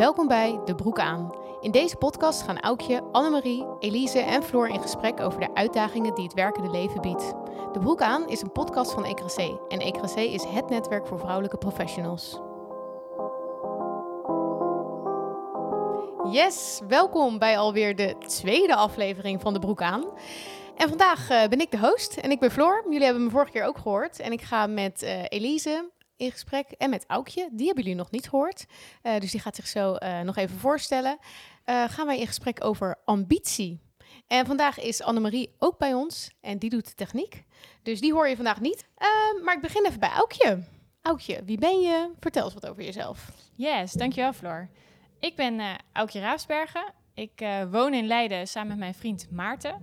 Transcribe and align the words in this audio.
Welkom 0.00 0.28
bij 0.28 0.60
De 0.64 0.74
Broek 0.74 0.98
aan. 0.98 1.34
In 1.60 1.70
deze 1.70 1.96
podcast 1.96 2.42
gaan 2.42 2.60
Aukje, 2.60 3.02
Annemarie, 3.12 3.66
Elise 3.78 4.18
en 4.18 4.42
Floor 4.42 4.68
in 4.68 4.80
gesprek 4.80 5.20
over 5.20 5.40
de 5.40 5.54
uitdagingen 5.54 6.14
die 6.14 6.24
het 6.24 6.34
werkende 6.34 6.70
leven 6.70 7.00
biedt. 7.00 7.34
De 7.72 7.78
Broek 7.78 8.00
aan 8.00 8.28
is 8.28 8.40
een 8.40 8.52
podcast 8.52 8.92
van 8.92 9.04
ECRC 9.04 9.38
en 9.68 9.78
ECRC 9.78 10.16
is 10.16 10.44
het 10.44 10.68
netwerk 10.68 11.06
voor 11.06 11.18
vrouwelijke 11.18 11.56
professionals. 11.56 12.40
Yes, 16.32 16.80
welkom 16.88 17.38
bij 17.38 17.58
alweer 17.58 17.96
de 17.96 18.14
tweede 18.18 18.74
aflevering 18.74 19.40
van 19.40 19.52
De 19.52 19.58
Broek 19.58 19.82
aan. 19.82 20.04
En 20.76 20.88
vandaag 20.88 21.30
uh, 21.30 21.44
ben 21.48 21.60
ik 21.60 21.70
de 21.70 21.78
host 21.78 22.16
en 22.16 22.30
ik 22.30 22.40
ben 22.40 22.50
Floor. 22.50 22.84
Jullie 22.84 23.04
hebben 23.04 23.24
me 23.24 23.30
vorige 23.30 23.52
keer 23.52 23.64
ook 23.64 23.78
gehoord. 23.78 24.20
En 24.20 24.32
ik 24.32 24.40
ga 24.40 24.66
met 24.66 25.02
uh, 25.02 25.22
Elise, 25.28 25.90
in 26.20 26.30
gesprek. 26.30 26.70
En 26.70 26.90
met 26.90 27.04
Aukje, 27.06 27.48
die 27.52 27.66
hebben 27.66 27.84
jullie 27.84 27.98
nog 27.98 28.10
niet 28.10 28.28
gehoord. 28.28 28.66
Uh, 29.02 29.18
dus 29.18 29.30
die 29.30 29.40
gaat 29.40 29.56
zich 29.56 29.66
zo 29.66 29.96
uh, 29.96 30.20
nog 30.20 30.36
even 30.36 30.58
voorstellen. 30.58 31.18
Uh, 31.66 31.84
gaan 31.88 32.06
wij 32.06 32.18
in 32.18 32.26
gesprek 32.26 32.64
over 32.64 32.98
ambitie. 33.04 33.80
En 34.26 34.46
vandaag 34.46 34.78
is 34.78 35.02
Annemarie 35.02 35.54
ook 35.58 35.78
bij 35.78 35.94
ons 35.94 36.30
en 36.40 36.58
die 36.58 36.70
doet 36.70 36.86
de 36.86 36.94
techniek. 36.94 37.44
Dus 37.82 38.00
die 38.00 38.12
hoor 38.12 38.28
je 38.28 38.36
vandaag 38.36 38.60
niet. 38.60 38.84
maar 39.44 39.54
ik 39.54 39.60
begin 39.60 39.86
even 39.86 40.00
bij 40.00 40.10
Aukje. 40.10 40.62
Aukje, 41.02 41.44
wie 41.44 41.58
ben 41.58 41.80
je? 41.80 42.10
Vertel 42.20 42.44
eens 42.44 42.54
wat 42.54 42.68
over 42.68 42.82
jezelf. 42.82 43.30
Yes, 43.54 43.92
dankjewel 43.92 44.32
Floor. 44.32 44.68
Ik 45.20 45.36
ben 45.36 45.60
Aukje 45.92 46.20
Raafsbergen. 46.20 46.92
Ik 47.14 47.44
woon 47.70 47.94
in 47.94 48.06
Leiden 48.06 48.46
samen 48.46 48.68
met 48.68 48.78
mijn 48.78 48.94
vriend 48.94 49.30
Maarten. 49.30 49.82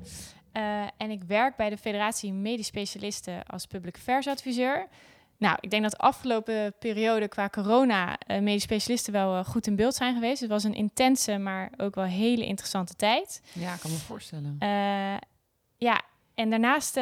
en 0.97 1.11
ik 1.11 1.23
werk 1.23 1.55
bij 1.55 1.69
de 1.69 1.77
Federatie 1.77 2.33
Medisch 2.33 2.67
Specialisten 2.67 3.45
als 3.45 3.65
public 3.65 3.95
affairs 3.95 4.27
adviseur. 4.27 4.87
Nou, 5.37 5.57
ik 5.59 5.69
denk 5.69 5.83
dat 5.83 5.91
de 5.91 5.97
afgelopen 5.97 6.73
periode 6.79 7.27
qua 7.27 7.49
corona 7.49 8.17
uh, 8.27 8.39
medisch 8.39 8.63
specialisten 8.63 9.13
wel 9.13 9.37
uh, 9.37 9.45
goed 9.45 9.67
in 9.67 9.75
beeld 9.75 9.95
zijn 9.95 10.13
geweest. 10.13 10.39
Het 10.41 10.49
was 10.49 10.63
een 10.63 10.73
intense, 10.73 11.37
maar 11.37 11.71
ook 11.77 11.95
wel 11.95 12.03
hele 12.03 12.45
interessante 12.45 12.95
tijd. 12.95 13.41
Ja, 13.53 13.73
ik 13.73 13.79
kan 13.79 13.91
me 13.91 13.97
voorstellen. 13.97 14.55
Uh, 14.59 15.17
ja, 15.77 16.01
en 16.35 16.49
daarnaast 16.49 16.93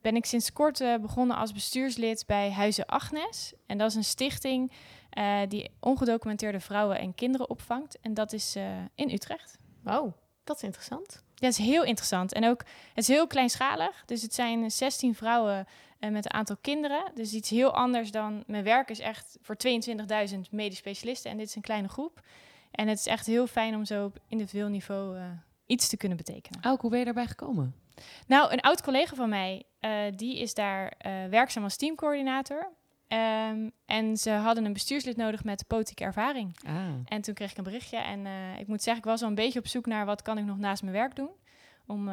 ben 0.00 0.16
ik 0.16 0.24
sinds 0.24 0.52
kort 0.52 0.78
begonnen 1.00 1.36
als 1.36 1.52
bestuurslid 1.52 2.24
bij 2.26 2.52
Huizen 2.52 2.86
Agnes. 2.86 3.52
En 3.66 3.78
dat 3.78 3.90
is 3.90 3.96
een 3.96 4.04
stichting 4.04 4.72
die 5.48 5.70
ongedocumenteerde 5.80 6.60
vrouwen 6.60 6.98
en 6.98 7.14
kinderen 7.14 7.50
opvangt. 7.50 7.98
En 8.00 8.14
dat 8.14 8.32
is 8.32 8.56
in 8.94 9.10
Utrecht. 9.10 9.58
Wow, 9.82 10.12
dat 10.44 10.56
is 10.56 10.62
interessant. 10.62 11.22
Ja, 11.34 11.46
dat 11.46 11.58
is 11.58 11.66
heel 11.66 11.84
interessant. 11.84 12.32
En 12.32 12.46
ook, 12.46 12.60
het 12.94 13.08
is 13.08 13.08
heel 13.08 13.26
kleinschalig. 13.26 14.02
Dus 14.06 14.22
het 14.22 14.34
zijn 14.34 14.70
16 14.70 15.14
vrouwen 15.14 15.66
uh, 16.00 16.10
met 16.10 16.24
een 16.24 16.32
aantal 16.32 16.56
kinderen. 16.60 17.10
Dus 17.14 17.32
iets 17.32 17.50
heel 17.50 17.74
anders 17.74 18.10
dan 18.10 18.44
mijn 18.46 18.64
werk 18.64 18.90
is 18.90 19.00
echt 19.00 19.38
voor 19.40 19.56
22.000 20.30 20.38
medisch 20.50 20.78
specialisten. 20.78 21.30
En 21.30 21.36
dit 21.36 21.48
is 21.48 21.54
een 21.54 21.62
kleine 21.62 21.88
groep. 21.88 22.20
En 22.70 22.88
het 22.88 22.98
is 22.98 23.06
echt 23.06 23.26
heel 23.26 23.46
fijn 23.46 23.74
om 23.74 23.84
zo 23.84 24.04
op 24.04 24.18
individueel 24.28 24.68
niveau 24.68 25.16
uh, 25.16 25.24
iets 25.66 25.88
te 25.88 25.96
kunnen 25.96 26.16
betekenen. 26.16 26.64
Ook, 26.64 26.80
hoe 26.80 26.90
ben 26.90 26.98
je 26.98 27.04
daarbij 27.04 27.26
gekomen? 27.26 27.74
Nou, 28.26 28.52
een 28.52 28.60
oud 28.60 28.82
collega 28.82 29.14
van 29.14 29.28
mij, 29.28 29.62
uh, 29.80 29.90
die 30.16 30.38
is 30.38 30.54
daar 30.54 30.92
werkzaam 31.30 31.62
als 31.62 31.76
teamcoördinator. 31.76 32.70
Um, 33.08 33.72
en 33.86 34.16
ze 34.16 34.30
hadden 34.30 34.64
een 34.64 34.72
bestuurslid 34.72 35.16
nodig 35.16 35.44
met 35.44 35.66
politieke 35.66 36.04
ervaring. 36.04 36.56
Ah. 36.66 36.74
En 37.04 37.20
toen 37.20 37.34
kreeg 37.34 37.50
ik 37.50 37.56
een 37.56 37.64
berichtje. 37.64 37.96
En 37.96 38.26
ik 38.58 38.66
moet 38.66 38.82
zeggen, 38.82 39.02
ik 39.02 39.10
was 39.10 39.22
al 39.22 39.28
een 39.28 39.34
beetje 39.34 39.58
op 39.58 39.66
zoek 39.66 39.86
naar 39.86 40.06
wat 40.06 40.22
kan 40.22 40.38
ik 40.38 40.44
nog 40.44 40.58
naast 40.58 40.82
mijn 40.82 40.94
werk 40.94 41.16
doen. 41.16 41.30
Om 41.86 42.10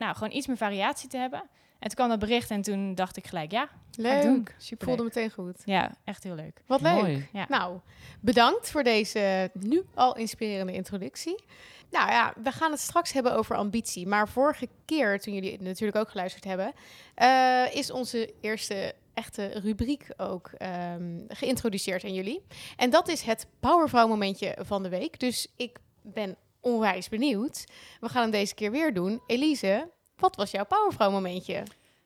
nou, 0.00 0.14
gewoon 0.14 0.32
iets 0.32 0.46
meer 0.46 0.56
variatie 0.56 1.08
te 1.08 1.16
hebben. 1.16 1.42
En 1.80 1.88
toen 1.88 1.94
kwam 1.94 2.08
dat 2.08 2.18
bericht 2.18 2.50
en 2.50 2.62
toen 2.62 2.94
dacht 2.94 3.16
ik 3.16 3.26
gelijk, 3.26 3.50
ja, 3.50 3.68
leuk. 3.94 4.54
Super 4.58 4.86
Voelde 4.86 5.02
meteen 5.02 5.30
goed. 5.30 5.62
Ja, 5.64 5.94
echt 6.04 6.22
heel 6.22 6.34
leuk. 6.34 6.62
Wat 6.66 6.80
Mooi. 6.80 7.02
leuk. 7.02 7.28
Ja. 7.32 7.46
Nou, 7.48 7.78
bedankt 8.20 8.70
voor 8.70 8.82
deze 8.82 9.50
nu 9.52 9.82
al 9.94 10.16
inspirerende 10.16 10.72
introductie. 10.72 11.44
Nou 11.90 12.10
ja, 12.10 12.32
we 12.42 12.50
gaan 12.50 12.70
het 12.70 12.80
straks 12.80 13.12
hebben 13.12 13.34
over 13.34 13.56
ambitie. 13.56 14.06
Maar 14.06 14.28
vorige 14.28 14.68
keer, 14.84 15.20
toen 15.20 15.34
jullie 15.34 15.62
natuurlijk 15.62 15.98
ook 15.98 16.10
geluisterd 16.10 16.44
hebben, 16.44 16.72
uh, 17.16 17.74
is 17.74 17.90
onze 17.90 18.34
eerste 18.40 18.94
echte 19.14 19.46
rubriek 19.46 20.06
ook 20.16 20.50
um, 20.94 21.24
geïntroduceerd 21.28 22.04
aan 22.04 22.14
jullie. 22.14 22.42
En 22.76 22.90
dat 22.90 23.08
is 23.08 23.22
het 23.22 23.46
Powervrouw 23.60 24.08
momentje 24.08 24.56
van 24.60 24.82
de 24.82 24.88
week. 24.88 25.20
Dus 25.20 25.46
ik 25.56 25.78
ben 26.02 26.36
onwijs 26.60 27.08
benieuwd. 27.08 27.64
We 28.00 28.08
gaan 28.08 28.22
hem 28.22 28.30
deze 28.30 28.54
keer 28.54 28.70
weer 28.70 28.94
doen. 28.94 29.20
Elise, 29.26 29.90
wat 30.20 30.36
was 30.36 30.50
jouw 30.50 30.64
Powervrouw 30.64 31.10
momentje? 31.10 31.62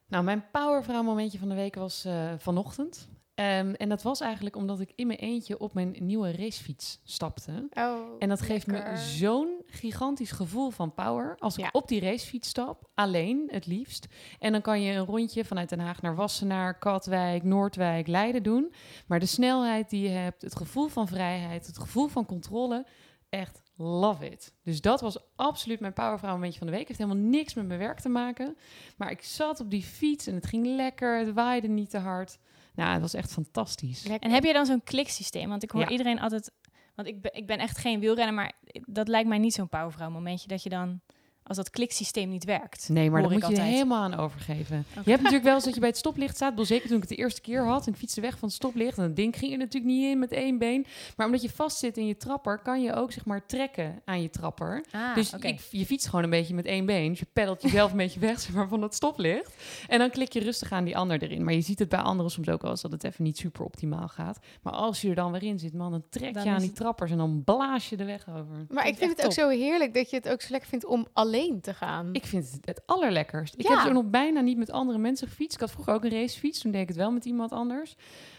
Nou, 0.07 0.23
mijn 0.23 0.45
Powervrouw 0.51 1.03
momentje 1.03 1.39
van 1.39 1.49
de 1.49 1.55
week 1.55 1.75
was 1.75 2.05
uh, 2.05 2.31
vanochtend. 2.37 3.07
Um, 3.39 3.73
en 3.73 3.89
dat 3.89 4.01
was 4.01 4.19
eigenlijk 4.19 4.55
omdat 4.55 4.79
ik 4.79 4.91
in 4.95 5.07
mijn 5.07 5.19
eentje 5.19 5.57
op 5.59 5.73
mijn 5.73 5.95
nieuwe 5.99 6.31
racefiets 6.31 6.99
stapte. 7.03 7.67
Oh, 7.73 7.97
en 8.19 8.29
dat 8.29 8.41
geeft 8.41 8.67
lekker. 8.67 8.91
me 8.91 8.97
zo'n 8.97 9.61
gigantisch 9.65 10.31
gevoel 10.31 10.69
van 10.69 10.93
power. 10.93 11.35
Als 11.39 11.57
ik 11.57 11.63
Ja. 11.63 11.69
op 11.71 11.87
die 11.87 11.99
racefiets 11.99 12.49
stap, 12.49 12.89
alleen 12.93 13.47
het 13.51 13.65
liefst. 13.65 14.07
En 14.39 14.51
dan 14.51 14.61
kan 14.61 14.81
je 14.81 14.93
een 14.93 15.05
rondje 15.05 15.45
vanuit 15.45 15.69
Den 15.69 15.79
Haag 15.79 16.01
naar 16.01 16.15
Wassenaar, 16.15 16.79
Katwijk, 16.79 17.43
Noordwijk, 17.43 18.07
Leiden 18.07 18.43
doen. 18.43 18.73
Maar 19.07 19.19
de 19.19 19.25
snelheid 19.25 19.89
die 19.89 20.01
je 20.03 20.09
hebt, 20.09 20.41
het 20.41 20.55
gevoel 20.55 20.87
van 20.87 21.07
vrijheid, 21.07 21.67
het 21.67 21.77
gevoel 21.77 22.07
van 22.07 22.25
controle, 22.25 22.85
echt 23.29 23.61
love 23.75 24.29
it. 24.29 24.53
Dus 24.63 24.81
dat 24.81 25.01
was 25.01 25.17
absoluut 25.35 25.79
mijn 25.79 25.93
powervrouw 25.93 26.33
momentje 26.33 26.57
van 26.57 26.67
de 26.67 26.73
week. 26.73 26.87
Heeft 26.87 26.99
helemaal 26.99 27.23
niks 27.23 27.53
met 27.53 27.67
mijn 27.67 27.79
werk 27.79 27.99
te 27.99 28.09
maken. 28.09 28.57
Maar 28.97 29.11
ik 29.11 29.21
zat 29.21 29.59
op 29.59 29.69
die 29.69 29.83
fiets 29.83 30.27
en 30.27 30.35
het 30.35 30.45
ging 30.45 30.65
lekker, 30.65 31.17
het 31.17 31.33
waaide 31.33 31.67
niet 31.67 31.89
te 31.89 31.97
hard. 31.97 32.37
Nou, 32.75 32.91
het 32.91 33.01
was 33.01 33.13
echt 33.13 33.31
fantastisch. 33.31 34.05
En 34.05 34.31
heb 34.31 34.43
je 34.43 34.53
dan 34.53 34.65
zo'n 34.65 34.83
kliksysteem? 34.83 35.49
Want 35.49 35.63
ik 35.63 35.71
hoor 35.71 35.81
Ja. 35.81 35.89
iedereen 35.89 36.19
altijd... 36.19 36.51
Want 36.95 37.07
ik 37.07 37.21
ben, 37.21 37.33
ik 37.33 37.47
ben 37.47 37.57
echt 37.57 37.77
geen 37.77 37.99
wielrenner, 37.99 38.33
maar 38.33 38.51
dat 38.85 39.07
lijkt 39.07 39.27
mij 39.29 39.37
niet 39.37 39.53
zo'n 39.53 39.69
powervrouw 39.69 40.09
momentje. 40.09 40.47
Dat 40.47 40.63
je 40.63 40.69
dan, 40.69 41.01
als 41.47 41.57
dat 41.57 41.69
kliksysteem 41.69 42.29
niet 42.29 42.43
werkt. 42.43 42.89
Nee, 42.89 43.09
maar 43.11 43.21
daar 43.21 43.31
ik 43.31 43.37
moet 43.37 43.47
je 43.47 43.53
er 43.55 43.59
altijd. 43.61 43.75
helemaal 43.77 44.03
aan 44.03 44.15
overgeven. 44.17 44.85
Je 45.03 45.09
hebt 45.09 45.17
natuurlijk 45.21 45.43
wel 45.43 45.53
eens 45.53 45.63
dat 45.63 45.73
je 45.73 45.79
bij 45.79 45.89
het 45.89 45.97
stoplicht 45.97 46.35
staat. 46.35 46.55
Wel 46.55 46.65
zeker 46.65 46.87
toen 46.87 46.95
ik 46.95 47.01
het 47.01 47.11
de 47.11 47.15
eerste 47.15 47.41
keer 47.41 47.65
had. 47.65 47.85
En 47.87 47.91
ik 47.93 47.97
fietste 47.99 48.21
weg 48.21 48.37
van 48.37 48.47
het 48.47 48.57
stoplicht. 48.57 48.97
En 48.97 49.07
dat 49.07 49.15
ding 49.15 49.37
ging 49.37 49.51
er 49.51 49.57
natuurlijk 49.57 49.93
niet 49.93 50.03
in 50.11 50.19
met 50.19 50.31
één 50.31 50.57
been. 50.57 50.85
Maar 51.17 51.25
omdat 51.25 51.41
je 51.41 51.49
vastzit 51.49 51.97
in 51.97 52.07
je 52.07 52.17
trapper, 52.17 52.57
kan 52.59 52.81
je 52.81 52.93
ook 52.93 53.11
zeg 53.11 53.25
maar 53.25 53.45
trekken 53.45 54.01
aan 54.05 54.21
je 54.21 54.29
trapper. 54.29 54.83
Ah, 54.91 55.15
dus 55.15 55.33
ik, 55.33 55.59
je 55.71 55.85
fietst 55.85 56.07
gewoon 56.07 56.23
een 56.23 56.29
beetje 56.29 56.53
met 56.53 56.65
één 56.65 56.85
been. 56.85 57.09
Dus 57.09 57.19
je 57.19 57.27
peddelt 57.33 57.61
jezelf 57.61 57.91
een 57.91 57.97
beetje 57.97 58.19
weg 58.19 58.39
zeg 58.45 58.53
maar, 58.53 58.67
van 58.67 58.81
het 58.81 58.95
stoplicht. 58.95 59.53
En 59.87 59.99
dan 59.99 60.09
klik 60.09 60.33
je 60.33 60.39
rustig 60.39 60.71
aan 60.71 60.83
die 60.83 60.97
ander 60.97 61.23
erin. 61.23 61.43
Maar 61.43 61.53
je 61.53 61.61
ziet 61.61 61.79
het 61.79 61.89
bij 61.89 61.99
anderen 61.99 62.31
soms 62.31 62.49
ook 62.49 62.61
wel 62.61 62.71
eens 62.71 62.81
dat 62.81 62.91
het 62.91 63.03
even 63.03 63.23
niet 63.23 63.37
super 63.37 63.63
optimaal 63.65 64.07
gaat. 64.07 64.39
Maar 64.61 64.73
als 64.73 65.01
je 65.01 65.09
er 65.09 65.15
dan 65.15 65.31
weer 65.31 65.43
in 65.43 65.59
zit, 65.59 65.73
man, 65.73 65.91
dan 65.91 66.03
trek 66.09 66.33
Dan 66.33 66.43
je 66.43 66.49
aan 66.49 66.57
die 66.57 66.67
het- 66.67 66.75
trappers 66.75 67.11
en 67.11 67.17
dan 67.17 67.41
blaas 67.45 67.89
je 67.89 67.97
de 67.97 68.05
weg 68.05 68.29
over. 68.29 68.65
Maar 68.69 68.87
ik 68.87 68.97
vind 68.97 69.11
het 69.17 69.25
ook 69.25 69.31
zo 69.33 69.49
heerlijk 69.49 69.93
dat 69.93 70.09
je 70.09 70.15
het 70.15 70.29
ook 70.29 70.41
zo 70.41 70.47
lekker 70.51 70.69
vindt 70.69 70.85
om 70.85 71.07
alleen 71.13 71.33
te 71.61 71.73
gaan. 71.73 72.09
Ik 72.13 72.25
vind 72.25 72.51
het 72.51 72.59
het 72.65 72.81
allerlekkerst. 72.85 73.53
Ik 73.57 73.67
Ja. 73.67 73.69
heb 73.75 73.79
zo 73.87 73.91
nog 73.93 74.05
bijna 74.05 74.41
niet 74.41 74.57
met 74.57 74.71
andere 74.71 74.97
mensen 74.97 75.27
gefietst. 75.27 75.53
Ik 75.53 75.59
had 75.59 75.71
vroeger 75.71 75.93
ook 75.93 76.03
een 76.03 76.09
racefiets, 76.11 76.59
toen 76.59 76.71
deed 76.71 76.81
ik 76.81 76.87
het 76.87 76.97
wel 76.97 77.11
met 77.11 77.25
iemand 77.25 77.51
anders. 77.51 77.95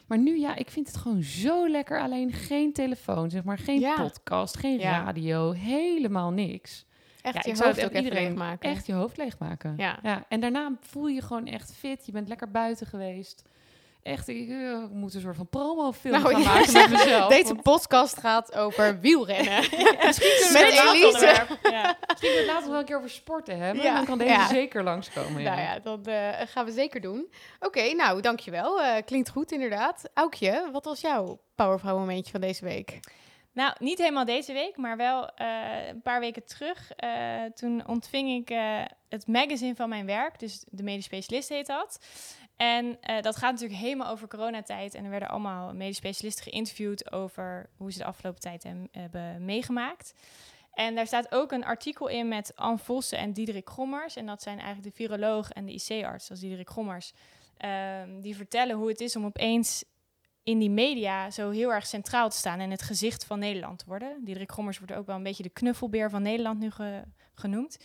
Maar 0.07 0.19
nu, 0.19 0.39
ja, 0.39 0.57
ik 0.57 0.71
vind 0.71 0.87
het 0.87 0.97
gewoon 0.97 1.23
zo 1.23 1.69
lekker. 1.69 2.01
Alleen 2.01 2.33
geen 2.33 2.73
telefoon, 2.73 3.31
zeg 3.31 3.45
maar. 3.45 3.59
Geen 3.59 3.81
Ja. 3.81 3.95
podcast, 3.95 4.57
geen 4.57 4.79
Ja. 4.79 5.03
radio, 5.05 5.53
helemaal 5.53 6.31
niks. 6.31 6.84
echt 7.23 7.45
je 7.45 7.51
ik 7.51 7.57
zou 7.57 7.69
hoofd 7.69 7.84
ook 7.84 7.93
iedereen 7.93 8.25
leegmaken. 8.29 8.71
echt 8.71 8.87
je 8.87 8.93
hoofd 8.93 9.17
leegmaken. 9.17 9.75
Ja. 9.77 9.99
ja. 10.03 10.25
En 10.28 10.41
daarna 10.41 10.73
voel 10.81 11.07
je 11.07 11.15
je 11.15 11.23
gewoon 11.23 11.47
echt 11.47 11.75
fit. 11.75 12.07
Je 12.07 12.13
bent 12.13 12.28
lekker 12.28 12.51
buiten 12.51 12.87
geweest. 12.87 13.43
Echt, 14.06 14.28
ik 14.28 14.49
eh, 14.49 14.84
moet 14.93 15.15
een 15.15 15.21
soort 15.21 15.37
van 15.37 15.49
promofilm 15.49 16.15
Nou, 16.22 16.33
gaan 16.33 16.43
ja. 16.43 16.55
maken 16.55 16.72
met 16.72 16.91
mezelf. 17.05 17.28
Deze 17.28 17.44
want 17.49 17.62
podcast 17.62 18.19
gaat 18.19 18.55
over 18.55 19.00
wielrennen. 19.00 19.61
misschien 20.06 20.33
kunnen 20.39 20.53
met 20.53 20.94
Elise. 20.94 21.27
Ja. 21.27 21.97
Misschien 22.09 22.16
kunnen 22.19 22.37
we 22.37 22.37
het 22.37 22.47
later 22.47 22.71
wel 22.71 22.78
een 22.78 22.84
keer 22.84 22.97
over 22.97 23.11
sporten 23.11 23.59
hebben. 23.59 23.83
Ja. 23.84 23.95
Dan 23.95 24.05
kan 24.05 24.19
deze 24.19 24.31
Ja. 24.31 24.47
zeker 24.49 24.83
langskomen. 24.83 25.43
Ja. 25.43 25.55
Nou 25.55 25.61
ja, 25.62 25.78
dat 25.78 26.06
eh, 26.06 26.28
gaan 26.47 26.65
we 26.65 26.72
zeker 26.72 27.00
doen. 27.00 27.33
Oké, 27.61 27.93
nou, 27.93 28.21
dankjewel. 28.21 28.83
Eh 28.83 28.95
klinkt 29.04 29.28
goed, 29.31 29.53
inderdaad. 29.53 30.10
Aukje, 30.15 30.69
wat 30.72 30.84
was 30.84 31.01
jouw 31.01 31.41
powervrouw 31.54 31.98
momentje 31.98 32.31
van 32.33 32.41
deze 32.41 32.65
week? 32.65 33.01
Nou, 33.53 33.72
niet 33.78 33.98
helemaal 33.98 34.25
deze 34.25 34.53
week, 34.53 34.77
maar 34.77 34.97
wel 34.97 35.28
eh, 35.34 35.47
een 35.89 36.03
paar 36.03 36.21
weken 36.21 36.45
terug. 36.45 36.92
eh, 36.97 37.10
toen 37.54 37.86
ontving 37.86 38.31
ik 38.41 38.51
eh, 38.51 38.81
het 39.09 39.27
magazine 39.27 39.75
van 39.75 39.89
mijn 39.89 40.07
werk, 40.07 40.39
dus 40.39 40.65
de 40.71 40.83
medisch 40.83 41.04
specialist 41.04 41.48
heet 41.48 41.66
dat. 41.66 41.98
En 42.57 43.01
eh, 43.01 43.23
dat 43.23 43.37
gaat 43.37 43.53
natuurlijk 43.53 43.81
helemaal 43.81 44.11
over 44.11 44.29
coronatijd. 44.29 44.95
En 44.95 45.05
er 45.05 45.11
werden 45.11 45.29
allemaal 45.29 45.75
medisch 45.75 45.97
specialisten 45.97 46.45
geïnterviewd 46.45 47.13
over 47.13 47.69
hoe 47.77 47.93
ze 47.93 47.99
de 47.99 48.05
afgelopen 48.05 48.41
tijd 48.41 48.63
hem- 48.63 48.89
hebben 48.93 49.45
meegemaakt. 49.45 50.15
En 50.73 50.95
daar 50.95 51.07
staat 51.07 51.33
ook 51.35 51.53
een 51.53 51.65
artikel 51.65 52.09
in 52.09 52.29
met 52.29 52.53
Anne 52.57 52.79
Vossen 52.79 53.19
en 53.19 53.33
Diederik 53.33 53.71
Gommers. 53.71 54.17
En 54.17 54.27
dat 54.27 54.43
zijn 54.43 54.59
eigenlijk 54.59 54.89
de 54.89 55.03
viroloog 55.05 55.51
en 55.51 55.67
de 55.67 55.73
IC-arts, 55.73 56.31
als 56.31 56.41
Diederik 56.41 56.71
Gommers. 56.71 57.13
ehm, 57.57 58.21
die 58.21 58.37
vertellen 58.37 58.77
hoe 58.77 58.89
het 58.89 59.01
is 59.01 59.17
om 59.17 59.25
opeens 59.25 59.85
in 60.43 60.59
die 60.59 60.71
media 60.71 61.31
zo 61.31 61.51
heel 61.51 61.73
erg 61.73 61.87
centraal 61.87 62.29
te 62.31 62.37
staan 62.37 62.61
en 62.61 62.71
het 62.71 62.83
gezicht 62.83 63.25
van 63.25 63.39
Nederland 63.39 63.79
te 63.79 63.85
worden. 63.87 64.25
Diederik 64.25 64.53
Gommers 64.53 64.79
wordt 64.79 64.93
ook 64.95 65.07
wel 65.07 65.17
een 65.17 65.23
beetje 65.23 65.43
de 65.43 65.49
knuffelbeer 65.49 66.11
van 66.11 66.23
Nederland 66.23 66.59
nu 66.59 66.71
ge- 66.71 67.03
genoemd. 67.35 67.79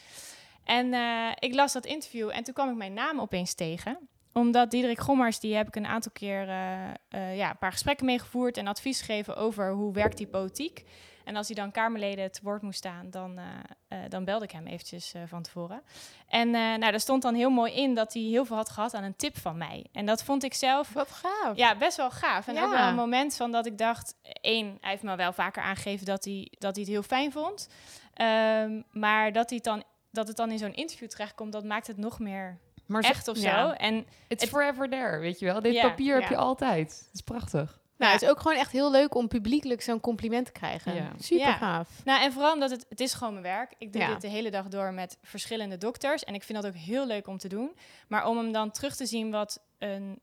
En 0.64 0.94
eh, 0.94 1.32
ik 1.40 1.54
las 1.54 1.74
dat 1.74 1.86
interview 1.86 2.30
en 2.30 2.44
toen 2.44 2.54
kwam 2.54 2.70
ik 2.70 2.76
mijn 2.76 2.94
naam 2.94 3.20
opeens 3.20 3.54
tegen. 3.54 4.10
Omdat 4.34 4.72
Diederik 4.72 5.00
Gommers, 5.00 5.40
die 5.40 5.56
heb 5.56 5.68
ik 5.68 5.76
een 5.76 5.88
aantal 5.88 6.12
keer 6.12 6.50
eh, 6.50 6.90
eh, 7.10 7.38
ja, 7.38 7.50
een 7.50 7.58
paar 7.58 7.72
gesprekken 7.72 8.06
meegevoerd 8.06 8.58
en 8.58 8.68
advies 8.68 9.00
gegeven 9.00 9.36
over 9.36 9.72
hoe 9.72 9.94
werkt 9.94 10.18
die 10.18 10.28
politiek. 10.28 10.84
En 11.26 11.36
als 11.36 11.48
hij 11.48 11.56
dan 11.56 11.72
Kamerleden 11.72 12.32
te 12.32 12.40
woord 12.44 12.62
moest 12.62 12.78
staan, 12.78 13.10
dan, 13.10 13.40
eh, 13.88 13.98
dan 14.10 14.26
belde 14.26 14.46
ik 14.46 14.52
hem 14.52 14.68
eventjes 14.68 15.14
van 15.26 15.42
tevoren. 15.42 15.82
En 16.28 16.50
nou, 16.50 16.80
daar 16.80 17.00
stond 17.00 17.22
dan 17.22 17.36
heel 17.36 17.50
mooi 17.50 17.74
in 17.74 17.96
dat 17.96 18.14
hij 18.14 18.22
heel 18.22 18.46
veel 18.46 18.56
had 18.56 18.70
gehad 18.70 18.94
aan 18.94 19.04
een 19.04 19.16
tip 19.16 19.38
van 19.38 19.58
mij. 19.58 19.86
En 19.92 20.06
dat 20.06 20.24
vond 20.24 20.44
ik 20.44 20.54
zelf 20.54 20.94
Wat 20.94 21.12
gaaf. 21.12 21.58
ja, 21.58 21.76
best 21.76 21.98
wel 21.98 22.12
gaaf. 22.12 22.48
En 22.48 22.54
Ja. 22.54 22.64
ook 22.64 22.72
wel 22.72 22.88
een 22.88 22.96
moment 22.96 23.36
van 23.36 23.52
dat 23.52 23.66
ik 23.66 23.78
dacht... 23.78 24.16
één, 24.42 24.78
hij 24.82 24.90
heeft 24.90 25.04
me 25.04 25.16
wel 25.16 25.34
vaker 25.34 25.64
aangegeven 25.64 26.06
dat 26.06 26.26
hij, 26.26 26.52
dat 26.60 26.76
hij 26.76 26.84
het 26.84 26.94
heel 26.94 27.04
fijn 27.04 27.32
vond. 27.32 27.70
Ehm, 28.14 28.82
maar 28.92 29.32
dat, 29.32 29.50
hij 29.50 29.58
het 29.58 29.66
dan, 29.66 29.84
dat 30.12 30.28
het 30.28 30.38
dan 30.38 30.52
in 30.52 30.58
zo'n 30.58 30.74
interview 30.74 31.08
terechtkomt... 31.10 31.52
dat 31.52 31.64
maakt 31.64 31.88
het 31.88 31.98
nog 31.98 32.20
meer 32.20 32.60
Maar 32.92 33.04
echt 33.04 33.28
of 33.28 33.38
zo. 33.38 33.44
ja. 33.44 33.78
En 33.78 34.06
It's 34.28 34.42
Het- 34.44 34.50
forever 34.50 34.90
there, 34.90 35.20
weet 35.20 35.40
je 35.40 35.46
wel. 35.46 35.62
Dit 35.62 35.82
papier 35.82 36.20
heb 36.20 36.30
je 36.30 36.36
altijd. 36.38 36.90
Het 37.06 37.10
is 37.14 37.22
prachtig. 37.22 37.80
Nou, 37.98 38.14
Ja. 38.14 38.20
het 38.20 38.22
is 38.22 38.30
ook 38.36 38.40
gewoon 38.42 38.58
echt 38.58 38.72
heel 38.72 38.92
leuk 38.92 39.16
om 39.16 39.28
publiekelijk 39.28 39.82
zo'n 39.82 40.00
compliment 40.00 40.46
te 40.46 40.52
krijgen. 40.52 40.96
Ja. 40.96 41.12
Super 41.20 41.48
Ja. 41.48 41.54
gaaf. 41.54 42.02
Nou, 42.06 42.22
en 42.24 42.32
vooral 42.32 42.54
omdat 42.54 42.70
het, 42.70 42.86
het 42.90 43.00
is 43.00 43.14
gewoon 43.14 43.34
mijn 43.34 43.46
werk. 43.46 43.74
Ik 43.78 43.94
doe 43.94 44.02
Ja. 44.02 44.08
dit 44.08 44.22
de 44.22 44.28
hele 44.28 44.52
dag 44.52 44.68
door 44.68 44.94
met 44.94 45.18
verschillende 45.22 45.78
dokters. 45.78 46.24
En 46.24 46.34
ik 46.34 46.44
vind 46.44 46.62
dat 46.62 46.72
ook 46.74 46.78
heel 46.80 47.08
leuk 47.08 47.28
om 47.28 47.38
te 47.38 47.48
doen. 47.48 47.76
Maar 48.08 48.26
om 48.28 48.38
hem 48.38 48.52
dan 48.52 48.72
terug 48.72 48.96
te 48.96 49.06
zien 49.06 49.32
wat 49.32 49.60
een 49.80 50.20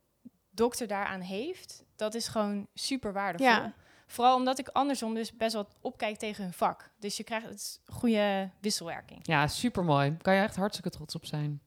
dokter 0.50 0.87
daaraan 0.87 1.21
heeft, 1.21 1.85
dat 1.97 2.14
is 2.14 2.29
gewoon 2.29 2.67
super 2.75 3.12
waardevol. 3.12 3.47
Ja. 3.47 3.73
Vooral 4.06 4.35
omdat 4.37 4.59
ik 4.59 4.69
andersom 4.69 5.14
dus 5.14 5.37
best 5.37 5.53
wel 5.53 5.69
opkijk 5.81 6.17
tegen 6.17 6.44
hun 6.44 6.53
vak. 6.53 6.91
Dus 6.99 7.17
je 7.17 7.25
krijgt 7.25 7.47
het 7.47 7.55
is 7.55 7.81
goede 7.87 8.50
wisselwerking. 8.61 9.21
Ja, 9.23 9.47
super 9.47 9.85
mooi. 9.85 10.17
Kan 10.23 10.35
je 10.35 10.43
echt 10.43 10.56
hartstikke 10.56 10.91
trots 10.91 11.14
op 11.14 11.26
zijn. 11.26 11.61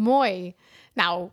Mooi. 0.00 0.54
Nou, 0.92 1.28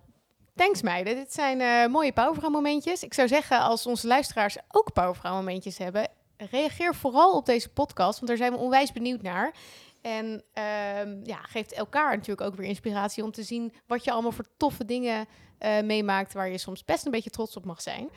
thanks 0.56 0.82
meiden. 0.82 1.16
Dit 1.16 1.34
zijn 1.34 1.62
eh, 1.62 1.92
mooie 1.92 2.14
Powervrouw 2.14 2.50
momentjes. 2.50 3.04
Ik 3.04 3.14
zou 3.14 3.28
zeggen, 3.28 3.62
als 3.62 3.86
onze 3.86 4.08
luisteraars 4.08 4.58
ook 4.72 4.94
Powervrouw 4.94 5.36
momentjes 5.36 5.78
hebben, 5.78 6.10
reageer 6.38 6.96
vooral 6.96 7.36
op 7.36 7.46
deze 7.46 7.70
podcast, 7.70 8.16
want 8.16 8.28
daar 8.28 8.38
zijn 8.38 8.52
we 8.52 8.58
onwijs 8.58 8.92
benieuwd 8.92 9.22
naar. 9.22 9.54
En 10.02 10.44
ehm, 10.54 11.20
ja, 11.24 11.38
geeft 11.42 11.74
elkaar 11.74 12.12
natuurlijk 12.16 12.48
ook 12.48 12.56
weer 12.56 12.68
inspiratie 12.68 13.24
om 13.24 13.32
te 13.32 13.44
zien 13.44 13.74
wat 13.86 14.04
je 14.04 14.12
allemaal 14.12 14.32
voor 14.32 14.48
toffe 14.58 14.86
dingen 14.86 15.28
eh, 15.58 15.82
meemaakt 15.82 16.34
waar 16.34 16.50
je 16.50 16.58
soms 16.58 16.86
best 16.86 17.06
een 17.06 17.12
beetje 17.12 17.30
trots 17.30 17.58
op 17.58 17.66
mag 17.66 17.82
zijn. 17.82 18.10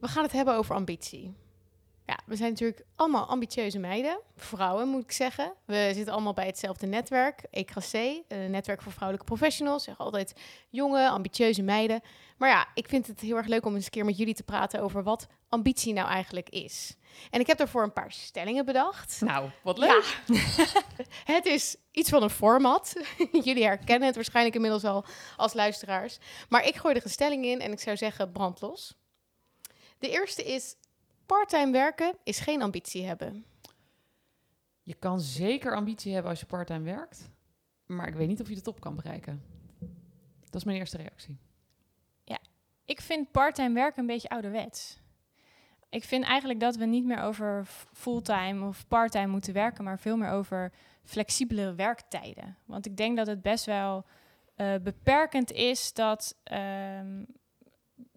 We 0.00 0.08
gaan 0.08 0.22
het 0.22 0.32
hebben 0.32 0.54
over 0.54 0.74
ambitie. 0.74 1.34
Ja, 2.06 2.18
we 2.26 2.36
zijn 2.36 2.50
natuurlijk 2.50 2.84
allemaal 2.96 3.26
ambitieuze 3.26 3.78
meiden. 3.78 4.20
Vrouwen, 4.36 4.88
moet 4.88 5.02
ik 5.02 5.12
zeggen. 5.12 5.52
We 5.64 5.90
zitten 5.94 6.12
allemaal 6.12 6.32
bij 6.32 6.46
hetzelfde 6.46 6.86
netwerk, 6.86 7.42
ECRAC, 7.50 8.22
een 8.28 8.50
netwerk 8.50 8.82
voor 8.82 8.92
vrouwelijke 8.92 9.34
professionals. 9.34 9.84
Zeg 9.84 9.98
altijd 9.98 10.34
jonge, 10.68 11.08
ambitieuze 11.08 11.62
meiden. 11.62 12.00
Maar 12.36 12.48
ja, 12.48 12.66
ik 12.74 12.88
vind 12.88 13.06
het 13.06 13.20
heel 13.20 13.36
erg 13.36 13.46
leuk 13.46 13.66
om 13.66 13.74
eens 13.74 13.84
een 13.84 13.90
keer 13.90 14.04
met 14.04 14.16
jullie 14.16 14.34
te 14.34 14.42
praten 14.42 14.80
over 14.80 15.02
wat 15.02 15.26
ambitie 15.48 15.92
nou 15.92 16.08
eigenlijk 16.08 16.48
is. 16.48 16.96
En 17.30 17.40
ik 17.40 17.46
heb 17.46 17.58
daarvoor 17.58 17.82
een 17.82 17.92
paar 17.92 18.12
stellingen 18.12 18.64
bedacht. 18.64 19.20
Nou, 19.20 19.50
wat 19.62 19.78
Ja, 19.78 20.00
het 21.34 21.46
is 21.46 21.76
iets 21.90 22.10
van 22.10 22.22
een 22.22 22.30
format. 22.30 22.94
Jullie 23.44 23.64
herkennen 23.64 24.06
het 24.06 24.14
waarschijnlijk 24.14 24.54
inmiddels 24.54 24.84
al 24.84 25.04
als 25.36 25.52
luisteraars. 25.52 26.18
Maar 26.48 26.66
ik 26.66 26.76
gooi 26.76 26.94
er 26.94 27.04
een 27.04 27.10
stelling 27.10 27.44
in 27.44 27.60
en 27.60 27.72
ik 27.72 27.80
zou 27.80 27.96
zeggen 27.96 28.32
brandlos. 28.32 28.94
De 29.98 30.10
eerste 30.10 30.44
is, 30.44 30.76
parttime 31.26 31.72
werken 31.72 32.16
is 32.22 32.40
geen 32.40 32.62
ambitie 32.62 33.06
hebben. 33.06 33.44
Je 34.82 34.94
kan 34.94 35.20
zeker 35.20 35.74
ambitie 35.74 36.12
hebben 36.12 36.30
als 36.30 36.40
je 36.40 36.46
parttime 36.46 36.84
werkt. 36.84 37.30
Maar 37.86 38.08
ik 38.08 38.14
weet 38.14 38.28
niet 38.28 38.40
of 38.40 38.48
je 38.48 38.54
de 38.54 38.60
top 38.60 38.80
kan 38.80 38.96
bereiken. 38.96 39.42
Dat 40.40 40.54
is 40.54 40.64
mijn 40.64 40.78
eerste 40.78 40.96
reactie. 40.96 41.38
Ik 42.84 43.00
vind 43.00 43.30
parttime 43.30 43.74
werken 43.74 44.00
een 44.00 44.06
beetje 44.06 44.28
ouderwets. 44.28 44.98
Ik 45.88 46.04
vind 46.04 46.24
eigenlijk 46.24 46.60
dat 46.60 46.76
we 46.76 46.84
niet 46.84 47.04
meer 47.04 47.20
over 47.20 47.66
fulltime 47.92 48.66
of 48.66 48.88
parttime 48.88 49.26
moeten 49.26 49.52
werken, 49.52 49.84
maar 49.84 49.98
veel 49.98 50.16
meer 50.16 50.30
over 50.30 50.72
flexibele 51.04 51.74
werktijden. 51.74 52.56
Want 52.64 52.86
ik 52.86 52.96
denk 52.96 53.16
dat 53.16 53.26
het 53.26 53.42
best 53.42 53.64
wel 53.64 54.04
eh, 54.54 54.74
beperkend 54.82 55.52
is 55.52 55.92
dat, 55.92 56.36
ehm, 56.42 57.24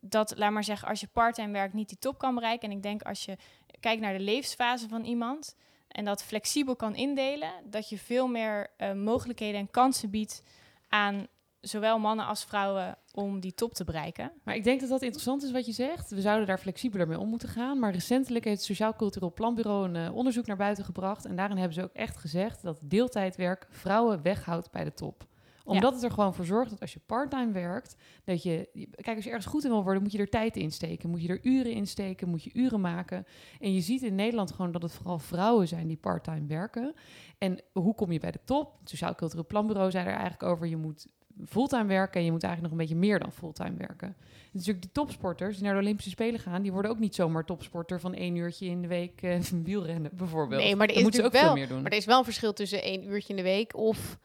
dat, 0.10 0.34
laat 0.38 0.52
maar 0.52 0.64
zeggen, 0.64 0.88
als 0.88 1.00
je 1.00 1.08
parttime 1.08 1.52
werkt 1.52 1.74
niet 1.74 1.90
die 1.90 2.00
top 2.00 2.18
kan 2.18 2.36
bereiken. 2.36 2.70
En 2.70 2.76
ik 2.76 2.84
denk 2.84 3.02
als 3.02 3.26
je 3.26 3.38
kijkt 3.80 4.02
naar 4.02 4.18
de 4.18 4.24
levensfase 4.24 4.88
van 4.88 5.04
iemand 5.04 5.56
en 5.88 6.06
dat 6.06 6.24
flexibel 6.24 6.76
kan 6.76 6.96
indelen, 6.96 7.52
dat 7.64 7.90
je 7.90 7.98
veel 7.98 8.28
meer 8.28 8.68
eh, 8.78 8.94
mogelijkheden 8.94 9.60
en 9.60 9.72
kansen 9.72 10.10
biedt 10.10 10.44
aan 10.90 11.28
zowel 11.62 12.00
mannen 12.00 12.26
als 12.26 12.44
vrouwen 12.44 12.98
om 13.12 13.40
die 13.40 13.54
top 13.54 13.74
te 13.74 13.84
bereiken. 13.84 14.32
Maar 14.44 14.56
ik 14.56 14.64
denk 14.64 14.80
dat 14.80 14.90
dat 14.90 15.02
interessant 15.02 15.44
is 15.44 15.52
wat 15.52 15.66
je 15.66 15.72
zegt. 15.72 16.10
We 16.10 16.22
zouden 16.22 16.48
daar 16.48 16.58
flexibeler 16.58 17.08
mee 17.08 17.20
om 17.20 17.30
moeten 17.30 17.50
gaan. 17.50 17.80
Maar 17.80 17.92
recentelijk 17.92 18.46
heeft 18.46 18.58
het 18.58 18.66
Sociaal 18.66 18.96
Cultureel 18.96 19.34
Planbureau 19.34 19.88
een 19.88 19.96
eh, 19.96 20.16
onderzoek 20.16 20.46
naar 20.46 20.58
buiten 20.58 20.86
gebracht. 20.86 21.26
En 21.26 21.36
daarin 21.36 21.58
hebben 21.58 21.76
ze 21.76 21.84
ook 21.84 21.94
echt 21.94 22.18
gezegd 22.18 22.62
dat 22.62 22.80
deeltijdwerk 22.82 23.68
vrouwen 23.70 24.22
weghoudt 24.22 24.72
bij 24.72 24.84
de 24.84 24.94
top. 24.94 25.28
Omdat 25.66 25.94
het 25.94 26.04
er 26.04 26.12
gewoon 26.12 26.34
voor 26.34 26.46
zorgt 26.46 26.70
dat 26.70 26.80
als 26.80 26.94
je 26.94 27.00
parttime 27.06 27.52
werkt, 27.52 27.96
dat 28.24 28.44
je... 28.44 28.70
Kijk, 28.96 29.16
als 29.16 29.26
je 29.26 29.30
ergens 29.30 29.52
goed 29.52 29.64
in 29.64 29.70
wil 29.70 29.84
worden, 29.84 30.02
moet 30.02 30.12
je 30.12 30.18
er 30.18 30.30
tijd 30.30 30.58
in 30.58 30.72
steken. 30.72 31.10
Moet 31.10 31.22
je 31.22 31.28
er 31.28 31.40
uren 31.42 31.72
in 31.72 31.88
steken, 31.88 32.30
moet 32.30 32.44
je 32.44 32.50
uren 32.54 32.82
maken. 32.82 33.26
En 33.60 33.74
je 33.74 33.82
ziet 33.82 34.02
in 34.02 34.16
Nederland 34.16 34.52
gewoon 34.52 34.72
dat 34.72 34.82
het 34.82 34.94
vooral 34.94 35.20
vrouwen 35.20 35.68
zijn 35.68 35.88
die 35.88 35.98
parttime 35.98 36.48
werken. 36.48 36.94
En 37.38 37.60
hoe 37.72 37.96
kom 37.96 38.12
je 38.12 38.20
bij 38.20 38.32
de 38.32 38.40
top? 38.46 38.76
Het 38.80 38.90
Sociaal 38.90 39.16
Cultureel 39.16 39.46
Planbureau 39.46 39.92
zei 39.92 40.06
er 40.06 40.14
eigenlijk 40.14 40.44
over, 40.44 40.68
je 40.68 40.78
moet 40.78 41.08
fulltime 41.48 41.86
werken 41.86 42.20
en 42.20 42.26
je 42.26 42.32
moet 42.32 42.44
eigenlijk 42.44 42.74
nog 42.74 42.82
een 42.82 42.88
beetje 42.88 43.08
meer 43.08 43.20
dan 43.20 43.32
fulltime 43.32 43.78
werken. 43.78 44.08
En 44.08 44.50
natuurlijk 44.52 44.82
die 44.82 44.92
topsporters 44.92 45.56
die 45.56 45.66
naar 45.66 45.74
de 45.74 45.80
Olympische 45.80 46.10
Spelen 46.10 46.40
gaan, 46.40 46.62
die 46.62 46.72
worden 46.72 46.92
ook 46.92 47.00
niet 47.00 47.16
zomaar 47.16 47.46
topsporter 47.46 48.00
van 48.00 48.14
één 48.14 48.36
uurtje 48.36 48.66
in 48.66 48.82
de 48.82 48.88
week 48.88 49.22
eh, 49.22 49.40
wielrennen 49.64 50.12
bijvoorbeeld. 50.14 50.62
Nee, 50.62 50.76
maar 50.76 50.88
er 50.88 50.96
is 50.96 51.02
moeten 51.02 51.22
ze 51.22 51.26
ook 51.26 51.34
natuurlijk 51.34 51.58
veel 51.58 51.68
meer 51.68 51.76
doen. 51.76 51.84
Maar 51.84 51.92
er 51.92 51.98
is 51.98 52.06
wel 52.06 52.18
een 52.18 52.24
verschil 52.24 52.54
tussen 52.54 52.82
één 52.82 53.08
uurtje 53.08 53.30
in 53.30 53.36
de 53.36 53.44
week 53.44 53.76
of, 53.76 54.20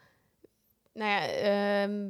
nou 0.93 1.11
ja, 1.11 1.27
ehm 1.29 2.09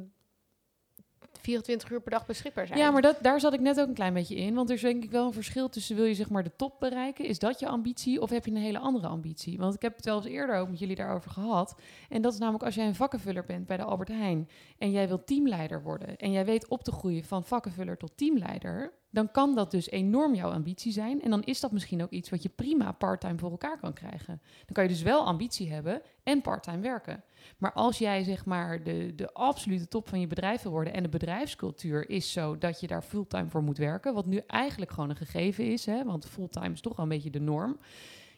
24 1.41 1.89
uur 1.89 2.01
per 2.01 2.11
dag 2.11 2.25
beschikbaar 2.25 2.67
zijn. 2.67 2.79
Ja, 2.79 2.91
maar 2.91 3.01
dat, 3.01 3.17
daar 3.21 3.39
zat 3.39 3.53
ik 3.53 3.59
net 3.59 3.79
ook 3.79 3.87
een 3.87 3.93
klein 3.93 4.13
beetje 4.13 4.35
in. 4.35 4.53
Want 4.53 4.69
er 4.69 4.75
is 4.75 4.81
denk 4.81 5.03
ik 5.03 5.11
wel 5.11 5.25
een 5.25 5.33
verschil 5.33 5.69
tussen 5.69 5.95
wil 5.95 6.05
je 6.05 6.13
zeg 6.13 6.29
maar 6.29 6.43
de 6.43 6.55
top 6.55 6.79
bereiken, 6.79 7.25
is 7.25 7.39
dat 7.39 7.59
je 7.59 7.67
ambitie, 7.67 8.21
of 8.21 8.29
heb 8.29 8.45
je 8.45 8.51
een 8.51 8.57
hele 8.57 8.79
andere 8.79 9.07
ambitie? 9.07 9.57
Want 9.57 9.73
ik 9.73 9.81
heb 9.81 9.95
het 9.95 10.05
eens 10.05 10.25
eerder 10.25 10.55
ook 10.55 10.69
met 10.69 10.79
jullie 10.79 10.95
daarover 10.95 11.31
gehad. 11.31 11.75
En 12.09 12.21
dat 12.21 12.33
is 12.33 12.39
namelijk 12.39 12.63
als 12.63 12.75
jij 12.75 12.87
een 12.87 12.95
vakkenvuller 12.95 13.45
bent 13.45 13.67
bij 13.67 13.77
de 13.77 13.83
Albert 13.83 14.09
Heijn 14.09 14.49
en 14.77 14.91
jij 14.91 15.07
wilt 15.07 15.27
teamleider 15.27 15.83
worden 15.83 16.17
en 16.17 16.31
jij 16.31 16.45
weet 16.45 16.67
op 16.67 16.83
te 16.83 16.91
groeien 16.91 17.23
van 17.23 17.43
vakkenvuller 17.43 17.97
tot 17.97 18.17
teamleider, 18.17 18.93
dan 19.11 19.31
kan 19.31 19.55
dat 19.55 19.71
dus 19.71 19.89
enorm 19.89 20.35
jouw 20.35 20.51
ambitie 20.51 20.91
zijn. 20.91 21.21
En 21.21 21.29
dan 21.29 21.43
is 21.43 21.59
dat 21.59 21.71
misschien 21.71 22.03
ook 22.03 22.09
iets 22.09 22.29
wat 22.29 22.43
je 22.43 22.49
prima 22.49 22.91
parttime 22.91 23.37
voor 23.37 23.51
elkaar 23.51 23.79
kan 23.79 23.93
krijgen. 23.93 24.41
Dan 24.65 24.73
kan 24.73 24.83
je 24.83 24.89
dus 24.89 25.01
wel 25.01 25.25
ambitie 25.25 25.71
hebben 25.71 26.01
en 26.23 26.41
parttime 26.41 26.79
werken. 26.81 27.23
Maar 27.57 27.73
als 27.73 27.97
jij 27.97 28.23
zeg 28.23 28.45
maar 28.45 28.83
de, 28.83 29.15
de 29.15 29.33
absolute 29.33 29.87
top 29.87 30.07
van 30.07 30.19
je 30.19 30.27
bedrijf 30.27 30.61
wil 30.61 30.71
worden 30.71 30.93
en 30.93 31.03
de 31.03 31.09
bedrijfscultuur 31.09 32.09
is 32.09 32.31
zo 32.31 32.57
dat 32.57 32.79
je 32.79 32.87
daar 32.87 33.01
fulltime 33.01 33.49
voor 33.49 33.63
moet 33.63 33.77
werken, 33.77 34.13
wat 34.13 34.25
nu 34.25 34.41
eigenlijk 34.47 34.91
gewoon 34.91 35.09
een 35.09 35.15
gegeven 35.15 35.65
is, 35.65 35.85
hè, 35.85 36.03
want 36.03 36.25
fulltime 36.25 36.71
is 36.73 36.81
toch 36.81 36.95
wel 36.95 37.05
een 37.05 37.11
beetje 37.11 37.29
de 37.29 37.39
norm. 37.39 37.77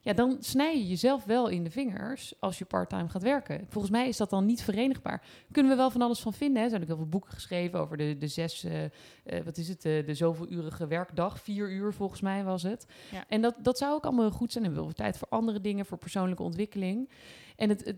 Ja, 0.04 0.14
dan 0.14 0.38
snij 0.40 0.78
je 0.78 0.88
jezelf 0.88 1.26
wel 1.26 1.48
in 1.48 1.64
de 1.64 1.70
vingers 1.70 2.34
als 2.40 2.58
je 2.58 2.66
parttime 2.66 3.10
gaat 3.10 3.24
werken. 3.24 3.66
Volgens 3.70 3.94
mij 3.94 4.08
is 4.08 4.18
dat 4.18 4.30
dan 4.30 4.46
niet 4.46 4.64
verenigbaar. 4.64 5.24
Kunnen 5.52 5.72
we 5.72 5.78
wel 5.78 5.90
van 5.90 6.02
alles 6.02 6.20
van 6.20 6.34
vinden. 6.34 6.58
Hè? 6.58 6.64
Er 6.64 6.70
zijn 6.70 6.82
ook 6.82 6.88
heel 6.88 6.98
veel 6.98 7.08
boeken 7.10 7.32
geschreven 7.32 7.80
over 7.80 7.98
de, 7.98 8.18
de 8.18 8.28
zes, 8.28 8.64
eh, 8.64 8.84
eh, 8.84 8.90
wat 9.46 9.58
is 9.58 9.68
het, 9.68 9.82
de, 9.82 10.04
de 10.06 10.14
zoveelurige 10.14 10.88
werkdag. 10.88 11.40
Vier 11.40 11.72
uur 11.72 11.94
volgens 11.94 12.22
mij 12.22 12.44
was 12.44 12.64
het. 12.64 12.86
Ja. 13.12 13.26
En 13.28 13.42
dat, 13.42 13.56
dat 13.60 13.78
zou 13.78 13.94
ook 13.94 14.04
allemaal 14.04 14.32
goed 14.32 14.52
zijn. 14.52 14.64
En 14.64 14.70
we 14.70 14.78
hebben 14.78 14.96
tijd 14.96 15.18
voor 15.18 15.28
andere 15.30 15.62
dingen, 15.62 15.86
voor 15.86 15.98
persoonlijke 15.98 16.44
ontwikkeling. 16.44 17.10
En 17.56 17.70
het, 17.70 17.86
het, 17.86 17.98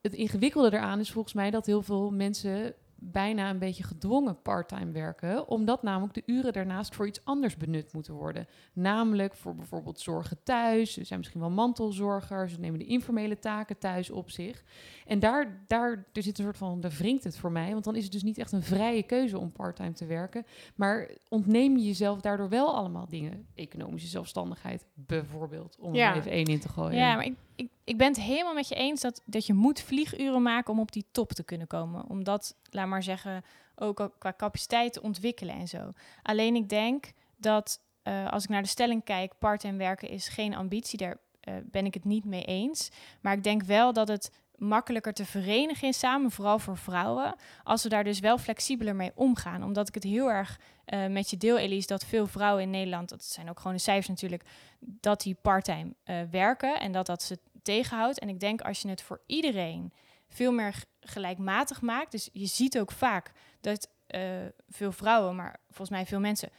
het 0.00 0.12
ingewikkelde 0.12 0.76
eraan 0.76 1.00
is 1.00 1.12
volgens 1.12 1.34
mij 1.34 1.50
dat 1.50 1.66
heel 1.66 1.82
veel 1.82 2.10
mensen 2.10 2.74
bijna 3.12 3.50
een 3.50 3.58
beetje 3.58 3.82
gedwongen 3.82 4.42
parttime 4.42 4.90
werken, 4.92 5.48
omdat 5.48 5.82
namelijk 5.82 6.14
de 6.14 6.22
uren 6.26 6.52
daarnaast 6.52 6.94
voor 6.94 7.06
iets 7.06 7.24
anders 7.24 7.56
benut 7.56 7.92
moeten 7.92 8.14
worden. 8.14 8.46
Namelijk 8.72 9.34
voor 9.34 9.54
bijvoorbeeld 9.54 10.00
zorgen 10.00 10.38
thuis. 10.42 10.92
Ze 10.92 11.04
zijn 11.04 11.18
misschien 11.18 11.40
wel 11.40 11.50
mantelzorgers, 11.50 12.52
ze 12.52 12.60
nemen 12.60 12.78
de 12.78 12.84
informele 12.86 13.38
taken 13.38 13.78
thuis 13.78 14.10
op 14.10 14.30
zich. 14.30 14.64
En 15.06 15.18
daar, 15.18 15.64
daar 15.66 15.90
er 16.12 16.22
zit 16.22 16.38
een 16.38 16.44
soort 16.44 16.56
van, 16.56 16.80
daar 16.80 16.90
wringt 16.90 17.24
het 17.24 17.38
voor 17.38 17.52
mij, 17.52 17.72
want 17.72 17.84
dan 17.84 17.96
is 17.96 18.02
het 18.02 18.12
dus 18.12 18.22
niet 18.22 18.38
echt 18.38 18.52
een 18.52 18.62
vrije 18.62 19.02
keuze 19.02 19.38
om 19.38 19.52
parttime 19.52 19.92
te 19.92 20.06
werken, 20.06 20.44
maar 20.74 21.10
ontneem 21.28 21.76
je 21.76 21.84
jezelf 21.84 22.20
daardoor 22.20 22.48
wel 22.48 22.74
allemaal 22.74 23.06
dingen. 23.08 23.46
Economische 23.54 24.08
zelfstandigheid 24.08 24.84
bijvoorbeeld, 24.94 25.76
om 25.80 25.94
Ja. 25.94 26.10
er 26.10 26.16
even 26.16 26.30
één 26.30 26.46
in 26.46 26.60
te 26.60 26.68
gooien. 26.68 26.98
Ja, 26.98 27.14
maar 27.14 27.24
ik, 27.24 27.34
ik, 27.54 27.68
ik 27.86 27.98
ben 27.98 28.06
het 28.08 28.20
helemaal 28.20 28.54
met 28.54 28.68
je 28.68 28.74
eens 28.74 29.00
dat, 29.00 29.22
dat 29.24 29.46
je 29.46 29.54
moet 29.54 29.80
vlieguren 29.80 30.42
maken 30.42 30.72
om 30.72 30.80
op 30.80 30.92
die 30.92 31.06
top 31.10 31.32
te 31.32 31.44
kunnen 31.44 31.66
komen. 31.66 32.08
Om 32.08 32.24
dat, 32.24 32.56
laat 32.70 32.86
maar 32.86 33.02
zeggen, 33.02 33.44
ook 33.76 34.10
qua 34.18 34.34
capaciteit 34.36 34.92
te 34.92 35.02
ontwikkelen 35.02 35.54
en 35.54 35.68
zo. 35.68 35.90
Alleen 36.22 36.54
ik 36.54 36.68
denk 36.68 37.12
dat 37.36 37.80
eh, 38.02 38.32
als 38.32 38.42
ik 38.42 38.48
naar 38.48 38.62
de 38.62 38.68
stelling 38.68 39.04
kijk, 39.04 39.38
part-time 39.38 39.78
werken 39.78 40.08
is 40.08 40.28
geen 40.28 40.54
ambitie. 40.54 40.98
Daar 40.98 41.16
eh, 41.40 41.54
ben 41.64 41.86
ik 41.86 41.94
het 41.94 42.04
niet 42.04 42.24
mee 42.24 42.44
eens. 42.44 42.90
Maar 43.20 43.32
ik 43.32 43.42
denk 43.42 43.62
wel 43.62 43.92
dat 43.92 44.08
het 44.08 44.30
makkelijker 44.56 45.12
te 45.12 45.26
verenigen 45.26 45.86
in 45.86 45.94
samen, 45.94 46.30
vooral 46.30 46.58
voor 46.58 46.76
vrouwen, 46.76 47.34
als 47.62 47.82
we 47.82 47.88
daar 47.88 48.04
dus 48.04 48.20
wel 48.20 48.38
flexibeler 48.38 48.96
mee 48.96 49.12
omgaan. 49.14 49.64
Omdat 49.64 49.88
ik 49.88 49.94
het 49.94 50.04
heel 50.04 50.30
erg 50.30 50.60
uh, 50.86 51.06
met 51.06 51.30
je 51.30 51.36
deel, 51.36 51.58
Elise, 51.58 51.86
dat 51.86 52.04
veel 52.04 52.26
vrouwen 52.26 52.62
in 52.62 52.70
Nederland, 52.70 53.08
dat 53.08 53.24
zijn 53.24 53.50
ook 53.50 53.58
gewoon 53.58 53.76
de 53.76 53.82
cijfers 53.82 54.08
natuurlijk, 54.08 54.42
dat 54.80 55.20
die 55.20 55.36
parttime 55.42 55.94
werken 56.30 56.80
en 56.80 56.92
dat 56.92 57.06
dat 57.06 57.22
ze 57.22 57.38
tegenhoudt. 57.66 58.18
En 58.18 58.28
ik 58.28 58.40
denk 58.40 58.60
als 58.60 58.80
je 58.80 58.88
het 58.88 59.02
voor 59.02 59.20
iedereen 59.26 59.92
veel 60.28 60.52
meer 60.52 60.84
gelijkmatig 61.00 61.80
maakt, 61.80 62.10
dus 62.10 62.28
je 62.32 62.46
ziet 62.46 62.78
ook 62.78 62.92
vaak 62.92 63.32
dat 63.60 63.88
uh, 64.14 64.20
veel 64.68 64.92
vrouwen, 64.92 65.36
maar 65.36 65.60
volgens 65.66 65.90
mij 65.90 66.06
veel 66.06 66.20
mensen, 66.20 66.50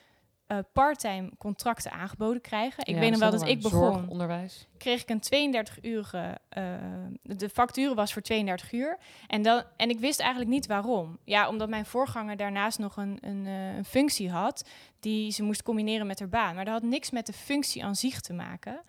uh, 0.47 0.57
parttime 0.73 1.31
contracten 1.37 1.91
aangeboden 1.91 2.41
krijgen. 2.41 2.85
Ik 2.85 2.95
weet 2.95 3.11
nog 3.11 3.19
wel 3.19 3.31
dat 3.31 3.47
ik 3.47 3.61
begon. 3.61 4.09
onderwijs. 4.09 4.67
Kreeg 4.77 5.03
ik 5.05 5.09
een 5.09 5.55
32-urige. 5.55 6.37
Uh, 6.57 6.63
de 7.21 7.49
factuur 7.49 7.95
was 7.95 8.13
voor 8.13 8.21
32 8.21 8.71
uur. 8.71 8.97
En, 9.27 9.41
dan, 9.41 9.63
en 9.77 9.89
ik 9.89 9.99
wist 9.99 10.19
eigenlijk 10.19 10.51
niet 10.51 10.67
waarom. 10.67 11.17
Ja, 11.23 11.49
omdat 11.49 11.69
mijn 11.69 11.85
voorganger 11.85 12.37
daarnaast 12.37 12.79
nog 12.79 12.97
een, 12.97 13.17
een, 13.21 13.45
uh, 13.45 13.75
een 13.75 13.85
functie 13.85 14.29
had. 14.29 14.69
die 14.99 15.31
ze 15.31 15.43
moest 15.43 15.63
combineren 15.63 16.07
met 16.07 16.19
haar 16.19 16.29
baan. 16.29 16.55
Maar 16.55 16.65
dat 16.65 16.73
had 16.73 16.83
niks 16.83 17.11
met 17.11 17.25
de 17.25 17.33
functie 17.33 17.83
aan 17.83 17.95
zich 17.95 18.21
te 18.21 18.33
maken. 18.33 18.81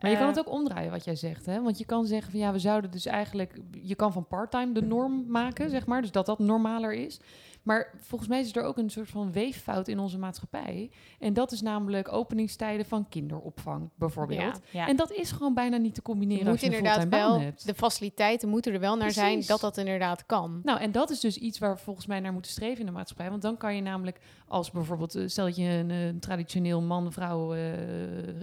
Maar 0.00 0.10
je 0.10 0.16
kan 0.16 0.26
het 0.26 0.38
ook 0.38 0.50
omdraaien 0.50 0.90
wat 0.90 1.04
jij 1.04 1.16
zegt, 1.16 1.46
hè? 1.46 1.62
Want 1.62 1.78
je 1.78 1.84
kan 1.84 2.06
zeggen 2.06 2.30
van 2.30 2.40
ja, 2.40 2.52
we 2.52 2.58
zouden 2.58 2.90
dus 2.90 3.06
eigenlijk. 3.06 3.58
Je 3.82 3.94
kan 3.94 4.12
van 4.12 4.26
parttime 4.26 4.72
de 4.72 4.82
norm 4.82 5.24
maken, 5.28 5.70
zeg 5.70 5.86
maar. 5.86 6.00
Dus 6.00 6.12
dat 6.12 6.26
dat 6.26 6.38
normaler 6.38 6.92
is. 6.92 7.20
Maar 7.62 7.92
volgens 7.96 8.30
mij 8.30 8.40
is 8.40 8.56
er 8.56 8.62
ook 8.62 8.78
een 8.78 8.90
soort 8.90 9.08
van 9.08 9.32
weeffout 9.32 9.88
in 9.88 9.98
onze 9.98 10.18
maatschappij. 10.18 10.90
En 11.18 11.32
dat 11.32 11.52
is 11.52 11.60
namelijk 11.60 12.12
openingstijden 12.12 12.86
van 12.86 13.08
kinderopvang, 13.08 13.90
bijvoorbeeld. 13.94 14.60
Ja, 14.70 14.88
En 14.88 14.96
dat 14.96 15.12
is 15.12 15.29
gewoon 15.32 15.54
bijna 15.54 15.76
niet 15.76 15.94
te 15.94 16.02
combineren 16.02 16.44
je 16.44 16.50
als 16.50 16.60
je 16.60 16.66
inderdaad 16.66 17.08
wel, 17.08 17.40
hebt. 17.40 17.66
De 17.66 17.74
faciliteiten 17.74 18.48
moeten 18.48 18.72
er 18.72 18.80
wel 18.80 18.96
naar 18.96 19.10
zijn 19.10 19.42
dat 19.46 19.60
dat 19.60 19.76
inderdaad 19.76 20.26
kan. 20.26 20.60
Nou, 20.62 20.80
en 20.80 20.92
dat 20.92 21.10
is 21.10 21.20
dus 21.20 21.36
iets 21.36 21.58
waar 21.58 21.74
we 21.74 21.80
volgens 21.80 22.06
mij 22.06 22.20
naar 22.20 22.32
moeten 22.32 22.50
streven 22.50 22.80
in 22.80 22.86
de 22.86 22.92
maatschappij. 22.92 23.30
Want 23.30 23.42
dan 23.42 23.56
kan 23.56 23.74
je 23.74 23.82
namelijk 23.82 24.20
als 24.48 24.70
bijvoorbeeld, 24.70 25.14
eh, 25.14 25.22
stel 25.26 25.44
dat 25.44 25.56
je 25.56 25.62
een, 25.62 25.90
een 25.90 26.20
traditioneel 26.20 26.80
man-vrouw 26.80 27.54
uh, 27.54 27.62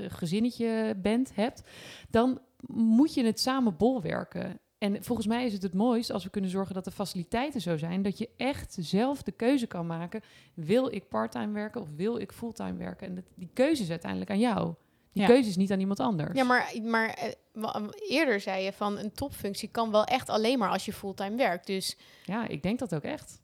gezinnetje 0.08 0.96
bent, 1.02 1.36
hebt, 1.36 1.64
dan 2.10 2.40
moet 2.68 3.14
je 3.14 3.26
het 3.26 3.40
samen 3.40 3.78
bolwerken. 3.78 4.60
En 4.78 5.04
volgens 5.04 5.28
mij 5.28 5.46
is 5.46 5.54
het 5.54 5.64
het 5.64 5.74
mooist 5.74 6.12
als 6.12 6.24
we 6.24 6.30
kunnen 6.30 6.50
zorgen 6.50 6.74
dat 6.74 6.84
de 6.84 6.92
faciliteiten 6.92 7.62
zo 7.62 7.78
zijn 7.78 8.02
dat 8.02 8.18
je 8.18 8.30
echt 8.38 8.78
zelf 8.80 9.24
de 9.24 9.32
keuze 9.32 9.68
kan 9.68 9.88
maken: 9.88 10.22
wil 10.54 10.94
ik 10.94 11.08
parttime 11.08 11.54
werken 11.54 11.82
of 11.82 11.90
wil 11.96 12.18
ik 12.18 12.32
fulltime 12.32 12.78
werken? 12.78 13.08
En 13.08 13.16
dat, 13.16 13.24
die 13.36 13.50
keuze 13.54 13.84
is 13.84 13.90
uiteindelijk 13.90 14.32
aan 14.32 14.40
jou. 14.40 14.74
Die 15.18 15.28
keuze 15.28 15.50
is 15.50 15.56
niet 15.56 15.72
aan 15.72 15.80
iemand 15.80 16.00
anders. 16.00 16.38
Ja, 16.38 16.44
maar, 16.44 16.74
maar 16.84 17.10
eh, 17.10 17.88
eerder 18.08 18.40
zei 18.40 18.64
je 18.64 18.74
van 18.74 18.98
een 18.98 19.12
topfunctie 19.12 19.70
kan 19.70 19.92
wel 19.92 20.04
echt 20.04 20.30
alleen 20.30 20.60
maar 20.60 20.70
als 20.70 20.86
je 20.86 20.94
fulltime 20.94 21.36
werkt. 21.36 21.68
Dus 21.68 21.98
ja, 22.24 22.48
ik 22.48 22.64
denk 22.64 22.80
dat 22.80 22.96
ook 22.96 23.04
echt. 23.04 23.42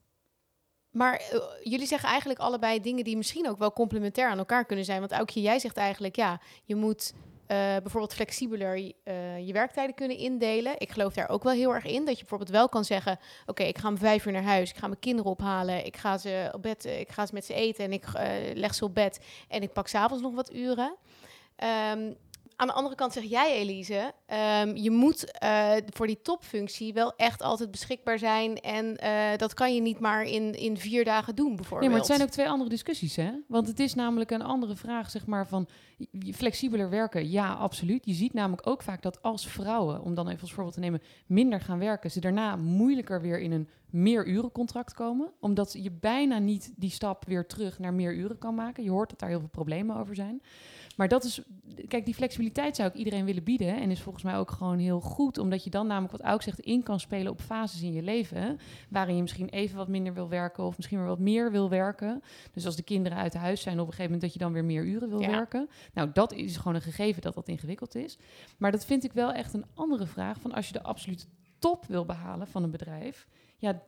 Maar 0.94 1.22
uh, 1.34 1.40
jullie 1.64 1.88
zeggen 1.88 2.10
eigenlijk 2.10 2.40
allebei 2.40 2.82
dingen 2.82 3.04
die 3.04 3.18
misschien 3.18 3.50
ook 3.50 3.58
wel 3.58 3.74
complementair 3.74 4.30
aan 4.30 4.38
elkaar 4.38 4.66
kunnen 4.66 4.86
zijn. 4.86 5.00
Want 5.00 5.12
Aukje, 5.12 5.42
jij 5.42 5.60
zegt 5.60 5.78
eigenlijk 5.78 6.16
ja, 6.16 6.42
je 6.64 6.76
moet 6.76 7.14
uh, 7.14 7.58
bijvoorbeeld 7.58 8.14
flexibeler 8.14 8.78
uh, 8.78 9.48
je 9.48 9.54
werktijden 9.54 9.96
kunnen 9.96 10.18
indelen. 10.18 10.74
Ik 10.78 10.92
geloof 10.92 11.14
daar 11.14 11.30
ook 11.30 11.44
wel 11.44 11.54
heel 11.54 11.74
erg 11.74 11.86
in. 11.86 12.06
Dat 12.06 12.14
je 12.14 12.20
bijvoorbeeld 12.20 12.50
wel 12.50 12.70
kan 12.70 12.86
zeggen: 12.86 13.20
Oké, 13.46 13.64
ik 13.64 13.78
ga 13.78 13.88
om 13.88 13.98
vijf 13.98 14.26
uur 14.26 14.32
naar 14.32 14.44
huis. 14.44 14.70
Ik 14.70 14.78
ga 14.78 14.88
mijn 14.88 15.00
kinderen 15.00 15.32
ophalen. 15.32 15.86
Ik 15.86 15.98
ga 15.98 16.18
ze 16.18 16.50
op 16.52 16.62
bed. 16.62 16.86
Ik 16.86 17.10
ga 17.10 17.26
ze 17.26 17.34
met 17.34 17.46
ze 17.46 17.54
eten. 17.54 17.84
En 17.84 17.94
ik 17.94 18.06
uh, 18.08 18.24
leg 18.54 18.76
ze 18.76 18.86
op 18.86 18.94
bed. 18.94 19.20
En 19.48 19.62
ik 19.62 19.74
pak 19.74 19.88
s'avonds 19.88 20.24
nog 20.24 20.34
wat 20.34 20.54
uren. 20.54 20.96
Um, 21.58 22.16
aan 22.56 22.68
de 22.68 22.74
andere 22.74 22.96
kant 22.96 23.14
zeg 23.14 23.24
jij, 23.24 23.54
Elise, 23.54 24.14
um, 24.62 24.76
je 24.76 24.92
moet 24.92 25.40
uh, 25.44 25.72
voor 25.90 26.08
die 26.08 26.22
topfunctie 26.22 26.94
wel 26.94 27.16
echt 27.16 27.42
altijd 27.42 27.72
beschikbaar 27.72 28.20
zijn. 28.20 28.58
En 28.58 28.98
uh, 29.04 29.38
dat 29.38 29.54
kan 29.54 29.76
je 29.76 29.82
niet 29.82 30.00
maar 30.00 30.24
in, 30.24 30.54
in 30.54 30.78
vier 30.78 31.04
dagen 31.04 31.36
doen, 31.36 31.56
bijvoorbeeld. 31.56 31.80
Nee, 31.82 31.90
maar 31.90 32.08
het 32.08 32.08
zijn 32.08 32.22
ook 32.22 32.34
twee 32.34 32.50
andere 32.50 32.70
discussies, 32.70 33.16
hè? 33.16 33.32
Want 33.48 33.68
het 33.68 33.80
is 33.80 33.94
namelijk 33.94 34.32
een 34.32 34.42
andere 34.42 34.76
vraag, 34.76 35.10
zeg 35.10 35.26
maar, 35.26 35.48
van 35.48 35.68
flexibeler 36.32 36.90
werken. 36.90 37.30
Ja, 37.30 37.54
absoluut. 37.54 38.06
Je 38.06 38.14
ziet 38.14 38.34
namelijk 38.34 38.68
ook 38.68 38.82
vaak 38.82 39.02
dat 39.02 39.22
als 39.22 39.48
vrouwen, 39.48 40.02
om 40.02 40.14
dan 40.14 40.28
even 40.28 40.42
als 40.42 40.54
voorbeeld 40.54 40.74
te 40.74 40.80
nemen, 40.80 41.02
minder 41.26 41.62
gaan 41.62 41.80
werken, 41.80 42.12
ze 42.12 42.20
daarna 42.20 42.56
moeilijker 42.56 43.22
weer 43.22 43.40
in 43.40 43.52
een 43.52 43.70
meer 43.90 44.28
urencontract 44.28 44.94
komen. 44.94 45.32
Omdat 45.40 45.76
je 45.80 45.92
bijna 45.92 46.38
niet 46.38 46.74
die 46.76 46.92
stap 46.92 47.26
weer 47.26 47.48
terug 47.48 47.80
naar 47.80 47.94
meer 47.94 48.14
uren 48.14 48.38
kan 48.38 48.56
maken. 48.56 48.84
Je 48.84 48.90
hoort 48.90 49.10
dat 49.10 49.20
daar 49.20 49.30
heel 49.30 49.40
veel 49.40 49.48
problemen 49.48 49.96
over 49.96 50.16
zijn. 50.16 50.42
Maar 50.96 51.08
dat 51.08 51.24
is, 51.24 51.42
kijk, 51.88 52.06
die 52.06 52.14
flexibiliteit 52.14 52.76
zou 52.76 52.90
ik 52.90 52.96
iedereen 52.96 53.26
willen 53.26 53.44
bieden. 53.44 53.82
En 53.82 53.92
is 53.92 54.02
volgens 54.02 54.24
mij 54.24 54.38
ook 54.38 54.52
gewoon 54.52 54.78
heel 54.78 55.00
goed, 55.00 55.38
omdat 55.38 55.64
je 55.64 55.70
dan 55.70 55.88
namelijk, 55.88 56.24
wat 56.24 56.34
ook 56.34 56.42
zegt, 56.42 56.60
in 56.60 56.84
kan 56.84 57.00
spelen 57.00 57.32
op 57.32 57.42
fases 57.42 57.82
in 57.82 57.94
je 57.94 58.02
leven. 58.02 58.60
Waarin 58.90 59.16
je 59.16 59.22
misschien 59.22 59.50
even 59.50 59.78
wat 59.78 59.88
minder 59.88 60.14
wil 60.14 60.30
werken 60.30 60.64
of 60.64 60.78
misschien 60.78 60.98
weer 60.98 61.08
wat 61.08 61.20
meer 61.20 61.52
wil 61.52 61.70
werken. 61.70 62.24
Dus 62.52 62.66
als 62.66 62.76
de 62.76 62.84
kinderen 62.84 63.18
uit 63.18 63.34
huis 63.34 63.62
zijn, 63.62 63.80
op 63.80 63.88
een 63.88 63.94
gegeven 63.94 64.12
moment 64.12 64.22
dat 64.22 64.34
je 64.34 64.40
dan 64.40 64.54
weer 64.54 64.66
meer 64.66 64.84
uren 64.84 65.10
wil 65.10 65.20
werken. 65.20 65.70
Nou, 65.94 66.10
dat 66.14 66.34
is 66.34 66.58
gewoon 66.58 66.76
een 66.76 66.82
gegeven 66.82 67.22
dat 67.22 67.34
dat 67.34 67.48
ingewikkeld 67.48 67.96
is. 67.96 68.18
Maar 68.58 68.72
dat 68.72 68.86
vind 68.86 69.04
ik 69.04 69.14
wel 69.14 69.32
echt 69.32 69.54
een 69.54 69.66
andere 69.74 70.06
vraag 70.06 70.40
van 70.40 70.52
als 70.52 70.68
je 70.68 70.74
de 70.74 70.84
absolute 70.84 71.26
top 71.60 71.86
wil 71.86 72.06
behalen 72.06 72.48
van 72.48 72.64
een 72.64 72.72
bedrijf. 72.72 73.28
Ja, 73.64 73.82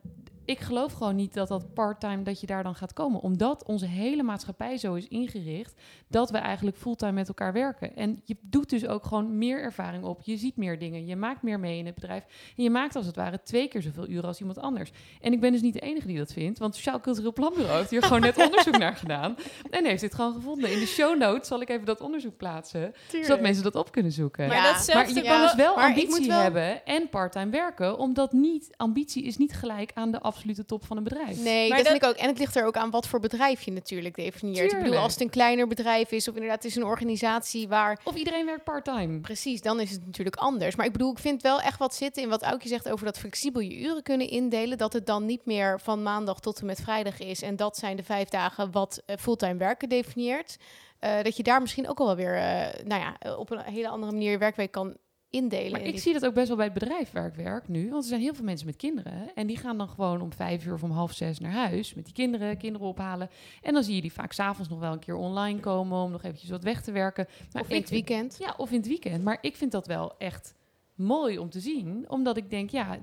ik 0.46 0.60
geloof 0.60 0.92
gewoon 0.92 1.16
niet 1.16 1.34
dat 1.34 1.48
dat 1.48 1.74
parttime, 1.74 2.22
dat 2.22 2.40
je 2.40 2.46
daar 2.46 2.62
dan 2.62 2.74
gaat 2.74 2.92
komen. 2.92 3.20
Omdat 3.20 3.64
onze 3.64 3.86
hele 3.86 4.22
maatschappij 4.22 4.76
zo 4.76 4.94
is 4.94 5.08
ingericht 5.08 5.80
dat 6.08 6.30
we 6.30 6.38
eigenlijk 6.38 6.76
fulltime 6.76 7.12
met 7.12 7.28
elkaar 7.28 7.52
werken. 7.52 7.96
En 7.96 8.20
je 8.24 8.36
doet 8.40 8.70
dus 8.70 8.86
ook 8.86 9.06
gewoon 9.06 9.38
meer 9.38 9.62
ervaring 9.62 10.04
op. 10.04 10.20
Je 10.22 10.36
ziet 10.36 10.56
meer 10.56 10.78
dingen. 10.78 11.06
Je 11.06 11.16
maakt 11.16 11.42
meer 11.42 11.60
mee 11.60 11.78
in 11.78 11.86
het 11.86 11.94
bedrijf. 11.94 12.24
En 12.56 12.62
je 12.62 12.70
maakt 12.70 12.96
als 12.96 13.06
het 13.06 13.16
ware 13.16 13.42
twee 13.42 13.68
keer 13.68 13.82
zoveel 13.82 14.08
uren 14.08 14.24
als 14.24 14.40
iemand 14.40 14.58
anders. 14.58 14.90
En 15.20 15.32
ik 15.32 15.40
ben 15.40 15.52
dus 15.52 15.60
niet 15.60 15.74
de 15.74 15.80
enige 15.80 16.06
die 16.06 16.18
dat 16.18 16.32
vindt. 16.32 16.58
Want 16.58 16.74
Sociaal 16.74 17.00
Cultureel 17.00 17.32
Planbureau 17.32 17.78
heeft 17.78 17.90
hier 17.90 18.02
gewoon 18.02 18.20
net 18.20 18.36
onderzoek 18.46 18.78
naar 18.78 18.96
gedaan. 18.96 19.36
En 19.70 19.84
heeft 19.84 20.00
dit 20.00 20.14
gewoon 20.14 20.34
gevonden. 20.34 20.72
In 20.72 20.78
de 20.78 20.86
show 20.86 21.18
notes 21.18 21.48
zal 21.48 21.60
ik 21.60 21.68
even 21.68 21.86
dat 21.86 22.00
onderzoek 22.00 22.36
plaatsen. 22.36 22.92
Zodat 23.22 23.40
mensen 23.40 23.62
dat 23.62 23.74
op 23.74 23.92
kunnen 23.92 24.12
zoeken. 24.12 24.48
Maar, 24.48 24.62
dat 24.62 24.94
maar 24.94 25.12
je 25.12 25.22
kan 25.22 25.40
dus 25.40 25.54
wel 25.54 25.80
ambitie 25.80 26.32
hebben 26.32 26.84
en 26.84 27.08
parttime 27.08 27.50
werken. 27.50 27.98
Omdat 27.98 28.32
niet, 28.32 28.74
ambitie 28.76 29.24
is 29.24 29.36
niet 29.36 29.52
gelijk 29.52 29.65
aan 29.94 30.10
de 30.10 30.20
absolute 30.20 30.64
top 30.64 30.84
van 30.84 30.96
een 30.96 31.02
bedrijf. 31.02 31.42
Nee, 31.42 31.68
maar 31.68 31.78
dat, 31.78 31.86
vind 31.86 32.02
ik 32.02 32.08
ook. 32.08 32.16
En 32.16 32.28
het 32.28 32.38
ligt 32.38 32.56
er 32.56 32.66
ook 32.66 32.76
aan 32.76 32.90
wat 32.90 33.08
voor 33.08 33.20
bedrijf 33.20 33.62
je 33.62 33.72
natuurlijk 33.72 34.14
definieert. 34.14 34.72
Ik 34.72 34.78
bedoel, 34.78 34.96
als 34.96 35.12
het 35.12 35.22
een 35.22 35.30
kleiner 35.30 35.66
bedrijf 35.66 36.10
is, 36.10 36.28
of 36.28 36.34
inderdaad 36.34 36.62
het 36.62 36.70
is 36.70 36.76
een 36.76 36.84
organisatie 36.84 37.68
waar... 37.68 38.00
Of 38.04 38.14
iedereen 38.14 38.46
werkt 38.46 38.64
part-time. 38.64 39.20
Precies, 39.20 39.62
dan 39.62 39.80
is 39.80 39.90
het 39.90 40.06
natuurlijk 40.06 40.36
anders. 40.36 40.76
Maar 40.76 40.86
ik 40.86 40.92
bedoel, 40.92 41.10
ik 41.10 41.18
vind 41.18 41.42
wel 41.42 41.60
echt 41.60 41.78
wat 41.78 41.94
zitten 41.94 42.22
in 42.22 42.28
wat 42.28 42.42
Aukje 42.42 42.68
zegt 42.68 42.88
over 42.88 43.04
dat 43.04 43.18
flexibel 43.18 43.60
je 43.60 43.80
uren 43.80 44.02
kunnen 44.02 44.28
indelen. 44.28 44.78
Dat 44.78 44.92
het 44.92 45.06
dan 45.06 45.26
niet 45.26 45.44
meer 45.44 45.80
van 45.80 46.02
maandag 46.02 46.40
tot 46.40 46.60
en 46.60 46.66
met 46.66 46.80
vrijdag 46.80 47.18
is. 47.18 47.42
En 47.42 47.56
dat 47.56 47.76
zijn 47.76 47.96
de 47.96 48.04
vijf 48.04 48.28
dagen 48.28 48.70
wat 48.70 49.02
uh, 49.06 49.16
fulltime 49.16 49.56
werken 49.56 49.88
definieert. 49.88 50.56
Uh, 51.00 51.22
dat 51.22 51.36
je 51.36 51.42
daar 51.42 51.60
misschien 51.60 51.88
ook 51.88 51.98
al 51.98 52.06
wel 52.06 52.16
weer, 52.16 52.34
uh, 52.36 52.84
nou 52.84 53.00
ja, 53.00 53.36
op 53.36 53.50
een 53.50 53.60
hele 53.60 53.88
andere 53.88 54.12
manier 54.12 54.30
je 54.30 54.38
werkweek 54.38 54.70
kan 54.70 54.96
indelen. 55.36 55.70
Maar 55.70 55.80
ik 55.80 55.98
zie 55.98 56.12
dat 56.12 56.26
ook 56.26 56.34
best 56.34 56.48
wel 56.48 56.56
bij 56.56 56.64
het 56.64 56.74
bedrijf 56.74 57.10
waar 57.10 57.26
ik 57.26 57.34
werk 57.34 57.68
nu. 57.68 57.90
Want 57.90 58.02
er 58.02 58.08
zijn 58.08 58.20
heel 58.20 58.34
veel 58.34 58.44
mensen 58.44 58.66
met 58.66 58.76
kinderen. 58.76 59.34
En 59.34 59.46
die 59.46 59.56
gaan 59.56 59.78
dan 59.78 59.88
gewoon 59.88 60.20
om 60.20 60.32
vijf 60.32 60.66
uur 60.66 60.74
of 60.74 60.82
om 60.82 60.90
half 60.90 61.12
zes 61.12 61.38
naar 61.38 61.52
huis. 61.52 61.94
Met 61.94 62.04
die 62.04 62.14
kinderen, 62.14 62.56
kinderen 62.56 62.86
ophalen. 62.86 63.30
En 63.62 63.74
dan 63.74 63.84
zie 63.84 63.94
je 63.94 64.00
die 64.00 64.12
vaak 64.12 64.32
s'avonds 64.32 64.70
nog 64.70 64.78
wel 64.78 64.92
een 64.92 64.98
keer 64.98 65.16
online 65.16 65.60
komen. 65.60 66.02
Om 66.02 66.10
nog 66.10 66.22
eventjes 66.22 66.50
wat 66.50 66.62
weg 66.62 66.82
te 66.82 66.92
werken. 66.92 67.26
Maar 67.52 67.62
of 67.62 67.68
in 67.68 67.80
het 67.80 67.90
weekend. 67.90 68.36
Ja, 68.38 68.54
of 68.56 68.70
in 68.70 68.76
het 68.76 68.86
weekend. 68.86 69.24
Maar 69.24 69.38
ik 69.40 69.56
vind 69.56 69.72
dat 69.72 69.86
wel 69.86 70.18
echt 70.18 70.54
mooi 70.94 71.38
om 71.38 71.50
te 71.50 71.60
zien. 71.60 72.04
Omdat 72.08 72.36
ik 72.36 72.50
denk, 72.50 72.70
ja, 72.70 72.98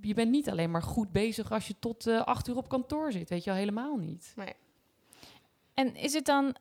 je 0.00 0.14
bent 0.14 0.30
niet 0.30 0.50
alleen 0.50 0.70
maar 0.70 0.82
goed 0.82 1.12
bezig 1.12 1.52
als 1.52 1.66
je 1.66 1.74
tot 1.78 2.06
uh, 2.06 2.22
acht 2.22 2.48
uur 2.48 2.56
op 2.56 2.68
kantoor 2.68 3.12
zit. 3.12 3.28
Weet 3.28 3.44
je 3.44 3.50
al 3.50 3.56
helemaal 3.56 3.96
niet. 3.96 4.32
Nee. 4.36 4.52
En 5.74 5.96
is 5.96 6.12
het 6.12 6.24
dan... 6.24 6.56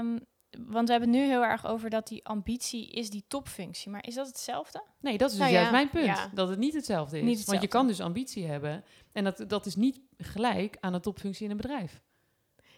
Um 0.00 0.28
want 0.58 0.86
we 0.86 0.92
hebben 0.92 1.10
het 1.10 1.18
nu 1.18 1.26
heel 1.26 1.44
erg 1.44 1.66
over 1.66 1.90
dat 1.90 2.08
die 2.08 2.26
ambitie 2.26 2.90
is 2.90 3.10
die 3.10 3.24
topfunctie. 3.28 3.90
Maar 3.90 4.06
is 4.06 4.14
dat 4.14 4.26
hetzelfde? 4.26 4.82
Nee, 5.00 5.18
dat 5.18 5.30
is 5.30 5.36
dus 5.36 5.44
nou 5.44 5.56
juist 5.56 5.70
mijn 5.70 5.90
punt. 5.90 6.28
Dat 6.34 6.48
het 6.48 6.58
niet 6.58 6.74
hetzelfde 6.74 7.18
is. 7.18 7.24
Niet 7.24 7.44
Want 7.44 7.62
je 7.62 7.68
kan 7.68 7.86
dus 7.86 8.00
ambitie 8.00 8.46
hebben. 8.46 8.84
En 9.12 9.24
dat, 9.24 9.44
dat 9.46 9.66
is 9.66 9.76
niet 9.76 10.00
gelijk 10.18 10.76
aan 10.80 10.94
een 10.94 11.00
topfunctie 11.00 11.44
in 11.44 11.50
een 11.50 11.56
bedrijf. 11.56 12.00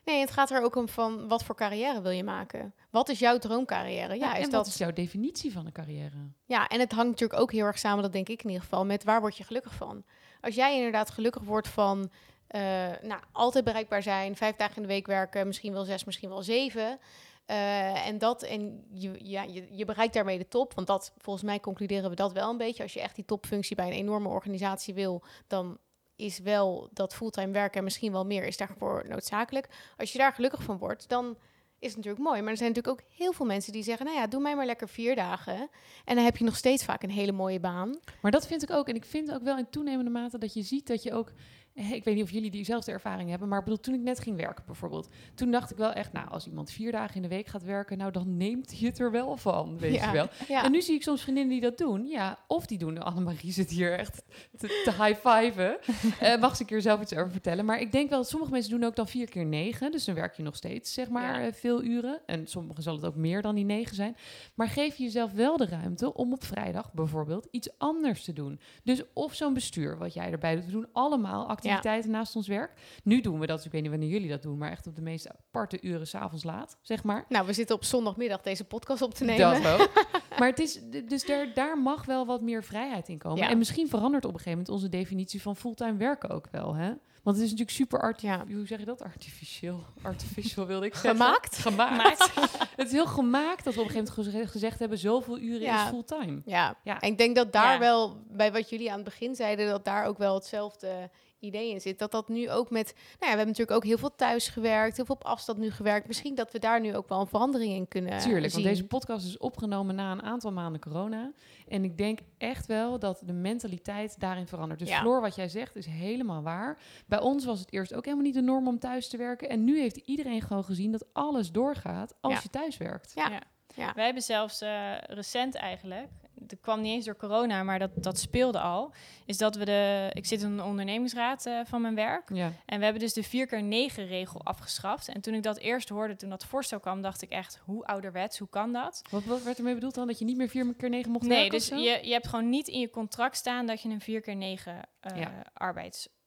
Nee, 0.05 0.21
het 0.21 0.31
gaat 0.31 0.51
er 0.51 0.63
ook 0.63 0.77
om 0.77 0.89
van 0.89 1.29
wat 1.29 1.45
voor 1.45 1.55
carrière 1.55 2.03
wil 2.03 2.11
je 2.11 2.25
maken? 2.25 2.75
Wat 2.91 3.09
is 3.09 3.19
jouw 3.19 3.39
droomcarrière? 3.39 4.15
Ja, 4.15 4.35
is 4.35 4.45
en 4.45 4.51
dat... 4.51 4.67
is 4.67 4.77
jouw 4.77 4.93
definitie 4.93 5.53
van 5.53 5.67
een 5.67 5.73
carrière? 5.73 6.31
Ja, 6.45 6.69
en 6.69 6.81
het 6.81 6.93
hangt 6.93 7.11
natuurlijk 7.11 7.41
ook 7.41 7.53
heel 7.53 7.65
erg 7.65 7.79
samen, 7.79 8.03
dat 8.03 8.13
denk 8.13 8.29
ik 8.29 8.43
in 8.43 8.49
ieder 8.49 8.63
geval, 8.63 8.85
met 8.85 9.05
waar 9.05 9.21
word 9.21 9.37
je 9.37 9.45
gelukkig 9.45 9.75
van? 9.75 10.05
Als 10.41 10.55
jij 10.55 10.77
inderdaad 10.77 11.11
gelukkig 11.11 11.43
wordt 11.43 11.69
van 11.69 11.99
uh, 11.99 12.61
nou, 13.03 13.21
altijd 13.33 13.65
bereikbaar 13.65 14.03
zijn, 14.03 14.37
vijf 14.37 14.57
dagen 14.57 14.77
in 14.77 14.83
de 14.83 14.89
week 14.89 15.07
werken, 15.07 15.47
misschien 15.47 15.73
wel 15.73 15.85
zes, 15.85 16.05
misschien 16.05 16.29
wel 16.29 16.43
zeven. 16.43 16.99
Uh, 17.47 18.07
en 18.07 18.19
dat, 18.19 18.43
en 18.43 18.85
je, 18.91 19.15
ja, 19.19 19.43
je, 19.71 19.85
bereikt 19.85 20.15
daarmee 20.15 20.39
de 20.39 20.49
top. 20.49 20.75
Want 20.75 20.87
dat, 20.87 21.13
volgens 21.17 21.45
mij 21.45 21.61
concluderen 21.61 22.11
we 22.11 22.17
dat 22.17 22.33
wel 22.33 22.51
een 22.51 22.57
beetje. 22.57 22.83
Als 22.83 22.93
je 22.93 23.01
echt 23.01 23.15
die 23.15 23.25
topfunctie 23.25 23.77
bij 23.77 23.87
een 23.87 23.93
enorme 23.93 24.29
organisatie 24.29 24.95
wil, 24.95 25.23
dan 25.47 25.79
is 26.17 26.39
wel 26.39 26.89
dat 26.93 27.15
fulltime 27.15 27.53
werken 27.53 27.79
en 27.79 27.85
misschien 27.85 28.13
wel 28.13 28.27
meer 28.27 28.45
is 28.45 28.57
daarvoor 28.57 29.05
noodzakelijk. 29.09 29.69
Als 29.97 30.13
je 30.13 30.19
daar 30.19 30.33
gelukkig 30.33 30.63
van 30.63 30.79
wordt, 30.79 31.09
dan 31.09 31.37
is 31.79 31.97
natuurlijk 31.97 32.25
mooi. 32.25 32.41
Maar 32.41 32.51
er 32.51 32.57
zijn 32.57 32.73
natuurlijk 32.73 33.01
ook 33.01 33.09
heel 33.17 33.33
veel 33.33 33.47
mensen 33.47 33.73
die 33.73 33.83
zeggen, 33.83 34.07
nou 34.07 34.19
ja, 34.19 34.27
doe 34.27 34.41
mij 34.41 34.57
maar 34.57 34.67
lekker 34.67 34.89
vier 34.89 35.17
dagen. 35.17 35.69
En 36.05 36.15
dan 36.15 36.25
heb 36.25 36.37
je 36.37 36.45
nog 36.45 36.57
steeds 36.57 36.85
vaak 36.85 37.03
een 37.03 37.11
hele 37.11 37.33
mooie 37.33 37.61
baan. 37.61 37.99
Maar 38.21 38.31
dat 38.31 38.47
vind 38.47 38.63
ik 38.63 38.71
ook. 38.71 38.89
En 38.89 38.95
ik 38.95 39.05
vind 39.05 39.33
ook 39.33 39.43
wel 39.43 39.59
in 39.59 39.71
toenemende 39.71 40.11
mate 40.11 40.39
dat 40.39 40.55
je 40.55 40.63
ziet 40.63 40.87
dat 40.87 41.03
je 41.03 41.13
ook 41.13 41.33
ik 41.75 42.05
weet 42.05 42.15
niet 42.15 42.25
of 42.25 42.31
jullie 42.31 42.51
diezelfde 42.51 42.93
ervaring 42.93 43.31
hebben, 43.31 43.49
maar 43.49 43.63
bedoel, 43.63 43.81
toen 43.81 43.95
ik 43.95 44.01
net 44.01 44.21
ging 44.21 44.37
werken 44.37 44.65
bijvoorbeeld, 44.67 45.09
toen 45.35 45.51
dacht 45.51 45.71
ik 45.71 45.77
wel 45.77 45.93
echt, 45.93 46.13
nou, 46.13 46.29
als 46.29 46.47
iemand 46.47 46.71
vier 46.71 46.93
dagen 46.93 47.17
in 47.17 47.23
de 47.23 47.29
week 47.29 47.47
gaat 47.47 47.63
werken, 47.63 47.99
nou, 47.99 48.13
dan 48.13 48.37
neemt 48.37 48.79
hij 48.79 48.89
het 48.89 48.99
er 48.99 49.11
wel 49.11 49.37
van, 49.37 49.79
weet 49.79 50.01
je 50.01 50.11
wel. 50.11 50.29
Ja. 50.49 50.65
En 50.65 50.71
nu 50.71 50.83
zie 50.83 50.95
ik 50.95 51.03
soms 51.03 51.23
vriendinnen 51.23 51.53
die 51.53 51.61
dat 51.61 51.79
doen, 51.79 52.07
ja, 52.07 52.39
of 52.47 52.67
die 52.67 52.79
doen, 52.79 52.99
Annemarie 53.03 53.53
zit 53.53 53.71
hier 53.71 53.99
echt 53.99 54.23
te, 54.57 54.83
te 54.85 55.05
high-fiven, 55.05 55.79
uh, 56.23 56.41
mag 56.41 56.57
ze 56.57 56.63
een 56.63 56.69
keer 56.69 56.81
zelf 56.81 57.01
iets 57.01 57.15
over 57.15 57.31
vertellen, 57.31 57.65
maar 57.65 57.81
ik 57.81 57.93
denk 57.93 58.09
wel 58.09 58.19
dat 58.19 58.29
sommige 58.29 58.53
mensen 58.53 58.71
doen 58.71 58.85
ook 58.85 58.97
dan 58.97 59.09
vier 59.09 59.29
keer 59.29 59.47
negen, 59.47 59.91
dus 59.93 60.05
dan 60.05 60.15
werk 60.15 60.37
je 60.37 60.43
nog 60.43 60.57
steeds, 60.57 60.93
zeg 60.93 61.09
maar, 61.09 61.41
ja. 61.41 61.47
uh, 61.47 61.53
veel 61.53 61.83
uren, 61.83 62.21
en 62.27 62.47
sommigen 62.47 62.83
zal 62.83 62.95
het 62.95 63.05
ook 63.05 63.17
meer 63.17 63.43
dan 63.43 63.55
die 63.55 63.65
negen 63.65 63.95
zijn, 63.95 64.17
maar 64.55 64.69
geef 64.69 64.97
jezelf 64.97 65.33
wel 65.33 65.57
de 65.57 65.67
ruimte 65.67 66.15
om 66.15 66.33
op 66.33 66.45
vrijdag 66.45 66.93
bijvoorbeeld 66.93 67.49
iets 67.51 67.69
anders 67.79 68.25
te 68.25 68.33
doen. 68.33 68.61
Dus 68.83 69.03
of 69.13 69.35
zo'n 69.35 69.55
bestuur, 69.55 69.99
wat 69.99 70.15
jij 70.15 70.31
erbij 70.31 70.55
doet, 70.55 70.65
we 70.65 70.71
doen 70.71 70.89
allemaal 70.93 71.41
activiteiten 71.41 71.62
ja. 71.63 72.01
naast 72.07 72.37
ons 72.37 72.49
werk. 72.49 72.73
Nu 73.03 73.21
doen 73.21 73.39
we 73.39 73.47
dat, 73.47 73.65
ik 73.65 73.73
weet 73.73 73.83
niet 73.83 73.91
wanneer 73.91 74.09
jullie 74.09 74.29
dat 74.29 74.43
doen, 74.43 74.59
maar 74.59 74.71
echt 74.71 74.87
op 74.87 74.95
de 74.95 75.03
meest 75.03 75.29
aparte 75.29 75.79
uren 75.81 76.07
s'avonds 76.07 76.45
laat, 76.45 76.79
zeg 76.83 77.05
maar. 77.05 77.25
Nou, 77.29 77.47
we 77.47 77.53
zitten 77.53 77.77
op 77.77 77.85
zondagmiddag 77.85 78.41
deze 78.41 78.65
podcast 78.65 79.03
op 79.03 79.15
te 79.15 79.25
nemen. 79.25 79.63
Dat 79.63 79.81
ook. 79.81 79.91
maar 80.39 80.49
het 80.49 80.59
is, 80.59 80.81
dus 81.09 81.27
daar, 81.27 81.55
daar 81.55 81.79
mag 81.79 82.05
wel 82.05 82.27
wat 82.27 82.43
meer 82.43 82.65
vrijheid 82.65 83.09
in 83.09 83.19
komen. 83.19 83.39
Ja. 83.39 83.49
En 83.49 83.59
misschien 83.59 83.89
verandert 83.89 84.25
op 84.25 84.33
een 84.33 84.39
gegeven 84.39 84.59
moment 84.59 84.75
onze 84.75 84.89
definitie 84.89 85.43
van 85.43 85.57
fulltime 85.57 85.97
werken 85.97 86.31
ook 86.31 86.49
wel, 86.51 86.75
hè? 86.75 86.93
Want 87.23 87.37
het 87.37 87.45
is 87.45 87.51
natuurlijk 87.51 87.77
super 87.79 88.01
artificieel. 88.01 88.47
Ja. 88.49 88.55
Hoe 88.55 88.67
zeg 88.67 88.79
je 88.79 88.85
dat? 88.85 89.03
Artificieel. 89.03 89.85
Artificial 90.03 90.67
wilde 90.67 90.87
ik 90.87 90.95
zeggen. 91.03 91.11
Gemaakt? 91.11 91.57
Gemaakt. 91.57 92.31
het 92.77 92.87
is 92.87 92.93
heel 92.93 93.07
gemaakt 93.07 93.65
dat 93.65 93.75
we 93.75 93.81
op 93.81 93.87
een 93.87 93.93
gegeven 93.93 94.25
moment 94.25 94.51
gezegd 94.51 94.79
hebben... 94.79 94.99
zoveel 94.99 95.39
uren 95.39 95.61
ja. 95.61 95.83
is 95.83 95.89
fulltime. 95.89 96.43
Ja. 96.45 96.77
ja, 96.85 97.01
en 97.01 97.11
ik 97.11 97.19
denk 97.19 97.37
dat 97.37 97.53
daar 97.53 97.79
wel, 97.79 98.17
bij 98.29 98.53
wat 98.53 98.71
jullie 98.71 98.91
aan 98.91 98.97
het 98.97 99.05
begin 99.05 99.35
zeiden... 99.35 99.69
dat 99.69 99.85
daar 99.85 100.05
ook 100.05 100.19
wel 100.19 100.35
hetzelfde 100.35 101.11
idee 101.43 101.71
in 101.71 101.81
zit. 101.81 101.99
Dat 101.99 102.11
dat 102.11 102.29
nu 102.29 102.51
ook 102.51 102.71
met... 102.71 102.93
Nou 102.95 103.03
ja, 103.11 103.19
we 103.19 103.27
hebben 103.27 103.47
natuurlijk 103.47 103.77
ook 103.77 103.85
heel 103.85 103.99
veel 103.99 104.15
thuis 104.15 104.49
gewerkt. 104.49 104.97
Heel 104.97 105.05
veel 105.05 105.15
op 105.15 105.25
afstand 105.25 105.59
nu 105.59 105.71
gewerkt. 105.71 106.07
Misschien 106.07 106.35
dat 106.35 106.53
we 106.53 106.59
daar 106.59 106.81
nu 106.81 106.97
ook 106.97 107.09
wel 107.09 107.21
een 107.21 107.27
verandering 107.27 107.73
in 107.73 107.89
kunnen 107.89 108.19
Tuurlijk, 108.19 108.53
zien. 108.53 108.63
want 108.63 108.75
deze 108.75 108.87
podcast 108.87 109.27
is 109.27 109.39
opgenomen 109.39 109.95
na 109.95 110.13
een 110.13 110.23
aantal 110.23 110.53
maanden 110.53 110.81
corona. 110.81 111.33
En 111.69 111.85
ik 111.85 111.99
denk 111.99 112.19
echt 112.39 112.67
wel 112.67 112.99
dat 112.99 113.23
de 113.27 113.33
mentaliteit 113.33 114.21
daarin 114.21 114.47
verandert. 114.47 114.81
Dus 114.81 114.89
Ja. 114.89 115.01
Floor, 115.01 115.21
wat 115.21 115.35
jij 115.35 115.49
zegt, 115.49 115.77
is 115.77 115.87
helemaal 115.87 116.43
waar. 116.43 116.79
Bij 117.07 117.21
ons 117.21 117.45
was 117.45 117.61
het 117.61 117.73
eerst 117.73 117.95
ook 117.95 118.05
helemaal 118.05 118.25
niet 118.25 118.35
de 118.35 118.41
norm 118.43 118.69
om 118.69 118.79
thuis 118.79 119.09
te 119.09 119.17
werken. 119.17 119.49
En 119.49 119.65
nu 119.65 119.81
heeft 119.81 119.97
iedereen 119.97 120.43
gewoon 120.43 120.65
gezien 120.65 120.93
dat 120.93 121.07
alles 121.13 121.51
doorgaat 121.53 122.15
als 122.21 122.33
Ja. 122.33 122.41
je 122.43 122.51
thuis 122.51 122.77
werkt. 122.77 123.13
Ja. 123.15 123.29
Ja. 123.31 123.41
Ja. 123.75 123.93
Wij 123.95 124.05
hebben 124.05 124.23
zelfs 124.23 124.61
eh, 124.61 124.99
recent 124.99 125.55
eigenlijk, 125.55 126.09
dat 126.47 126.61
kwam 126.61 126.81
niet 126.81 126.93
eens 126.93 127.05
door 127.05 127.17
corona, 127.17 127.63
maar 127.63 127.79
dat, 127.79 127.91
dat 127.95 128.19
speelde 128.19 128.59
al, 128.61 128.93
is 129.27 129.39
dat 129.39 129.57
we 129.57 129.65
de, 129.65 130.11
ik 130.13 130.27
zit 130.27 130.43
in 130.43 130.51
een 130.53 130.63
ondernemingsraad 130.63 131.47
eh, 131.47 131.61
van 131.65 131.81
mijn 131.83 131.95
werk, 131.95 132.29
Ja. 132.35 132.53
en 132.67 132.79
we 132.79 132.85
hebben 132.85 133.03
dus 133.03 133.13
de 133.13 133.23
4 133.23 133.47
keer 133.47 133.63
9 133.63 134.07
regel 134.07 134.41
afgeschaft. 134.45 135.09
En 135.09 135.21
toen 135.21 135.35
ik 135.35 135.43
dat 135.43 135.59
eerst 135.59 135.89
hoorde, 135.89 136.17
toen 136.17 136.31
dat 136.31 136.45
voorstel 136.45 136.81
kwam, 136.81 137.03
dacht 137.03 137.23
ik 137.23 137.31
echt, 137.31 137.61
hoe 137.65 137.85
ouderwets, 137.85 138.39
hoe 138.39 138.49
kan 138.49 138.73
dat? 138.73 139.03
Wat, 139.11 139.25
wat 139.25 139.43
werd 139.43 139.59
ermee 139.59 139.75
bedoeld 139.75 139.95
dan? 139.95 140.07
Dat 140.07 140.19
je 140.19 140.25
niet 140.25 140.37
meer 140.37 140.49
vier 140.49 140.75
keer 140.75 140.89
negen 140.91 141.11
mocht 141.11 141.27
Nee, 141.27 141.39
werken 141.39 141.59
dus 141.59 141.71
of 141.73 141.79
zo? 141.79 141.85
je, 141.85 142.07
je 142.07 142.13
hebt 142.13 142.29
gewoon 142.29 142.49
niet 142.49 142.69
in 142.69 142.81
je 142.81 142.91
contract 142.91 143.37
staan 143.37 143.67
dat 143.67 143.83
je 143.83 143.89
een 143.89 144.01
4 144.01 144.21
keer 144.21 144.37
9 144.37 144.81
eh 145.01 145.17
Ja. 145.17 145.31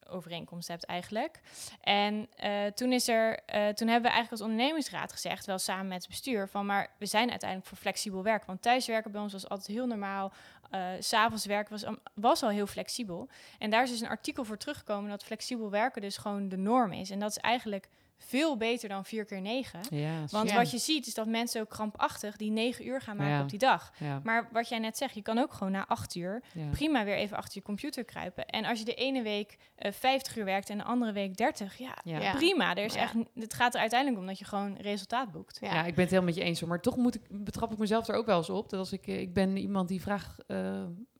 Arbeidsovereenkomst 0.06 0.68
hebt 0.68 0.86
eigenlijk. 0.86 1.40
En 1.82 2.28
eh, 2.36 2.66
toen, 2.66 2.92
is 2.92 3.08
er, 3.08 3.40
eh, 3.46 3.68
toen 3.68 3.88
hebben 3.88 4.10
we 4.10 4.16
eigenlijk 4.16 4.32
als 4.32 4.42
ondernemingsraad 4.42 5.12
gezegd, 5.12 5.46
wel 5.46 5.60
samen 5.60 5.88
met 5.88 5.98
het 5.98 6.08
bestuur, 6.08 6.48
van 6.48 6.66
maar 6.66 6.90
we 6.98 7.06
zijn 7.06 7.30
uiteindelijk 7.30 7.70
voor 7.70 7.78
flexibel 7.78 8.24
werken. 8.24 8.48
Want 8.48 8.62
thuiswerken 8.62 9.12
bij 9.12 9.22
ons 9.22 9.34
was 9.34 9.50
altijd 9.50 9.68
heel 9.68 9.88
normaal. 9.88 10.34
Eh, 10.76 10.82
S 11.00 11.08
S'avonds 11.08 11.46
werken 11.46 11.72
was, 11.82 11.96
was 12.14 12.44
al 12.44 12.50
heel 12.50 12.68
flexibel. 12.68 13.30
En 13.60 13.70
daar 13.70 13.84
is 13.84 13.90
dus 13.90 14.02
een 14.02 14.08
artikel 14.08 14.44
voor 14.44 14.58
teruggekomen 14.58 15.10
dat 15.10 15.24
flexibel 15.24 15.70
werken 15.70 16.02
dus 16.02 16.18
gewoon 16.18 16.50
de 16.50 16.58
norm 16.58 16.92
is. 16.92 17.10
En 17.10 17.20
dat 17.20 17.30
is 17.30 17.38
eigenlijk 17.38 17.88
veel 18.18 18.58
beter 18.58 18.90
dan 18.90 19.06
4 19.06 19.26
keer 19.26 19.42
9. 19.42 19.80
Ja, 19.90 20.24
Want 20.32 20.52
wat 20.52 20.72
je 20.72 20.78
ziet 20.78 21.08
is 21.08 21.14
dat 21.14 21.28
mensen 21.28 21.62
ook 21.62 21.70
krampachtig 21.70 22.38
die 22.38 22.52
9 22.52 22.88
uur 22.88 23.02
gaan 23.02 23.18
maken 23.18 23.34
Ja. 23.34 23.42
op 23.42 23.50
die 23.50 23.60
dag. 23.60 23.92
ja, 24.00 24.20
Maar 24.24 24.48
wat 24.52 24.70
jij 24.70 24.80
net 24.80 24.98
zegt, 24.98 25.16
je 25.16 25.22
kan 25.22 25.38
ook 25.38 25.54
gewoon 25.54 25.72
na 25.74 25.88
8 25.88 26.16
uur 26.16 26.44
ja. 26.54 26.70
prima 26.72 27.04
weer 27.04 27.16
even 27.16 27.38
achter 27.38 27.54
je 27.58 27.62
computer 27.62 28.04
kruipen. 28.06 28.46
En 28.46 28.66
als 28.66 28.80
je 28.80 28.86
de 28.86 28.94
ene 28.94 29.22
week 29.22 29.58
eh 29.76 29.92
50 29.92 30.38
uur 30.38 30.46
werkt 30.46 30.70
en 30.70 30.78
de 30.78 30.84
andere 30.84 31.12
week 31.12 31.38
30, 31.38 31.78
ja, 31.78 31.98
Ja. 32.04 32.20
Ja. 32.20 32.34
prima. 32.34 32.76
Er 32.76 32.84
is 32.86 32.94
Ja. 32.94 33.00
echt, 33.02 33.14
het 33.36 33.54
gaat 33.54 33.74
er 33.74 33.80
uiteindelijk 33.80 34.22
om 34.22 34.28
dat 34.28 34.40
je 34.40 34.46
gewoon 34.46 34.78
resultaat 34.78 35.32
boekt. 35.32 35.58
Ja. 35.62 35.74
Ja. 35.74 35.80
ik 35.80 35.94
ben 35.96 36.04
het 36.04 36.10
helemaal 36.14 36.24
met 36.34 36.36
je 36.36 36.44
eens. 36.44 36.60
hoor. 36.60 36.70
Maar 36.70 36.82
toch 36.82 36.98
moet 36.98 37.16
ik, 37.16 37.22
betrap 37.30 37.72
ik 37.72 37.78
mezelf 37.78 38.08
er 38.08 38.16
ook 38.16 38.26
wel 38.26 38.38
eens 38.38 38.50
op. 38.50 38.70
Dat 38.70 38.80
als 38.80 38.92
ik, 38.92 39.08
eh, 39.08 39.20
ik 39.20 39.34
ben 39.34 39.58
iemand 39.58 39.88
die 39.88 40.02
vraag, 40.02 40.36
eh, 40.48 40.65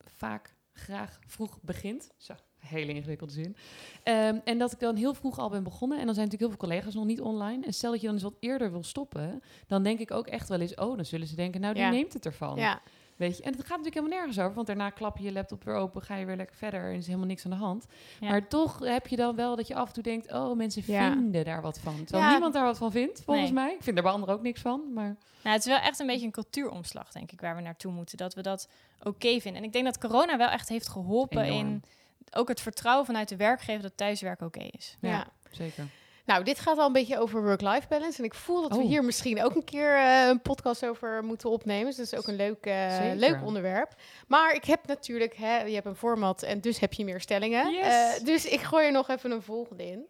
vaak 0.06 0.56
graag 0.74 1.20
vroeg 1.28 1.60
begint. 1.62 2.12
Zo, 2.18 2.34
hele 2.58 2.94
ingewikkelde 2.94 3.34
zin. 3.34 3.56
Ehm, 4.04 4.40
en 4.44 4.58
dat 4.58 4.72
ik 4.72 4.80
dan 4.80 4.96
heel 4.96 5.14
vroeg 5.14 5.40
al 5.40 5.50
ben 5.50 5.64
begonnen. 5.64 6.00
En 6.00 6.06
dan 6.06 6.14
zijn 6.16 6.26
natuurlijk 6.28 6.52
heel 6.52 6.60
veel 6.62 6.70
collega's 6.70 6.94
nog 6.96 7.06
niet 7.06 7.22
online. 7.22 7.66
En 7.66 7.74
stel 7.74 7.92
dat 7.92 8.00
je 8.00 8.06
dan 8.06 8.16
eens 8.16 8.24
wat 8.24 8.38
eerder 8.40 8.72
wil 8.72 8.84
stoppen. 8.84 9.42
Dan 9.68 9.84
denk 9.84 10.00
ik 10.00 10.12
ook 10.12 10.28
echt 10.28 10.50
wel 10.50 10.60
eens, 10.60 10.76
oh, 10.76 10.96
dan 10.96 11.06
zullen 11.06 11.28
ze 11.28 11.36
denken, 11.36 11.62
nou, 11.62 11.74
die 11.74 11.84
Ja. 11.84 11.90
neemt 11.90 12.14
het 12.14 12.26
ervan. 12.26 12.56
Ja. 12.58 12.82
Weet 13.16 13.38
je? 13.38 13.44
En 13.44 13.52
het 13.52 13.60
gaat 13.60 13.68
natuurlijk 13.70 13.96
helemaal 13.96 14.18
nergens 14.18 14.40
over. 14.40 14.54
Want 14.56 14.68
daarna 14.68 14.90
klap 14.90 15.18
je 15.18 15.24
je 15.24 15.32
laptop 15.32 15.64
weer 15.64 15.76
open, 15.76 16.02
ga 16.02 16.16
je 16.16 16.26
weer 16.26 16.36
lekker 16.36 16.56
verder. 16.56 16.90
En 16.90 16.96
is 16.96 17.06
helemaal 17.06 17.28
niks 17.28 17.46
aan 17.46 17.52
de 17.52 17.58
hand. 17.58 17.86
Ja. 18.20 18.30
Maar 18.30 18.48
toch 18.48 18.80
heb 18.80 19.08
je 19.08 19.16
dan 19.16 19.36
wel 19.36 19.56
dat 19.56 19.68
je 19.68 19.76
af 19.76 19.88
en 19.88 19.94
toe 19.94 20.04
denkt, 20.04 20.32
oh, 20.32 20.56
mensen 20.56 20.84
Ja. 20.86 21.12
vinden 21.14 21.46
daar 21.46 21.62
wat 21.62 21.80
van. 21.80 21.96
Terwijl 21.96 22.24
Ja. 22.24 22.32
niemand 22.32 22.54
daar 22.54 22.64
wat 22.66 22.78
van 22.78 22.92
vindt, 22.92 23.22
volgens 23.24 23.46
Nee. 23.52 23.54
mij. 23.64 23.74
Ik 23.74 23.84
vind 23.84 23.98
er 23.98 24.04
bij 24.04 24.12
anderen 24.12 24.36
ook 24.36 24.42
niks 24.42 24.62
van, 24.62 24.94
maar... 24.94 25.16
Nou, 25.44 25.56
het 25.56 25.66
is 25.66 25.72
wel 25.72 25.82
echt 25.82 26.00
een 26.00 26.08
beetje 26.08 26.26
een 26.26 26.32
cultuuromslag, 26.32 27.12
denk 27.12 27.32
ik, 27.32 27.42
waar 27.42 27.56
we 27.56 27.62
naartoe 27.62 27.92
moeten. 27.92 28.18
Dat 28.18 28.34
we 28.34 28.42
dat 28.42 28.70
oké 29.04 29.40
vinden. 29.40 29.62
En 29.62 29.64
ik 29.68 29.74
denk 29.74 29.86
dat 29.86 29.98
corona 29.98 30.38
wel 30.38 30.50
echt 30.50 30.70
heeft 30.70 30.88
geholpen 30.88 31.42
Enorm. 31.44 31.60
in 31.68 31.84
ook 32.32 32.48
het 32.48 32.62
vertrouwen 32.62 33.06
vanuit 33.06 33.30
de 33.30 33.36
werkgever 33.36 33.82
dat 33.82 33.98
thuiswerken 33.98 34.46
oké 34.46 34.60
is. 34.72 34.98
Ja. 35.02 35.28
Zeker. 35.52 35.88
Nou, 36.26 36.44
dit 36.44 36.60
gaat 36.60 36.78
al 36.78 36.86
een 36.88 36.94
beetje 36.94 37.20
over 37.20 37.44
work-life 37.44 37.88
balance. 37.88 38.18
En 38.18 38.24
ik 38.24 38.34
voel 38.34 38.62
dat 38.62 38.72
we 38.72 38.78
Oh. 38.84 38.88
hier 38.90 39.04
misschien 39.04 39.44
ook 39.44 39.56
een 39.56 39.64
keer 39.64 39.96
eh, 39.98 40.28
een 40.28 40.42
podcast 40.42 40.86
over 40.86 41.24
moeten 41.24 41.50
opnemen. 41.50 41.86
Dus 41.86 41.96
dat 41.96 42.06
is 42.06 42.16
ook 42.20 42.28
een 42.28 42.36
leuk, 42.36 42.66
eh, 42.66 43.12
leuk 43.16 43.42
onderwerp. 43.44 43.96
Maar 44.28 44.54
ik 44.54 44.66
heb 44.66 44.88
natuurlijk, 44.88 45.36
hè, 45.36 45.62
je 45.62 45.74
hebt 45.74 45.86
een 45.86 45.96
format 45.96 46.44
en 46.44 46.62
dus 46.62 46.80
heb 46.80 46.94
je 46.94 47.04
meer 47.06 47.22
stellingen. 47.22 47.72
Yes. 47.72 48.18
Eh, 48.18 48.26
dus 48.26 48.46
ik 48.46 48.60
gooi 48.62 48.86
er 48.86 48.92
nog 48.92 49.10
even 49.10 49.32
een 49.32 49.42
volgende 49.42 49.86
in. 49.86 50.08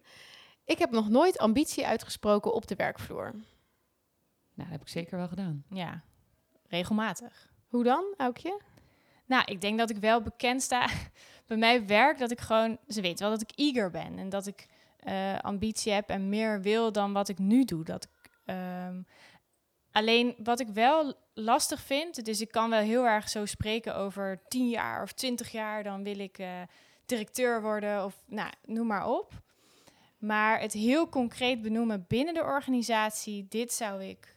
Ik 0.64 0.78
heb 0.78 0.90
nog 0.90 1.08
nooit 1.08 1.38
ambitie 1.38 1.86
uitgesproken 1.86 2.52
op 2.54 2.66
de 2.66 2.74
werkvloer. 2.74 3.30
Nou, 3.32 3.42
dat 4.54 4.66
heb 4.68 4.80
ik 4.80 4.88
zeker 4.88 5.16
wel 5.18 5.28
gedaan. 5.28 5.64
Ja, 5.70 6.02
regelmatig. 6.68 7.48
Hoe 7.68 7.84
dan, 7.84 8.04
Aukje? 8.16 8.60
Nou, 9.26 9.42
ik 9.44 9.60
denk 9.60 9.78
dat 9.78 9.90
ik 9.90 9.96
wel 9.96 10.22
bekend 10.22 10.62
sta 10.62 10.88
bij 11.46 11.56
mijn 11.56 11.86
werk. 11.86 12.18
Dat 12.18 12.30
ik 12.30 12.40
gewoon, 12.40 12.78
ze 12.88 13.00
weten 13.00 13.28
wel 13.28 13.38
dat 13.38 13.42
ik 13.50 13.58
eager 13.58 13.90
ben. 13.90 14.18
En 14.18 14.28
dat 14.28 14.46
ik 14.46 14.66
eh, 15.06 15.38
ambitie 15.38 15.92
heb 15.92 16.08
en 16.08 16.28
meer 16.28 16.60
wil 16.60 16.92
dan 16.92 17.12
wat 17.12 17.28
ik 17.28 17.38
nu 17.38 17.64
doe. 17.64 17.84
Dat 17.84 18.04
ik, 18.04 18.30
ehm, 18.44 19.02
alleen 19.90 20.34
wat 20.38 20.60
ik 20.60 20.68
wel 20.68 21.14
lastig 21.34 21.80
vind, 21.80 22.24
dus 22.24 22.40
ik 22.40 22.50
kan 22.50 22.70
wel 22.70 22.80
heel 22.80 23.06
erg 23.06 23.28
zo 23.28 23.44
spreken 23.44 23.96
over 23.96 24.42
10 24.48 24.68
jaar 24.68 25.02
of 25.02 25.12
20 25.12 25.50
jaar. 25.50 25.82
Dan 25.82 26.02
wil 26.02 26.18
ik 26.18 26.38
eh, 26.38 26.48
directeur 27.04 27.62
worden 27.62 28.04
of 28.04 28.22
nou, 28.26 28.50
noem 28.64 28.86
maar 28.86 29.08
op. 29.08 29.32
Maar 30.18 30.60
het 30.60 30.72
heel 30.72 31.08
concreet 31.08 31.62
benoemen 31.62 32.04
binnen 32.08 32.34
de 32.34 32.42
organisatie, 32.42 33.46
dit 33.48 33.72
zou 33.72 34.04
ik, 34.04 34.36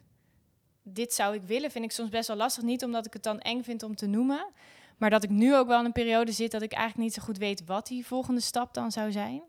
dit 0.84 1.14
zou 1.14 1.36
ik 1.36 1.42
willen, 1.44 1.72
vind 1.72 1.86
ik 1.86 1.92
soms 1.92 2.10
best 2.10 2.28
wel 2.28 2.38
lastig. 2.38 2.64
Niet 2.64 2.84
omdat 2.84 3.06
ik 3.06 3.14
het 3.14 3.24
dan 3.24 3.40
eng 3.40 3.64
vind 3.64 3.84
om 3.84 3.96
te 3.96 4.08
noemen, 4.08 4.52
maar 4.98 5.10
dat 5.10 5.24
ik 5.24 5.30
nu 5.30 5.56
ook 5.56 5.68
wel 5.68 5.80
in 5.80 5.86
een 5.86 5.92
periode 5.92 6.32
zit 6.32 6.52
dat 6.52 6.62
ik 6.62 6.72
eigenlijk 6.72 7.04
niet 7.04 7.14
zo 7.14 7.22
goed 7.22 7.38
weet 7.38 7.66
wat 7.66 7.88
die 7.88 8.06
volgende 8.06 8.42
stap 8.42 8.74
dan 8.74 8.92
zou 8.92 9.12
zijn. 9.12 9.49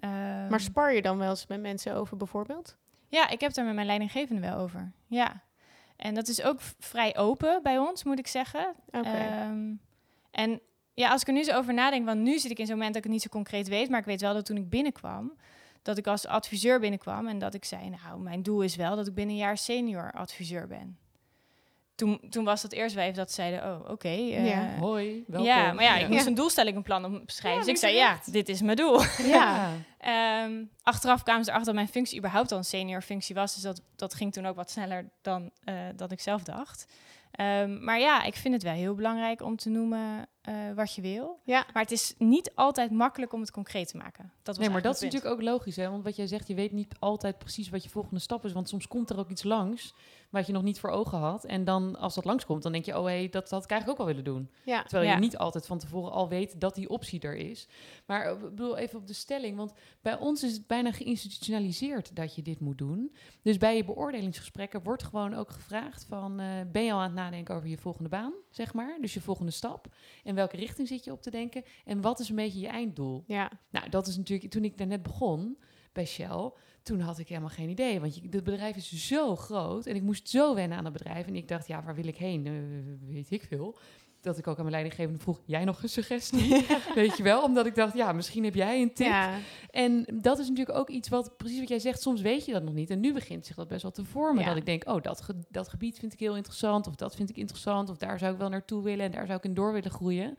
Ehm, 0.00 0.48
Maar 0.48 0.60
spar 0.60 0.94
je 0.94 1.02
dan 1.02 1.18
wel 1.18 1.30
eens 1.30 1.46
met 1.46 1.60
mensen 1.60 1.94
over 1.94 2.16
bijvoorbeeld? 2.16 2.76
ja, 3.08 3.28
ik 3.28 3.40
heb 3.40 3.52
daar 3.54 3.64
met 3.64 3.74
mijn 3.74 3.86
leidinggevende 3.86 4.40
wel 4.40 4.58
over. 4.58 4.92
Ja. 5.06 5.42
En 5.96 6.14
dat 6.14 6.28
is 6.28 6.42
ook 6.42 6.60
vrij 6.78 7.16
open 7.16 7.62
bij 7.62 7.78
ons, 7.78 8.04
moet 8.04 8.18
ik 8.18 8.26
zeggen. 8.26 8.74
Oké. 8.86 9.08
Ehm, 9.08 9.72
en 10.30 10.60
ja, 10.94 11.10
als 11.10 11.20
ik 11.20 11.26
er 11.26 11.32
nu 11.32 11.42
zo 11.42 11.56
over 11.56 11.74
nadenk, 11.74 12.04
want 12.04 12.20
nu 12.20 12.38
zit 12.38 12.50
ik 12.50 12.58
in 12.58 12.66
zo'n 12.66 12.74
moment 12.74 12.94
dat 12.94 13.04
ik 13.04 13.10
het 13.10 13.12
niet 13.12 13.22
zo 13.22 13.28
concreet 13.38 13.68
weet, 13.68 13.88
maar 13.88 13.98
ik 14.00 14.04
weet 14.04 14.20
wel 14.20 14.34
dat 14.34 14.44
toen 14.44 14.56
ik 14.56 14.68
binnenkwam, 14.70 15.32
dat 15.82 15.98
ik 15.98 16.06
als 16.06 16.26
adviseur 16.26 16.80
binnenkwam 16.80 17.26
en 17.28 17.38
dat 17.38 17.54
ik 17.54 17.64
zei, 17.64 17.90
nou, 17.90 18.20
mijn 18.20 18.42
doel 18.42 18.62
is 18.62 18.76
wel 18.76 18.96
dat 18.96 19.06
ik 19.06 19.14
binnen 19.14 19.34
een 19.34 19.40
jaar 19.40 19.58
senior 19.58 20.12
adviseur 20.12 20.66
ben. 20.66 20.98
Toen, 21.96 22.20
toen 22.30 22.44
was 22.44 22.62
dat 22.62 22.72
eerst 22.72 22.96
even 22.96 23.14
dat 23.14 23.28
ze 23.28 23.34
zeiden, 23.34 23.62
oh, 23.64 23.90
oké. 23.90 24.08
eh, 24.08 24.48
Ja. 24.48 24.74
Hoi, 24.78 25.24
welkom. 25.26 25.46
ja, 25.48 25.72
maar 25.72 25.84
ja, 25.84 25.94
ik 25.96 26.00
Ja. 26.00 26.08
moest 26.08 26.26
een 26.26 26.34
doelstelling, 26.34 26.76
een 26.76 26.82
plan 26.82 27.04
opschrijven. 27.20 27.60
Ja, 27.60 27.64
dus 27.66 27.74
ik 27.74 27.80
zei, 27.80 27.94
ja, 27.96 28.18
dit 28.24 28.48
is 28.48 28.60
mijn 28.62 28.76
doel. 28.76 29.00
ja. 29.22 29.68
Ehm, 29.98 30.64
achteraf 30.82 31.22
kwamen 31.22 31.44
ze 31.44 31.50
erachter 31.50 31.72
dat 31.72 31.82
mijn 31.82 31.92
functie 31.94 32.18
überhaupt 32.18 32.52
al 32.52 32.58
een 32.58 32.64
senior 32.64 33.02
functie 33.02 33.34
was. 33.34 33.54
Dus 33.54 33.62
dat, 33.62 33.82
dat 33.96 34.14
ging 34.14 34.32
toen 34.32 34.46
ook 34.46 34.56
wat 34.56 34.70
sneller 34.70 35.10
dan 35.22 35.50
eh, 35.64 35.74
dat 35.96 36.12
ik 36.12 36.20
zelf 36.20 36.42
dacht. 36.42 36.86
Ehm, 37.30 37.84
maar 37.84 38.00
ja, 38.00 38.22
ik 38.22 38.34
vind 38.34 38.54
het 38.54 38.62
wel 38.62 38.72
heel 38.72 38.94
belangrijk 38.94 39.42
om 39.42 39.56
te 39.56 39.68
noemen 39.68 40.26
eh, 40.46 40.54
wat 40.74 40.94
je 40.94 41.02
wil. 41.02 41.40
Ja. 41.44 41.66
Maar 41.72 41.82
het 41.82 41.92
is 41.92 42.14
niet 42.18 42.52
altijd 42.54 42.90
makkelijk 42.90 43.32
om 43.32 43.40
het 43.40 43.50
concreet 43.50 43.88
te 43.88 43.96
maken. 43.96 44.32
Dat 44.42 44.56
was 44.56 44.58
Nee, 44.64 44.70
maar 44.74 44.82
dat 44.82 44.94
is 44.94 45.00
natuurlijk 45.00 45.32
ook 45.32 45.42
logisch, 45.42 45.76
hè? 45.76 45.90
Want 45.90 46.04
wat 46.04 46.16
jij 46.16 46.26
zegt, 46.26 46.48
je 46.48 46.54
weet 46.54 46.72
niet 46.72 46.94
altijd 46.98 47.38
precies 47.38 47.68
wat 47.68 47.82
je 47.82 47.88
volgende 47.88 48.20
stap 48.20 48.44
is. 48.44 48.52
Want 48.52 48.68
soms 48.68 48.88
komt 48.88 49.10
er 49.10 49.18
ook 49.18 49.30
iets 49.30 49.42
langs 49.42 49.94
wat 50.30 50.46
je 50.46 50.52
nog 50.52 50.62
niet 50.62 50.80
voor 50.80 50.90
ogen 50.90 51.18
had. 51.18 51.44
En 51.44 51.64
dan, 51.64 51.96
als 51.98 52.14
dat 52.14 52.24
langskomt, 52.24 52.62
dan 52.62 52.72
denk 52.72 52.84
je, 52.84 52.98
oh 52.98 53.04
hé, 53.04 53.10
hey, 53.10 53.22
dat, 53.22 53.32
dat 53.32 53.50
had 53.50 53.64
ik 53.64 53.70
eigenlijk 53.70 54.00
ook 54.00 54.06
wel 54.06 54.16
willen 54.16 54.32
doen. 54.32 54.50
Ja. 54.64 54.82
Terwijl 54.82 55.08
Ja. 55.08 55.14
je 55.14 55.20
niet 55.20 55.36
altijd 55.38 55.66
van 55.66 55.78
tevoren 55.78 56.12
al 56.12 56.28
weet 56.28 56.60
dat 56.60 56.74
die 56.74 56.88
optie 56.88 57.20
er 57.20 57.36
is. 57.36 57.68
Maar 58.06 58.24
eh, 58.26 58.32
ik 58.32 58.40
bedoel 58.40 58.76
even 58.76 58.98
op 58.98 59.06
de 59.06 59.12
stelling, 59.12 59.56
want 59.56 59.72
bij 60.02 60.18
ons 60.18 60.42
is 60.42 60.52
het 60.52 60.66
bijna 60.66 60.92
geïnstitutionaliseerd 60.92 62.16
dat 62.16 62.34
je 62.34 62.42
dit 62.42 62.60
moet 62.60 62.78
doen. 62.78 63.14
Dus 63.42 63.56
bij 63.58 63.76
je 63.76 63.84
beoordelingsgesprekken 63.84 64.82
wordt 64.82 65.02
gewoon 65.02 65.34
ook 65.34 65.50
gevraagd 65.50 66.04
van, 66.08 66.40
eh, 66.40 66.46
ben 66.72 66.84
je 66.84 66.92
al 66.92 66.98
aan 66.98 67.04
het 67.04 67.14
nadenken 67.14 67.54
over 67.54 67.68
je 67.68 67.78
volgende 67.78 68.08
baan, 68.08 68.32
zeg 68.56 68.74
maar? 68.74 68.98
Dus 69.00 69.14
je 69.14 69.20
volgende 69.20 69.50
stap. 69.50 69.86
In 70.22 70.34
welke 70.34 70.56
richting 70.56 70.88
zit 70.88 71.04
je 71.04 71.12
op 71.12 71.22
te 71.22 71.30
denken? 71.30 71.62
En 71.84 72.00
wat 72.00 72.20
is 72.20 72.28
een 72.28 72.36
beetje 72.36 72.60
je 72.60 72.68
einddoel? 72.68 73.24
Ja. 73.26 73.50
Nou, 73.70 73.88
dat 73.88 74.06
is 74.06 74.16
natuurlijk, 74.16 74.50
toen 74.50 74.64
ik 74.64 74.78
daarnet 74.78 75.02
begon 75.02 75.58
bij 75.92 76.06
Shell, 76.06 76.50
toen 76.82 77.00
had 77.00 77.18
ik 77.18 77.28
helemaal 77.28 77.50
geen 77.50 77.68
idee. 77.68 78.00
Want 78.00 78.14
je, 78.14 78.20
het 78.30 78.44
bedrijf 78.44 78.76
is 78.76 78.92
zo 79.06 79.36
groot 79.36 79.86
en 79.86 79.94
ik 79.94 80.02
moest 80.02 80.28
zo 80.28 80.54
wennen 80.54 80.78
aan 80.78 80.84
het 80.84 80.92
bedrijf. 80.92 81.26
En 81.26 81.36
ik 81.36 81.48
dacht, 81.48 81.66
ja, 81.66 81.82
waar 81.82 81.94
wil 81.94 82.06
ik 82.06 82.16
heen? 82.16 82.46
Eh, 82.46 82.52
weet 83.14 83.30
ik 83.30 83.42
veel. 83.42 83.78
Dat 84.26 84.38
ik 84.38 84.46
ook 84.46 84.56
aan 84.56 84.64
mijn 84.64 84.70
leidinggevende 84.74 85.18
vroeg, 85.20 85.40
jij 85.44 85.64
nog 85.64 85.82
een 85.82 85.88
suggestie? 85.88 86.66
weet 86.94 87.16
je 87.16 87.22
wel? 87.22 87.42
Omdat 87.42 87.66
ik 87.66 87.74
dacht, 87.74 87.94
ja, 87.94 88.12
misschien 88.12 88.44
heb 88.44 88.54
jij 88.54 88.82
een 88.82 88.94
tip. 88.94 89.06
Ja. 89.06 89.38
En 89.70 90.06
dat 90.14 90.38
is 90.38 90.48
natuurlijk 90.48 90.78
ook 90.78 90.88
iets 90.88 91.08
wat, 91.08 91.36
precies 91.36 91.58
wat 91.58 91.68
jij 91.68 91.78
zegt, 91.78 92.00
soms 92.02 92.20
weet 92.20 92.44
je 92.44 92.52
dat 92.52 92.62
nog 92.62 92.74
niet. 92.74 92.90
En 92.90 93.00
nu 93.00 93.12
begint 93.12 93.46
zich 93.46 93.56
dat 93.56 93.68
best 93.68 93.82
wel 93.82 93.90
te 93.90 94.04
vormen. 94.04 94.42
Ja. 94.42 94.48
Dat 94.48 94.56
ik 94.56 94.66
denk, 94.66 94.88
oh, 94.88 95.02
dat, 95.02 95.20
ge- 95.20 95.42
dat 95.48 95.68
gebied 95.68 95.98
vind 95.98 96.12
ik 96.12 96.18
heel 96.18 96.36
interessant. 96.36 96.86
Of 96.86 96.94
dat 96.94 97.14
vind 97.16 97.30
ik 97.30 97.36
interessant. 97.36 97.90
Of 97.90 97.96
daar 97.96 98.18
zou 98.18 98.32
ik 98.32 98.38
wel 98.38 98.48
naartoe 98.48 98.82
willen. 98.82 99.04
En 99.04 99.10
daar 99.10 99.26
zou 99.26 99.38
ik 99.38 99.44
in 99.44 99.54
door 99.54 99.72
willen 99.72 99.90
groeien. 99.90 100.34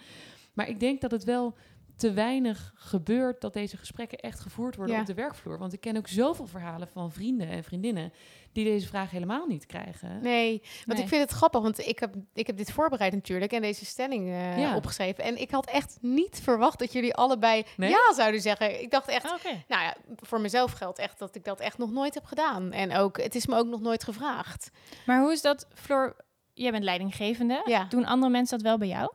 Maar 0.53 0.69
ik 0.69 0.79
denk 0.79 1.01
dat 1.01 1.11
het 1.11 1.23
wel 1.23 1.55
te 1.97 2.13
weinig 2.13 2.71
gebeurt 2.75 3.41
dat 3.41 3.53
deze 3.53 3.77
gesprekken 3.77 4.17
echt 4.17 4.39
gevoerd 4.39 4.75
worden 4.75 4.95
Ja. 4.95 5.01
op 5.01 5.07
de 5.07 5.13
werkvloer. 5.13 5.57
Want 5.59 5.73
ik 5.73 5.79
ken 5.81 5.97
ook 5.97 6.07
zoveel 6.07 6.45
verhalen 6.47 6.87
van 6.87 7.11
vrienden 7.11 7.47
en 7.49 7.63
vriendinnen 7.63 8.13
die 8.51 8.63
deze 8.65 8.87
vraag 8.87 9.11
helemaal 9.11 9.45
niet 9.45 9.65
krijgen. 9.65 10.21
Nee, 10.21 10.59
want 10.59 10.85
Nee. 10.85 11.01
ik 11.01 11.07
vind 11.07 11.21
het 11.21 11.31
grappig, 11.31 11.61
want 11.61 11.87
ik 11.87 11.99
heb, 11.99 12.15
ik 12.33 12.47
heb 12.47 12.57
dit 12.57 12.71
voorbereid 12.71 13.13
natuurlijk 13.13 13.51
en 13.51 13.61
deze 13.61 13.85
stelling 13.85 14.27
eh, 14.29 14.57
Ja. 14.59 14.75
opgeschreven. 14.75 15.23
En 15.23 15.41
ik 15.41 15.51
had 15.51 15.65
echt 15.65 15.97
niet 16.01 16.39
verwacht 16.43 16.79
dat 16.79 16.91
jullie 16.93 17.13
allebei 17.15 17.63
Nee? 17.77 17.89
ja 17.89 18.13
zouden 18.15 18.41
zeggen. 18.41 18.81
Ik 18.81 18.91
dacht 18.91 19.07
echt. 19.07 19.31
Oké. 19.31 19.63
nou 19.67 19.83
ja, 19.83 19.95
voor 20.15 20.41
mezelf 20.41 20.71
geldt 20.71 20.99
echt 20.99 21.19
dat 21.19 21.35
ik 21.35 21.43
dat 21.45 21.59
echt 21.59 21.77
nog 21.77 21.91
nooit 21.91 22.13
heb 22.13 22.25
gedaan. 22.25 22.71
En 22.71 22.95
ook, 22.95 23.21
het 23.21 23.35
is 23.35 23.45
me 23.47 23.55
ook 23.57 23.67
nog 23.67 23.81
nooit 23.81 24.03
gevraagd. 24.03 24.69
Maar 25.05 25.21
hoe 25.21 25.31
is 25.31 25.41
dat, 25.41 25.67
Floor? 25.73 26.15
Jij 26.53 26.71
bent 26.71 26.83
leidinggevende. 26.83 27.61
Ja. 27.65 27.83
Doen 27.89 28.05
andere 28.05 28.31
mensen 28.31 28.57
dat 28.57 28.67
wel 28.67 28.77
bij 28.77 28.87
jou? 28.87 29.11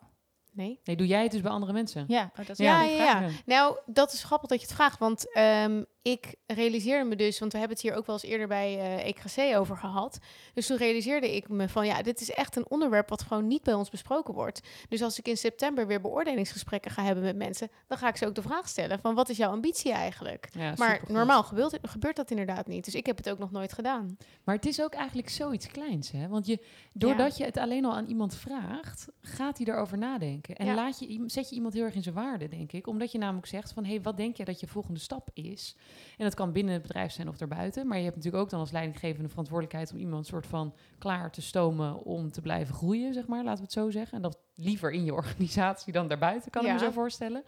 Nee. 0.52 0.80
Nee, 0.84 0.96
doe 0.96 1.06
jij 1.06 1.22
het 1.22 1.32
dus 1.32 1.40
bij 1.40 1.50
andere 1.50 1.72
mensen? 1.72 2.04
Ja, 2.08 2.22
oh, 2.30 2.36
dat 2.46 2.48
is 2.48 2.58
Ja, 2.58 2.78
wel 2.80 2.88
ja, 2.88 2.90
een 2.90 2.96
ja. 3.04 3.18
vraag. 3.18 3.44
Nou, 3.46 3.78
dat 3.86 4.12
is 4.12 4.24
grappig 4.24 4.48
dat 4.48 4.60
je 4.60 4.66
het 4.66 4.74
vraagt, 4.74 4.98
want 4.98 5.32
ehm, 5.32 5.82
ik 6.02 6.34
realiseerde 6.46 7.08
me 7.08 7.16
dus, 7.16 7.38
want 7.38 7.52
we 7.52 7.58
hebben 7.58 7.76
het 7.76 7.86
hier 7.86 7.96
ook 7.96 8.06
wel 8.06 8.14
eens 8.14 8.24
eerder 8.24 8.46
bij 8.48 8.78
eh 8.78 9.06
EKC 9.08 9.56
over 9.56 9.76
gehad. 9.76 10.18
Dus 10.54 10.66
toen 10.66 10.76
realiseerde 10.76 11.36
ik 11.36 11.48
me 11.48 11.68
van, 11.68 11.86
ja, 11.86 12.02
dit 12.02 12.20
is 12.20 12.30
echt 12.30 12.56
een 12.56 12.66
onderwerp 12.70 13.08
wat 13.08 13.22
gewoon 13.22 13.46
niet 13.46 13.62
bij 13.62 13.74
ons 13.74 13.90
besproken 13.90 14.34
wordt. 14.34 14.60
Dus 14.88 15.02
als 15.02 15.18
ik 15.18 15.28
in 15.28 15.36
september 15.36 15.86
weer 15.86 16.00
beoordelingsgesprekken 16.00 16.90
ga 16.90 17.04
hebben 17.04 17.24
met 17.24 17.36
mensen, 17.36 17.68
dan 17.86 17.98
ga 17.98 18.08
ik 18.08 18.16
ze 18.16 18.26
ook 18.26 18.34
de 18.34 18.42
vraag 18.42 18.68
stellen 18.68 18.98
van, 19.00 19.14
wat 19.14 19.28
is 19.28 19.36
jouw 19.36 19.50
ambitie 19.50 19.92
eigenlijk? 19.92 20.48
Ja, 20.52 20.74
maar 20.76 21.00
normaal 21.08 21.42
gebeurt, 21.42 21.78
gebeurt 21.82 22.16
dat 22.16 22.30
inderdaad 22.30 22.66
niet. 22.66 22.84
Dus 22.84 22.94
ik 22.94 23.06
heb 23.06 23.16
het 23.16 23.30
ook 23.30 23.38
nog 23.38 23.50
nooit 23.50 23.72
gedaan. 23.72 24.16
Maar 24.44 24.54
het 24.54 24.66
is 24.66 24.82
ook 24.82 24.94
eigenlijk 24.94 25.28
zoiets 25.28 25.66
kleins, 25.66 26.10
hè? 26.10 26.28
Want 26.28 26.46
je, 26.46 26.58
doordat 26.92 27.36
je 27.36 27.44
het 27.44 27.56
alleen 27.56 27.84
al 27.84 27.94
aan 27.94 28.06
iemand 28.06 28.34
vraagt, 28.34 29.06
gaat 29.20 29.58
hij 29.58 29.66
erover 29.66 29.98
nadenken. 29.98 30.56
En 30.56 30.66
Ja. 30.66 30.74
laat 30.74 30.98
je, 30.98 31.22
zet 31.26 31.48
je 31.48 31.54
iemand 31.54 31.74
heel 31.74 31.84
erg 31.84 31.94
in 31.94 32.02
zijn 32.02 32.14
waarde, 32.14 32.48
denk 32.48 32.72
ik. 32.72 32.86
Omdat 32.86 33.12
je 33.12 33.18
namelijk 33.18 33.46
zegt 33.46 33.72
van, 33.72 33.84
hé, 33.84 33.90
hey, 33.92 34.02
wat 34.02 34.16
denk 34.16 34.36
je 34.36 34.44
dat 34.44 34.60
je 34.60 34.66
volgende 34.66 35.00
stap 35.00 35.28
is? 35.34 35.76
En 36.16 36.24
dat 36.24 36.34
kan 36.34 36.52
binnen 36.52 36.72
het 36.72 36.82
bedrijf 36.82 37.12
zijn 37.12 37.28
of 37.28 37.36
daarbuiten. 37.36 37.86
Maar 37.86 37.98
je 37.98 38.04
hebt 38.04 38.16
natuurlijk 38.16 38.42
ook 38.44 38.50
dan 38.50 38.60
als 38.60 38.70
leidinggevende 38.70 39.28
verantwoordelijkheid 39.28 39.92
om 39.92 39.98
iemand 39.98 40.26
soort 40.26 40.46
van 40.46 40.74
klaar 40.98 41.30
te 41.30 41.42
stomen 41.42 42.02
om 42.04 42.30
te 42.32 42.40
blijven 42.40 42.74
groeien, 42.74 43.14
zeg 43.14 43.26
maar. 43.26 43.44
Laten 43.44 43.56
we 43.58 43.62
het 43.64 43.72
zo 43.72 43.90
zeggen. 43.90 44.16
En 44.16 44.22
dat 44.22 44.38
liever 44.54 44.90
in 44.90 45.04
je 45.04 45.14
organisatie 45.22 45.92
dan 45.92 46.08
daarbuiten, 46.08 46.50
kan 46.50 46.66
ik 46.66 46.72
me 46.72 46.78
zo 46.78 46.90
voorstellen. 46.90 47.44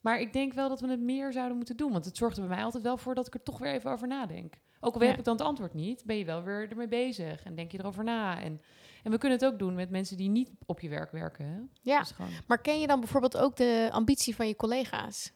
Maar 0.00 0.20
ik 0.20 0.32
denk 0.32 0.52
wel 0.52 0.68
dat 0.68 0.80
we 0.80 0.88
het 0.88 1.00
meer 1.00 1.32
zouden 1.32 1.56
moeten 1.56 1.76
doen. 1.76 1.92
Want 1.92 2.04
het 2.04 2.16
zorgt 2.16 2.36
er 2.36 2.46
bij 2.46 2.56
mij 2.56 2.64
altijd 2.64 2.82
wel 2.82 2.96
voor 2.96 3.14
dat 3.14 3.26
ik 3.26 3.34
er 3.34 3.42
toch 3.42 3.58
weer 3.58 3.72
even 3.72 3.90
over 3.90 4.08
nadenk. 4.08 4.54
Ook 4.80 4.94
al 4.94 5.02
Ja. 5.02 5.06
heb 5.08 5.18
ik 5.18 5.24
dan 5.24 5.36
het 5.36 5.46
antwoord 5.46 5.74
niet, 5.74 6.04
ben 6.04 6.16
je 6.16 6.24
wel 6.24 6.42
weer 6.42 6.70
ermee 6.70 6.88
bezig. 6.88 7.42
En 7.42 7.54
denk 7.54 7.72
je 7.72 7.78
erover 7.78 8.04
na. 8.04 8.40
En, 8.40 8.60
en 9.02 9.10
we 9.10 9.18
kunnen 9.18 9.38
het 9.38 9.46
ook 9.48 9.58
doen 9.58 9.74
met 9.74 9.90
mensen 9.90 10.16
die 10.16 10.28
niet 10.28 10.50
op 10.66 10.80
je 10.80 10.88
werk 10.88 11.12
werken. 11.12 11.44
Hè? 11.46 11.58
Ja, 11.80 11.98
Dus 11.98 12.14
maar 12.46 12.60
ken 12.60 12.80
je 12.80 12.86
dan 12.86 13.00
bijvoorbeeld 13.00 13.36
ook 13.36 13.56
de 13.56 13.88
ambitie 13.92 14.34
van 14.36 14.46
je 14.46 14.56
collega's? 14.56 15.32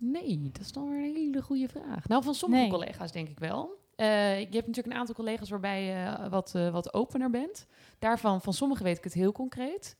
Nee, 0.00 0.48
dat 0.52 0.60
is 0.62 0.72
dan 0.72 0.88
weer 0.90 0.98
een 0.98 1.14
hele 1.14 1.42
goede 1.42 1.68
vraag. 1.68 2.08
Nou, 2.08 2.22
van 2.22 2.34
sommige 2.34 2.62
Nee. 2.62 2.70
collega's 2.70 3.12
denk 3.12 3.28
ik 3.28 3.38
wel. 3.38 3.78
Eh, 3.96 4.38
je 4.38 4.44
hebt 4.44 4.66
natuurlijk 4.66 4.86
een 4.86 5.00
aantal 5.00 5.14
collega's 5.14 5.50
waarbij 5.50 5.82
je 5.84 6.28
wat, 6.30 6.54
eh, 6.54 6.70
wat 6.70 6.94
opener 6.94 7.30
bent. 7.30 7.66
Daarvan, 7.98 8.42
van 8.42 8.52
sommigen 8.52 8.84
weet 8.84 8.96
ik 8.98 9.04
het 9.04 9.12
heel 9.12 9.32
concreet. 9.32 9.96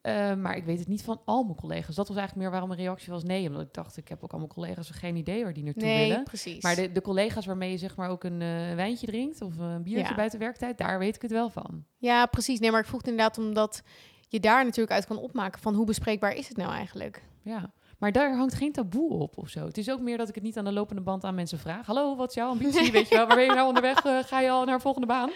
Eh, 0.00 0.34
maar 0.34 0.56
ik 0.56 0.64
weet 0.64 0.78
het 0.78 0.88
niet 0.88 1.02
van 1.02 1.20
al 1.24 1.42
mijn 1.42 1.56
collega's. 1.56 1.94
Dat 1.94 2.08
was 2.08 2.16
eigenlijk 2.16 2.36
meer 2.36 2.50
waarom 2.50 2.68
mijn 2.68 2.80
reactie 2.80 3.12
was 3.12 3.22
nee. 3.22 3.46
Omdat 3.48 3.62
ik 3.62 3.74
dacht, 3.74 3.96
ik 3.96 4.08
heb 4.08 4.22
ook 4.24 4.30
allemaal 4.30 4.48
collega's 4.48 4.90
geen 4.90 5.16
idee 5.16 5.42
waar 5.44 5.52
die 5.52 5.64
naartoe 5.64 5.82
Nee, 5.82 6.08
willen. 6.08 6.24
precies. 6.24 6.62
Maar 6.62 6.74
de, 6.74 6.92
de 6.92 7.00
collega's 7.02 7.46
waarmee 7.46 7.70
je 7.70 7.78
zeg 7.78 7.96
maar 7.96 8.08
ook 8.10 8.24
een 8.24 8.42
eh, 8.42 8.74
wijntje 8.74 9.06
drinkt 9.06 9.40
of 9.42 9.56
een 9.58 9.82
biertje 9.82 10.08
Ja. 10.08 10.14
buiten 10.14 10.38
werktijd, 10.38 10.78
daar 10.78 10.98
weet 10.98 11.14
ik 11.14 11.22
het 11.22 11.30
wel 11.30 11.50
van. 11.50 11.84
Ja, 11.96 12.26
precies. 12.26 12.58
Nee, 12.58 12.70
maar 12.70 12.80
ik 12.80 12.86
vroeg 12.86 13.00
het 13.00 13.10
inderdaad 13.10 13.38
omdat 13.38 13.82
je 14.28 14.40
daar 14.40 14.64
natuurlijk 14.64 14.92
uit 14.94 15.06
kan 15.06 15.16
opmaken 15.18 15.60
van 15.60 15.74
hoe 15.74 15.86
bespreekbaar 15.86 16.34
is 16.34 16.48
het 16.48 16.56
nou 16.56 16.72
eigenlijk? 16.72 17.22
Ja. 17.42 17.72
Maar 17.98 18.12
daar 18.12 18.36
hangt 18.36 18.54
geen 18.54 18.72
taboe 18.72 19.10
op 19.10 19.38
of 19.38 19.48
zo. 19.48 19.64
Het 19.66 19.78
is 19.78 19.90
ook 19.90 20.00
meer 20.00 20.16
dat 20.16 20.28
ik 20.28 20.34
het 20.34 20.44
niet 20.44 20.56
aan 20.58 20.64
de 20.64 20.72
lopende 20.72 21.02
band 21.02 21.24
aan 21.24 21.34
mensen 21.34 21.58
vraag. 21.58 21.86
Hallo, 21.86 22.16
wat 22.16 22.28
is 22.28 22.34
jouw 22.34 22.48
ambitie? 22.48 22.92
Weet 22.98 23.08
je 23.08 23.14
wel, 23.16 23.26
waar 23.26 23.36
ben 23.36 23.44
je 23.44 23.52
nou 23.52 23.66
onderweg? 23.68 24.04
Eh, 24.04 24.18
ga 24.18 24.40
je 24.40 24.50
al 24.50 24.64
naar 24.64 24.76
de 24.76 24.82
volgende 24.82 25.06
baan? 25.06 25.30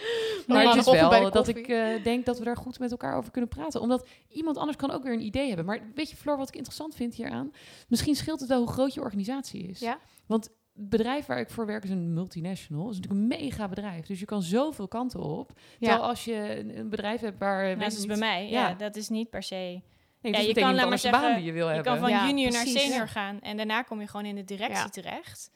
Maar 0.47 0.63
Ja, 0.63 0.69
het 0.69 0.87
is 0.87 0.91
wel 0.91 1.31
dat 1.31 1.47
ik 1.47 1.67
eh, 1.67 2.03
denk 2.03 2.25
dat 2.25 2.37
we 2.37 2.43
daar 2.43 2.57
goed 2.57 2.79
met 2.79 2.91
elkaar 2.91 3.17
over 3.17 3.31
kunnen 3.31 3.49
praten. 3.49 3.81
Omdat 3.81 4.07
iemand 4.29 4.57
anders 4.57 4.77
kan 4.77 4.91
ook 4.91 5.03
weer 5.03 5.13
een 5.13 5.25
idee 5.25 5.47
hebben. 5.47 5.65
Maar 5.65 5.79
weet 5.95 6.09
je, 6.09 6.15
Floor, 6.15 6.37
wat 6.37 6.47
ik 6.47 6.55
interessant 6.55 6.95
vind 6.95 7.15
hieraan? 7.15 7.51
Misschien 7.87 8.15
scheelt 8.15 8.39
het 8.39 8.49
wel 8.49 8.59
hoe 8.59 8.71
groot 8.71 8.93
je 8.93 9.01
organisatie 9.01 9.63
is. 9.67 9.79
Ja. 9.79 9.97
Want 10.25 10.43
het 10.73 10.89
bedrijf 10.89 11.25
waar 11.25 11.39
ik 11.39 11.49
voor 11.49 11.65
werk 11.65 11.83
is 11.83 11.89
een 11.89 12.13
multinational. 12.13 12.89
is 12.89 12.95
natuurlijk 12.99 13.21
een 13.21 13.39
mega 13.39 13.67
bedrijf. 13.67 14.05
Dus 14.05 14.19
je 14.19 14.25
kan 14.25 14.41
zoveel 14.41 14.87
kanten 14.87 15.19
op. 15.19 15.51
Terwijl 15.79 16.01
als 16.03 16.25
je 16.25 16.59
een, 16.75 16.89
bedrijf 16.89 17.21
hebt 17.21 17.39
waar... 17.39 17.63
Nou, 17.63 17.73
dat 17.79 17.81
ik 17.91 17.93
is 17.93 17.97
niet- 17.97 18.07
bij 18.07 18.17
mij. 18.17 18.49
Ja. 18.49 18.67
Ja. 18.67 18.73
dat 18.73 18.95
is 18.95 19.09
niet 19.09 19.29
per 19.29 19.43
se... 19.43 19.81
Nee, 20.23 20.31
Ja, 20.33 20.39
je 20.39 20.47
je 20.47 20.53
kan 20.53 20.69
de 20.69 20.75
maar 20.75 20.89
baan 20.89 20.97
zeggen, 20.97 21.35
die 21.35 21.45
je 21.45 21.51
wil 21.51 21.67
Je 21.67 21.73
hebben. 21.73 21.91
kan 21.91 22.01
van 22.01 22.09
Ja, 22.09 22.25
junior 22.27 22.51
naar 22.51 22.65
senior 22.65 22.93
Ja. 22.93 23.05
gaan 23.05 23.41
en 23.41 23.57
daarna 23.57 23.81
kom 23.81 23.99
je 24.01 24.07
gewoon 24.07 24.25
in 24.25 24.35
de 24.35 24.43
directie 24.43 24.75
Ja. 24.77 24.89
terecht. 24.89 25.51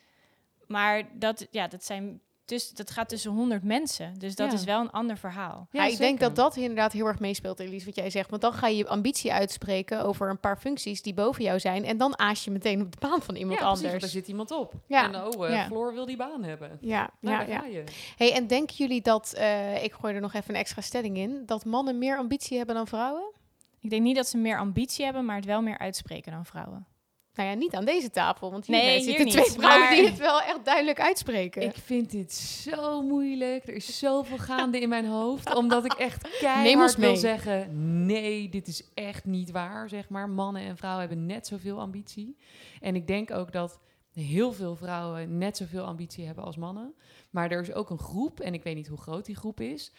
Maar 0.67 1.03
dat, 1.13 1.47
ja, 1.51 1.67
dat, 1.67 1.83
zijn 1.85 2.21
dus, 2.45 2.71
dat 2.71 2.91
gaat 2.91 3.09
tussen 3.09 3.31
100 3.31 3.63
mensen. 3.63 4.13
Dus 4.19 4.35
dat 4.35 4.51
Ja. 4.51 4.57
is 4.57 4.63
wel 4.63 4.79
een 4.81 4.91
ander 4.91 5.17
verhaal. 5.17 5.67
Ja, 5.71 5.85
ik 5.85 5.97
denk 5.97 6.19
dat 6.19 6.35
dat 6.35 6.55
inderdaad 6.55 6.91
heel 6.91 7.05
erg 7.05 7.19
meespeelt, 7.19 7.59
Elise, 7.59 7.85
wat 7.85 7.95
jij 7.95 8.09
zegt. 8.09 8.29
Want 8.29 8.41
dan 8.41 8.53
ga 8.53 8.67
je 8.67 8.77
je 8.77 8.87
ambitie 8.87 9.33
uitspreken 9.33 10.03
over 10.03 10.29
een 10.29 10.39
paar 10.39 10.57
functies 10.57 11.01
die 11.01 11.13
boven 11.13 11.43
jou 11.43 11.59
zijn. 11.59 11.85
En 11.85 11.97
dan 11.97 12.19
aas 12.19 12.43
je 12.45 12.51
meteen 12.51 12.81
op 12.81 12.91
de 12.91 13.07
baan 13.07 13.21
van 13.21 13.35
iemand 13.35 13.59
ja, 13.59 13.65
precies, 13.65 13.83
anders. 13.85 14.01
daar 14.01 14.11
zit 14.11 14.27
iemand 14.27 14.51
op. 14.51 14.73
Ja. 14.87 15.03
En 15.13 15.21
oh, 15.35 15.45
eh, 15.47 15.53
Ja. 15.53 15.65
Floor 15.65 15.93
wil 15.93 16.05
die 16.05 16.17
baan 16.17 16.43
hebben. 16.43 16.77
Ja, 16.81 17.09
Nou, 17.21 17.35
ja, 17.35 17.39
daar 17.45 17.49
ja. 17.49 17.59
ga 17.59 17.65
je. 17.65 17.83
Hey, 18.17 18.33
en 18.33 18.47
denken 18.47 18.75
jullie 18.75 19.01
dat, 19.01 19.33
eh, 19.33 19.83
ik 19.83 19.93
gooi 19.93 20.13
er 20.15 20.21
nog 20.21 20.33
even 20.33 20.53
een 20.53 20.59
extra 20.59 20.81
stelling 20.81 21.17
in, 21.17 21.43
dat 21.45 21.65
mannen 21.65 21.97
meer 21.97 22.17
ambitie 22.17 22.57
hebben 22.57 22.75
dan 22.75 22.87
vrouwen? 22.87 23.35
Ik 23.81 23.89
denk 23.89 24.01
niet 24.03 24.15
dat 24.15 24.27
ze 24.27 24.37
meer 24.37 24.59
ambitie 24.59 25.05
hebben, 25.05 25.25
maar 25.25 25.35
het 25.35 25.45
wel 25.45 25.61
meer 25.61 25.77
uitspreken 25.77 26.31
dan 26.31 26.45
vrouwen. 26.45 26.87
Nou 27.33 27.49
ja, 27.49 27.55
niet 27.55 27.73
aan 27.73 27.85
deze 27.85 28.09
tafel, 28.09 28.51
want 28.51 28.65
hier 28.65 28.77
Nee, 28.77 28.95
hier 28.95 29.03
zitten 29.03 29.25
niet, 29.25 29.33
twee 29.33 29.51
vrouwen 29.51 29.79
maar- 29.79 29.95
die 29.95 30.05
het 30.05 30.17
wel 30.17 30.41
echt 30.41 30.65
duidelijk 30.65 30.99
uitspreken. 30.99 31.61
Ik 31.61 31.75
vind 31.75 32.11
dit 32.11 32.33
zo 32.33 33.01
moeilijk. 33.01 33.67
Er 33.67 33.73
is 33.73 33.99
zoveel 33.99 34.37
gaande 34.37 34.79
in 34.79 34.89
mijn 34.89 35.05
hoofd. 35.05 35.55
Omdat 35.55 35.85
ik 35.85 35.93
echt 35.93 36.29
keihard 36.39 36.95
wil 36.95 37.15
zeggen... 37.15 38.05
nee, 38.05 38.49
dit 38.49 38.67
is 38.67 38.89
echt 38.93 39.25
niet 39.25 39.51
waar, 39.51 39.89
zeg 39.89 40.09
maar. 40.09 40.29
Mannen 40.29 40.61
en 40.61 40.77
vrouwen 40.77 41.07
hebben 41.07 41.25
net 41.25 41.47
zoveel 41.47 41.79
ambitie. 41.79 42.37
En 42.81 42.95
ik 42.95 43.07
denk 43.07 43.31
ook 43.31 43.51
dat 43.51 43.79
heel 44.13 44.53
veel 44.53 44.75
vrouwen 44.75 45.37
net 45.37 45.57
zoveel 45.57 45.83
ambitie 45.83 46.25
hebben 46.25 46.43
als 46.43 46.57
mannen. 46.57 46.93
Maar 47.29 47.51
er 47.51 47.61
is 47.61 47.73
ook 47.73 47.89
een 47.89 47.99
groep, 47.99 48.39
en 48.39 48.53
ik 48.53 48.63
weet 48.63 48.75
niet 48.75 48.87
hoe 48.87 48.97
groot 49.01 49.25
die 49.25 49.35
groep 49.35 49.59
is... 49.59 49.91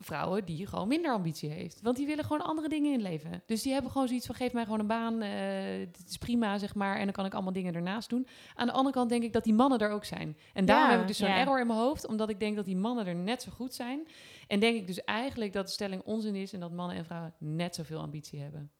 vrouwen 0.00 0.44
die 0.44 0.66
gewoon 0.66 0.88
minder 0.88 1.12
ambitie 1.12 1.50
heeft. 1.50 1.80
Want 1.82 1.96
die 1.96 2.06
willen 2.06 2.24
gewoon 2.24 2.44
andere 2.44 2.68
dingen 2.68 2.92
in 2.92 3.02
leven. 3.02 3.42
Dus 3.46 3.62
die 3.62 3.72
hebben 3.72 3.90
gewoon 3.90 4.06
zoiets 4.08 4.26
van, 4.26 4.34
geef 4.34 4.52
mij 4.52 4.64
gewoon 4.64 4.80
een 4.80 4.86
baan. 4.86 5.22
eh 5.22 5.78
dit 5.78 6.08
is 6.08 6.16
prima, 6.18 6.58
zeg 6.58 6.74
maar. 6.74 6.96
En 6.96 7.04
dan 7.04 7.12
kan 7.12 7.24
ik 7.24 7.34
allemaal 7.34 7.52
dingen 7.52 7.74
ernaast 7.74 8.08
doen. 8.08 8.26
Aan 8.54 8.66
de 8.66 8.72
andere 8.72 8.94
kant 8.94 9.08
denk 9.08 9.22
ik 9.22 9.32
dat 9.32 9.44
die 9.44 9.54
mannen 9.54 9.78
er 9.78 9.90
ook 9.90 10.04
zijn. 10.04 10.36
En 10.54 10.64
daarom 10.64 10.86
Ja, 10.86 10.92
heb 10.92 11.00
ik 11.00 11.06
dus 11.08 11.16
zo'n 11.18 11.28
ja. 11.28 11.36
error 11.38 11.60
in 11.60 11.66
mijn 11.66 11.78
hoofd. 11.78 12.06
Omdat 12.06 12.28
ik 12.30 12.40
denk 12.40 12.56
dat 12.56 12.64
die 12.64 12.76
mannen 12.76 13.06
er 13.06 13.14
net 13.14 13.42
zo 13.42 13.50
goed 13.50 13.74
zijn. 13.74 14.08
En 14.46 14.60
denk 14.60 14.76
ik 14.76 14.86
dus 14.86 15.04
eigenlijk 15.04 15.52
dat 15.52 15.66
de 15.66 15.72
stelling 15.72 16.02
onzin 16.04 16.34
is... 16.34 16.52
en 16.52 16.60
dat 16.60 16.72
mannen 16.72 16.96
en 16.96 17.04
vrouwen 17.04 17.34
net 17.38 17.74
zoveel 17.74 18.00
ambitie 18.00 18.40
hebben. 18.40 18.70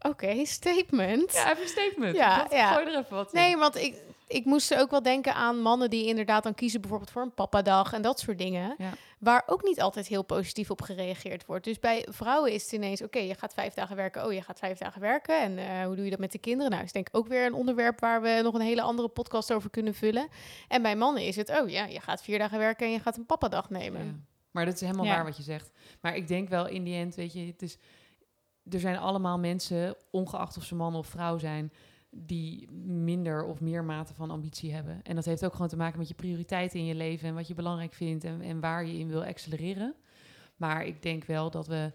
Oké, 0.00 0.44
statement. 0.44 1.32
Ja, 1.32 1.50
even 1.50 1.62
een 1.62 1.68
statement. 1.68 2.16
Ja, 2.16 2.42
Dat- 2.42 2.52
ja. 2.52 2.72
Gooi 2.72 2.86
er 2.86 2.98
even 2.98 3.16
wat 3.16 3.32
in. 3.32 3.40
Nee, 3.40 3.56
want 3.56 3.76
ik, 3.76 4.02
ik 4.28 4.44
moest 4.44 4.74
ook 4.76 4.90
wel 4.90 5.02
denken 5.02 5.34
aan 5.34 5.60
mannen 5.60 5.90
die 5.90 6.06
inderdaad 6.06 6.42
dan 6.42 6.54
kiezen 6.54 6.80
bijvoorbeeld 6.80 7.10
voor 7.10 7.22
een 7.22 7.34
papadag 7.34 7.92
en 7.92 8.02
dat 8.02 8.20
soort 8.20 8.38
dingen. 8.38 8.74
Ja. 8.78 8.90
Waar 9.20 9.42
ook 9.46 9.62
niet 9.62 9.80
altijd 9.80 10.06
heel 10.06 10.22
positief 10.22 10.70
op 10.70 10.82
gereageerd 10.82 11.46
wordt. 11.46 11.64
Dus 11.64 11.78
bij 11.78 12.06
vrouwen 12.10 12.52
is 12.52 12.62
het 12.62 12.72
ineens, 12.72 13.02
oké, 13.02 13.18
je 13.18 13.34
gaat 13.34 13.54
vijf 13.54 13.74
dagen 13.74 13.96
werken. 13.96 14.24
Oh, 14.26 14.32
je 14.32 14.42
gaat 14.42 14.58
vijf 14.58 14.78
dagen 14.78 15.00
werken. 15.00 15.40
En 15.42 15.58
eh, 15.58 15.84
hoe 15.86 15.94
doe 15.94 16.04
je 16.04 16.10
dat 16.10 16.18
met 16.18 16.32
de 16.32 16.38
kinderen? 16.38 16.70
Nou, 16.70 16.84
is 16.84 16.92
denk 16.92 17.08
ik 17.08 17.16
ook 17.16 17.26
weer 17.28 17.46
een 17.46 17.54
onderwerp 17.54 18.00
waar 18.00 18.22
we 18.22 18.40
nog 18.42 18.54
een 18.54 18.60
hele 18.60 18.82
andere 18.82 19.08
podcast 19.08 19.52
over 19.52 19.70
kunnen 19.70 19.94
vullen. 19.94 20.28
En 20.68 20.82
bij 20.82 20.96
mannen 20.96 21.22
is 21.22 21.36
het, 21.36 21.60
oh 21.60 21.68
ja, 21.68 21.84
je 21.84 22.00
gaat 22.00 22.22
vier 22.22 22.38
dagen 22.38 22.58
werken 22.58 22.86
en 22.86 22.92
je 22.92 23.00
gaat 23.00 23.16
een 23.16 23.26
papadag 23.26 23.70
nemen. 23.70 24.04
Ja. 24.06 24.12
Maar 24.50 24.64
dat 24.64 24.74
is 24.74 24.80
helemaal 24.80 25.04
Ja. 25.04 25.14
waar 25.14 25.24
wat 25.24 25.36
je 25.36 25.42
zegt. 25.42 25.70
Maar 26.00 26.16
ik 26.16 26.28
denk 26.28 26.48
wel 26.48 26.66
in 26.68 26.84
die 26.84 26.96
end, 26.96 27.14
weet 27.14 27.32
je, 27.32 27.46
het 27.46 27.62
is, 27.62 27.76
er 28.70 28.80
zijn 28.80 28.96
allemaal 28.98 29.38
mensen, 29.38 29.94
ongeacht 30.10 30.56
of 30.56 30.64
ze 30.64 30.74
man 30.74 30.94
of 30.94 31.06
vrouw 31.06 31.38
zijn, 31.38 31.72
die 32.10 32.70
minder 32.86 33.44
of 33.44 33.60
meer 33.60 33.84
mate 33.84 34.14
van 34.14 34.30
ambitie 34.30 34.72
hebben. 34.72 35.00
En 35.02 35.14
dat 35.14 35.24
heeft 35.24 35.44
ook 35.44 35.52
gewoon 35.52 35.68
te 35.68 35.76
maken 35.76 35.98
met 35.98 36.08
je 36.08 36.14
prioriteiten 36.14 36.78
in 36.78 36.84
je 36.84 36.94
leven 36.94 37.28
en 37.28 37.34
wat 37.34 37.48
je 37.48 37.54
belangrijk 37.54 37.94
vindt 37.94 38.24
en, 38.24 38.40
en 38.40 38.60
waar 38.60 38.86
je 38.86 38.98
in 38.98 39.08
wil 39.08 39.24
accelereren. 39.24 39.94
Maar 40.56 40.86
ik 40.86 41.02
denk 41.02 41.24
wel 41.24 41.50
dat 41.50 41.66
we 41.66 41.92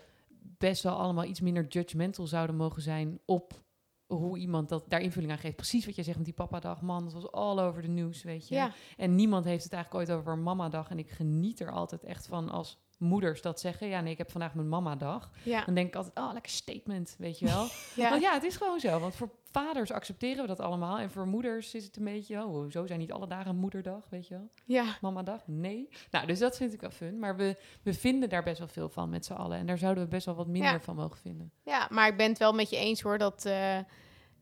best 0.57 0.83
wel 0.83 0.95
allemaal 0.95 1.25
iets 1.25 1.39
minder 1.39 1.67
judgmental 1.67 2.27
zouden 2.27 2.55
mogen 2.55 2.81
zijn 2.81 3.19
op 3.25 3.63
hoe 4.05 4.37
iemand 4.37 4.69
dat 4.69 4.85
daar 4.87 5.01
invulling 5.01 5.31
aan 5.31 5.37
geeft. 5.37 5.55
Precies 5.55 5.85
wat 5.85 5.95
jij 5.95 6.03
zegt 6.03 6.17
met 6.17 6.25
die 6.25 6.35
papadag, 6.35 6.81
man, 6.81 7.03
dat 7.03 7.13
was 7.13 7.31
all 7.31 7.59
over 7.59 7.81
the 7.81 7.87
news, 7.87 8.23
weet 8.23 8.47
je. 8.47 8.55
Ja, 8.55 8.73
En 8.97 9.15
niemand 9.15 9.45
heeft 9.45 9.63
het 9.63 9.73
eigenlijk 9.73 10.09
ooit 10.09 10.17
over 10.17 10.37
mamadag. 10.37 10.89
En 10.89 10.99
ik 10.99 11.09
geniet 11.09 11.59
er 11.59 11.71
altijd 11.71 12.03
echt 12.03 12.27
van 12.27 12.49
als 12.49 12.77
moeders 12.97 13.41
dat 13.41 13.59
zeggen. 13.59 13.87
Ja, 13.87 14.01
nee, 14.01 14.11
ik 14.11 14.17
heb 14.17 14.31
vandaag 14.31 14.53
mijn 14.53 14.69
mamadag. 14.69 15.29
ja, 15.43 15.65
Dan 15.65 15.73
denk 15.75 15.87
ik 15.87 15.95
altijd, 15.95 16.17
oh, 16.17 16.29
lekker 16.33 16.51
statement, 16.51 17.15
weet 17.17 17.39
je 17.39 17.45
wel. 17.45 17.67
ja. 18.03 18.09
Want 18.09 18.21
ja, 18.21 18.33
het 18.33 18.43
is 18.43 18.55
gewoon 18.57 18.79
zo. 18.79 18.99
Want 18.99 19.15
voor 19.15 19.29
vaders 19.51 19.91
accepteren 19.91 20.41
we 20.41 20.47
dat 20.47 20.59
allemaal. 20.59 20.97
En 20.99 21.11
voor 21.11 21.27
moeders 21.27 21.73
is 21.73 21.83
het 21.85 21.97
een 21.97 22.03
beetje, 22.03 22.45
oh, 22.45 22.71
zo 22.71 22.85
zijn 22.85 22.99
niet 22.99 23.11
alle 23.11 23.27
dagen 23.27 23.55
moederdag, 23.55 24.03
weet 24.09 24.27
je 24.27 24.33
wel. 24.33 24.49
ja. 24.65 24.97
Mamadag, 25.01 25.41
nee. 25.47 25.89
Nou, 26.11 26.27
dus 26.27 26.39
dat 26.39 26.57
vind 26.57 26.73
ik 26.73 26.81
wel 26.81 26.89
fun. 26.91 27.19
Maar 27.19 27.35
we, 27.35 27.57
we 27.83 27.93
vinden 27.93 28.29
daar 28.29 28.43
best 28.43 28.59
wel 28.59 28.67
veel 28.67 28.89
van 28.89 29.09
met 29.09 29.25
z'n 29.25 29.33
allen. 29.33 29.57
En 29.57 29.65
daar 29.65 29.77
zouden 29.77 30.03
we 30.03 30.09
best 30.09 30.25
wel 30.25 30.35
wat 30.35 30.47
minder 30.47 30.71
Ja. 30.71 30.79
van 30.79 30.95
mogen 30.95 31.17
vinden. 31.17 31.51
Ja, 31.63 31.87
maar 31.91 32.07
ik 32.07 32.17
ben 32.17 32.29
het 32.29 32.37
wel 32.37 32.53
met 32.53 32.69
je 32.69 32.77
eens 32.77 33.01
hoor 33.01 33.17
dat, 33.17 33.45
eh, 33.45 33.77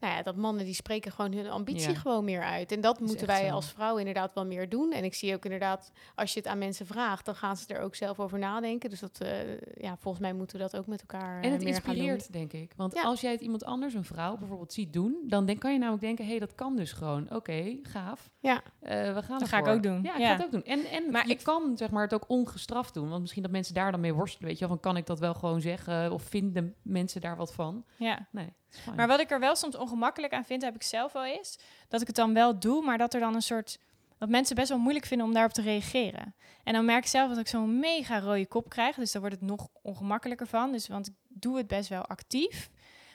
nou 0.04 0.16
ja, 0.16 0.22
dat 0.24 0.36
mannen 0.36 0.66
die 0.66 0.74
spreken 0.74 1.12
gewoon 1.12 1.34
hun 1.34 1.50
ambitie 1.50 1.90
Ja. 1.92 1.96
gewoon 2.00 2.24
meer 2.24 2.42
uit. 2.44 2.72
En 2.72 2.82
dat 2.82 3.00
moeten 3.00 3.28
wij 3.28 3.48
zo. 3.48 3.54
als 3.54 3.72
vrouw 3.72 3.98
inderdaad 3.98 4.34
wel 4.34 4.46
meer 4.46 4.70
doen. 4.70 4.92
En 4.92 5.04
ik 5.04 5.14
zie 5.14 5.34
ook 5.34 5.44
inderdaad, 5.44 5.92
als 6.16 6.34
je 6.34 6.40
het 6.40 6.48
aan 6.48 6.58
mensen 6.58 6.86
vraagt, 6.86 7.26
dan 7.26 7.36
gaan 7.36 7.58
ze 7.58 7.74
er 7.74 7.82
ook 7.82 7.96
zelf 7.96 8.20
over 8.20 8.40
nadenken. 8.40 8.90
Dus 8.90 9.00
dat, 9.00 9.20
eh, 9.22 9.30
ja, 9.76 9.98
volgens 10.00 10.24
mij 10.24 10.34
moeten 10.34 10.58
we 10.58 10.62
dat 10.64 10.78
ook 10.78 10.88
met 10.88 11.00
elkaar 11.02 11.40
eh, 11.40 11.46
En 11.46 11.52
het 11.52 11.64
meer 11.64 11.74
gaan 11.74 11.84
doen. 11.84 11.94
inspireert, 12.06 12.34
denk 12.34 12.54
ik. 12.54 12.74
Want 12.76 12.94
Ja. 12.94 13.02
als 13.04 13.22
jij 13.22 13.32
het 13.32 13.42
iemand 13.42 13.64
anders, 13.66 13.94
een 13.94 14.04
vrouw 14.04 14.38
bijvoorbeeld, 14.38 14.74
ziet 14.74 14.94
doen, 14.94 15.18
dan 15.28 15.46
denk, 15.46 15.60
kan 15.60 15.72
je 15.74 15.78
namelijk 15.80 16.04
denken, 16.04 16.24
hé, 16.26 16.30
hey, 16.32 16.40
dat 16.40 16.56
kan 16.56 16.76
dus 16.76 16.92
gewoon. 16.92 17.32
Oké, 17.36 17.78
gaaf. 17.84 18.30
Ja. 18.40 18.62
Eh, 18.80 19.14
we 19.14 19.22
gaan 19.24 19.40
Dat 19.40 19.48
ga 19.48 19.58
ik 19.58 19.68
ook 19.68 19.84
doen. 19.84 20.04
Ja, 20.04 20.14
ik 20.14 20.20
Ja. 20.22 20.28
ga 20.28 20.36
het 20.36 20.46
ook 20.46 20.52
doen. 20.52 20.64
En, 20.64 20.86
en 20.86 21.12
Maar 21.12 21.28
je 21.28 21.34
ik- 21.34 21.44
kan 21.44 21.78
zeg 21.78 21.92
maar, 21.92 22.04
het 22.04 22.14
ook 22.14 22.26
ongestraft 22.30 22.94
doen. 22.94 23.10
Want 23.10 23.22
misschien 23.22 23.44
dat 23.44 23.52
mensen 23.52 23.74
daar 23.74 23.92
dan 23.92 24.00
mee 24.00 24.14
worstelen. 24.14 24.48
Weet 24.50 24.60
je 24.60 24.66
wel, 24.68 24.74
van 24.74 24.84
kan 24.84 24.98
ik 24.98 25.06
dat 25.06 25.20
wel 25.20 25.34
gewoon 25.34 25.62
zeggen? 25.62 26.12
Of 26.12 26.24
vinden 26.24 26.76
mensen 26.82 27.22
daar 27.22 27.36
wat 27.38 27.54
van? 27.54 27.86
Ja. 27.98 28.28
Nee. 28.32 28.54
Maar 28.96 29.08
wat 29.08 29.20
ik 29.20 29.32
er 29.32 29.40
wel 29.40 29.56
soms 29.56 29.76
ongemakkelijk 29.76 30.34
aan 30.34 30.46
vind, 30.46 30.62
heb 30.62 30.76
ik 30.76 30.84
zelf 30.84 31.12
wel 31.14 31.26
eens, 31.26 31.58
dat 31.88 32.02
ik 32.02 32.08
het 32.08 32.16
dan 32.16 32.34
wel 32.34 32.60
doe, 32.60 32.84
maar 32.84 32.98
dat 32.98 33.14
er 33.14 33.20
dan 33.20 33.36
een 33.36 33.42
soort 33.42 33.78
dat 34.18 34.30
mensen 34.30 34.56
best 34.56 34.70
wel 34.70 34.78
moeilijk 34.78 35.06
vinden 35.06 35.28
om 35.28 35.34
daarop 35.34 35.54
te 35.54 35.62
reageren. 35.62 36.36
En 36.64 36.74
dan 36.74 36.86
merk 36.86 37.04
ik 37.04 37.10
zelf 37.10 37.30
dat 37.30 37.38
ik 37.38 37.48
zo'n 37.48 37.80
mega 37.80 38.20
rode 38.20 38.46
kop 38.46 38.70
krijg, 38.70 38.96
dus 38.96 39.12
daar 39.12 39.22
wordt 39.22 39.40
het 39.40 39.50
nog 39.50 39.68
ongemakkelijker 39.82 40.48
van. 40.48 40.72
Dus 40.72 40.88
want 40.88 41.08
ik 41.08 41.14
doe 41.28 41.58
het 41.58 41.68
best 41.68 41.90
wel 41.90 42.06
actief, 42.06 42.70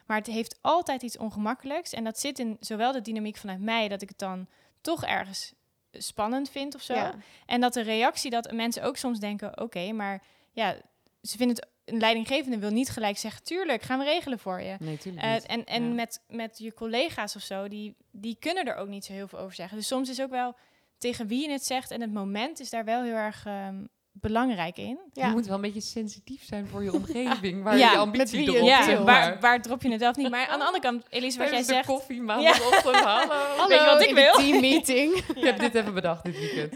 maar 0.07 0.16
het 0.16 0.27
heeft 0.27 0.59
altijd 0.61 1.03
iets 1.03 1.18
ongemakkelijks 1.18 1.92
en 1.92 2.05
dat 2.05 2.18
zit 2.18 2.38
in 2.38 2.57
zowel 2.61 2.92
de 2.92 3.01
dynamiek 3.01 3.37
vanuit 3.37 3.61
mij 3.61 3.88
dat 3.88 4.03
ik 4.03 4.09
het 4.09 4.18
dan 4.18 4.47
toch 4.81 5.05
ergens 5.05 5.53
spannend 5.92 6.51
vind 6.51 6.75
of 6.75 6.83
zo, 6.83 6.94
Ja. 6.94 7.14
en 7.47 7.61
dat 7.61 7.73
de 7.73 7.81
reactie 7.83 8.31
dat 8.31 8.53
mensen 8.53 8.83
ook 8.83 8.97
soms 8.97 9.18
denken, 9.18 9.61
oké, 9.61 9.92
maar 9.92 10.23
ja, 10.53 10.77
ze 11.23 11.37
vinden 11.37 11.57
het 11.57 11.66
een 11.88 11.98
leidinggevende 11.98 12.59
wil 12.59 12.70
niet 12.70 12.88
gelijk 12.90 13.18
zeggen, 13.18 13.42
tuurlijk, 13.42 13.83
gaan 13.83 13.98
we 13.98 14.05
regelen 14.05 14.38
voor 14.38 14.61
je. 14.61 14.77
Nee, 14.79 14.98
tuurlijk 14.98 15.24
Eh, 15.24 15.33
niet. 15.33 15.46
en 15.46 15.64
en 15.64 15.83
Ja. 15.88 15.94
met, 15.94 16.20
met 16.29 16.59
je 16.59 16.74
collega's 16.74 17.37
of 17.37 17.42
zo, 17.42 17.68
die, 17.68 17.96
die 18.12 18.37
kunnen 18.40 18.64
er 18.64 18.77
ook 18.77 18.88
niet 18.88 19.05
zo 19.05 19.12
heel 19.12 19.29
veel 19.29 19.38
over 19.38 19.55
zeggen. 19.55 19.77
Dus 19.77 19.87
soms 19.87 20.09
is 20.09 20.20
ook 20.22 20.31
wel 20.31 20.57
tegen 20.98 21.27
wie 21.27 21.42
je 21.46 21.51
het 21.53 21.64
zegt 21.64 21.90
en 21.90 22.01
het 22.01 22.12
moment 22.12 22.61
is 22.61 22.70
daar 22.70 22.85
wel 22.85 23.03
heel 23.03 23.14
erg 23.14 23.46
ehm, 23.46 23.85
belangrijk 24.12 24.77
in. 24.77 24.98
Ja. 25.12 25.27
Je 25.27 25.33
moet 25.33 25.46
wel 25.46 25.55
een 25.55 25.61
beetje 25.61 25.81
sensitief 25.81 26.44
zijn 26.44 26.66
voor 26.66 26.83
je 26.83 26.92
omgeving. 27.03 27.62
Waar 27.62 27.79
Ja, 27.79 27.90
je 27.92 27.96
ambitie 27.98 28.42
erop 28.55 28.68
ja, 28.68 28.85
zeg 28.85 28.96
waar, 28.96 29.05
maar. 29.05 29.40
waar 29.40 29.62
drop 29.62 29.83
je 29.83 29.90
het 29.92 30.03
af 30.03 30.16
niet? 30.16 30.31
Maar 30.31 30.46
aan 30.46 30.59
de 30.59 30.64
andere 30.64 30.83
kant, 30.83 31.05
Elise, 31.09 31.38
wat 31.38 31.51
jij 31.51 31.62
zegt... 31.62 31.87
koffie 31.87 32.22
maandagochtend. 32.22 32.96
Hallo. 32.96 33.33
Hallo, 33.33 33.68
Weet 33.68 33.79
je 33.79 33.85
wat 33.85 34.03
ik 34.03 34.14
wil? 34.14 34.33
teammeeting. 34.33 35.14
Ik 35.35 35.44
heb 35.44 35.59
dit 35.59 35.74
even 35.74 35.94
bedacht 35.94 36.24
dit 36.24 36.38
weekend. 36.38 36.74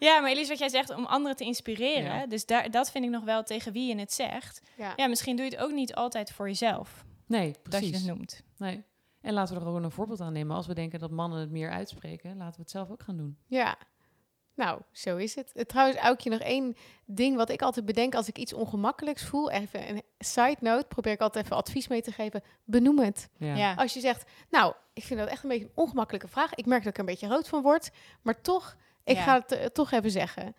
Ja. 0.00 0.20
Maar 0.20 0.30
Elise, 0.30 0.48
wat 0.48 0.58
jij 0.58 0.68
zegt 0.68 0.90
om 0.94 1.04
anderen 1.04 1.36
te 1.36 1.44
inspireren. 1.44 2.14
Ja. 2.18 2.26
Dus 2.26 2.46
daar, 2.46 2.70
dat 2.70 2.90
vind 2.90 3.04
ik 3.04 3.10
nog 3.10 3.24
wel 3.24 3.42
tegen 3.42 3.72
wie 3.72 3.88
je 3.94 4.00
het 4.00 4.12
zegt. 4.12 4.60
ja. 4.76 4.92
Ja, 4.96 5.06
misschien 5.06 5.36
doe 5.36 5.44
je 5.44 5.50
het 5.50 5.60
ook 5.60 5.72
niet 5.72 5.94
altijd 5.94 6.32
voor 6.32 6.46
jezelf. 6.48 7.04
Nee, 7.26 7.46
Dat 7.50 7.62
je 7.62 7.68
precies. 7.68 7.96
het 7.96 8.06
noemt. 8.16 8.42
Nee. 8.56 8.84
En 9.20 9.32
laten 9.32 9.54
we 9.54 9.60
er 9.60 9.66
gewoon 9.66 9.84
een 9.84 9.90
voorbeeld 9.90 10.20
aan 10.20 10.32
nemen. 10.32 10.56
Als 10.56 10.66
we 10.66 10.74
denken 10.74 10.98
dat 10.98 11.10
mannen 11.10 11.40
het 11.40 11.50
meer 11.50 11.70
uitspreken, 11.70 12.36
laten 12.36 12.54
we 12.56 12.60
het 12.62 12.70
zelf 12.70 12.90
ook 12.90 13.02
gaan 13.02 13.16
doen. 13.16 13.38
Ja. 13.46 13.76
Nou, 14.54 14.80
zo 14.92 15.16
is 15.16 15.34
het. 15.34 15.52
Eh, 15.52 15.64
Trouwens, 15.64 15.98
Aukje, 15.98 16.30
nog 16.30 16.38
één 16.40 16.74
ding 17.06 17.36
wat 17.36 17.50
ik 17.50 17.62
altijd 17.62 17.86
bedenk 17.86 18.14
als 18.14 18.28
ik 18.28 18.38
iets 18.38 18.52
ongemakkelijks 18.52 19.24
voel. 19.24 19.50
Even 19.50 19.88
een 19.88 20.02
side 20.18 20.56
note, 20.60 20.86
probeer 20.86 21.12
ik 21.12 21.20
altijd 21.20 21.44
even 21.44 21.56
advies 21.56 21.88
mee 21.88 22.02
te 22.02 22.12
geven. 22.12 22.42
Benoem 22.64 22.98
het. 22.98 23.28
Ja. 23.38 23.54
Ja. 23.56 23.74
Als 23.74 23.94
je 23.94 24.00
zegt, 24.00 24.30
nou, 24.50 24.74
ik 24.92 25.02
vind 25.02 25.20
dat 25.20 25.28
echt 25.28 25.42
een 25.42 25.48
beetje 25.48 25.64
een 25.64 25.70
ongemakkelijke 25.74 26.28
vraag. 26.28 26.54
Ik 26.54 26.66
merk 26.66 26.80
dat 26.82 26.88
ik 26.92 26.94
er 26.98 27.00
een 27.08 27.10
beetje 27.14 27.28
rood 27.28 27.48
van 27.48 27.62
word. 27.62 27.90
Maar 28.22 28.40
toch, 28.40 28.76
ik 29.04 29.16
Ja. 29.16 29.22
ga 29.22 29.34
het 29.38 29.52
eh, 29.52 29.66
toch 29.66 29.90
even 29.90 30.10
zeggen. 30.10 30.54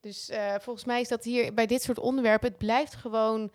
Dus 0.00 0.28
eh, 0.28 0.54
volgens 0.60 0.84
mij 0.84 1.00
is 1.00 1.08
dat 1.08 1.24
hier 1.24 1.54
bij 1.54 1.66
dit 1.66 1.82
soort 1.82 1.98
onderwerpen... 1.98 2.48
het 2.48 2.58
blijft 2.58 2.94
gewoon 2.94 3.50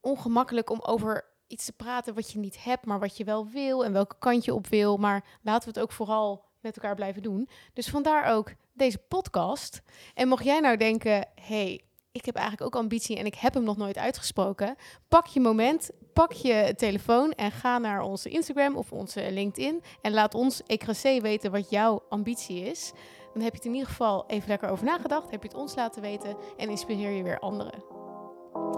ongemakkelijk 0.00 0.70
om 0.70 0.80
over 0.80 1.24
iets 1.46 1.64
te 1.64 1.72
praten 1.72 2.14
wat 2.14 2.30
je 2.32 2.38
niet 2.38 2.64
hebt... 2.64 2.86
maar 2.86 2.98
wat 2.98 3.16
je 3.16 3.24
wel 3.24 3.48
wil 3.48 3.84
en 3.84 3.92
welke 3.92 4.16
kant 4.18 4.44
je 4.44 4.54
op 4.54 4.66
wil. 4.66 4.96
Maar 4.96 5.24
laten 5.42 5.68
we 5.72 5.74
het 5.74 5.88
ook 5.88 5.92
vooral 5.92 6.44
met 6.60 6.76
elkaar 6.76 6.94
blijven 6.94 7.22
doen. 7.22 7.48
Dus 7.72 7.88
vandaar 7.88 8.32
ook 8.34 8.52
deze 8.72 8.98
podcast. 8.98 9.80
En 10.14 10.28
mocht 10.28 10.44
jij 10.44 10.60
nou 10.60 10.76
denken, 10.76 11.26
hey, 11.34 11.82
ik 12.12 12.24
heb 12.24 12.34
eigenlijk 12.34 12.66
ook 12.66 12.82
ambitie 12.82 13.16
en 13.16 13.26
ik 13.26 13.34
heb 13.34 13.54
hem 13.54 13.62
nog 13.64 13.76
nooit 13.76 13.98
uitgesproken. 13.98 14.76
Pak 15.08 15.26
je 15.26 15.40
moment, 15.40 15.90
pak 16.12 16.32
je 16.32 16.74
telefoon 16.76 17.32
en 17.32 17.50
ga 17.52 17.78
naar 17.78 18.00
onze 18.00 18.28
Instagram 18.28 18.76
of 18.76 18.92
onze 18.92 19.32
LinkedIn. 19.32 19.82
En 20.02 20.12
laat 20.12 20.34
ons 20.34 20.62
ECRC 20.66 21.20
weten 21.20 21.50
wat 21.50 21.70
jouw 21.70 22.02
ambitie 22.08 22.60
is. 22.64 22.92
Dan 23.38 23.46
heb 23.46 23.56
je 23.56 23.62
het 23.62 23.68
in 23.68 23.78
ieder 23.78 23.88
geval 23.88 24.24
even 24.26 24.48
lekker 24.48 24.68
over 24.68 24.84
nagedacht. 24.84 25.30
Heb 25.30 25.42
je 25.42 25.48
het 25.48 25.56
ons 25.56 25.74
laten 25.74 26.02
weten 26.02 26.36
en 26.56 26.68
inspireer 26.68 27.10
je 27.10 27.22
weer 27.22 27.38
anderen. 27.38 27.84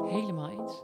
Helemaal 0.07 0.49
eens. 0.49 0.83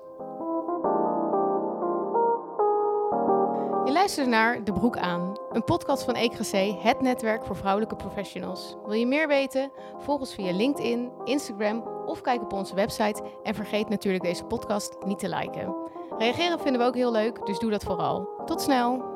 Je 3.85 3.93
luistert 3.93 4.27
naar 4.27 4.65
De 4.65 4.73
Broek 4.73 4.97
aan, 4.97 5.37
een 5.53 5.65
podcast 5.65 6.05
van 6.05 6.15
ECRC, 6.15 6.83
het 6.83 7.01
netwerk 7.01 7.45
voor 7.45 7.57
vrouwelijke 7.57 7.97
professionals. 7.97 8.77
Wil 8.85 8.93
je 8.93 9.07
meer 9.07 9.29
weten? 9.29 9.71
Volg 9.99 10.21
ons 10.21 10.35
via 10.35 10.53
LinkedIn, 10.53 11.11
Instagram 11.25 11.83
of 12.07 12.21
kijk 12.21 12.43
op 12.43 12.53
onze 12.53 12.75
website. 12.75 13.23
En 13.43 13.55
vergeet 13.55 13.89
natuurlijk 13.89 14.25
deze 14.25 14.45
podcast 14.45 14.97
niet 15.05 15.19
te 15.19 15.29
liken. 15.29 15.75
Reageren 16.19 16.61
vinden 16.61 16.81
we 16.81 16.87
ook 16.87 16.95
heel 16.95 17.12
leuk, 17.12 17.47
dus 17.47 17.59
doe 17.59 17.71
dat 17.71 17.85
vooral. 17.85 18.29
Tot 18.45 18.62
snel! 18.62 19.15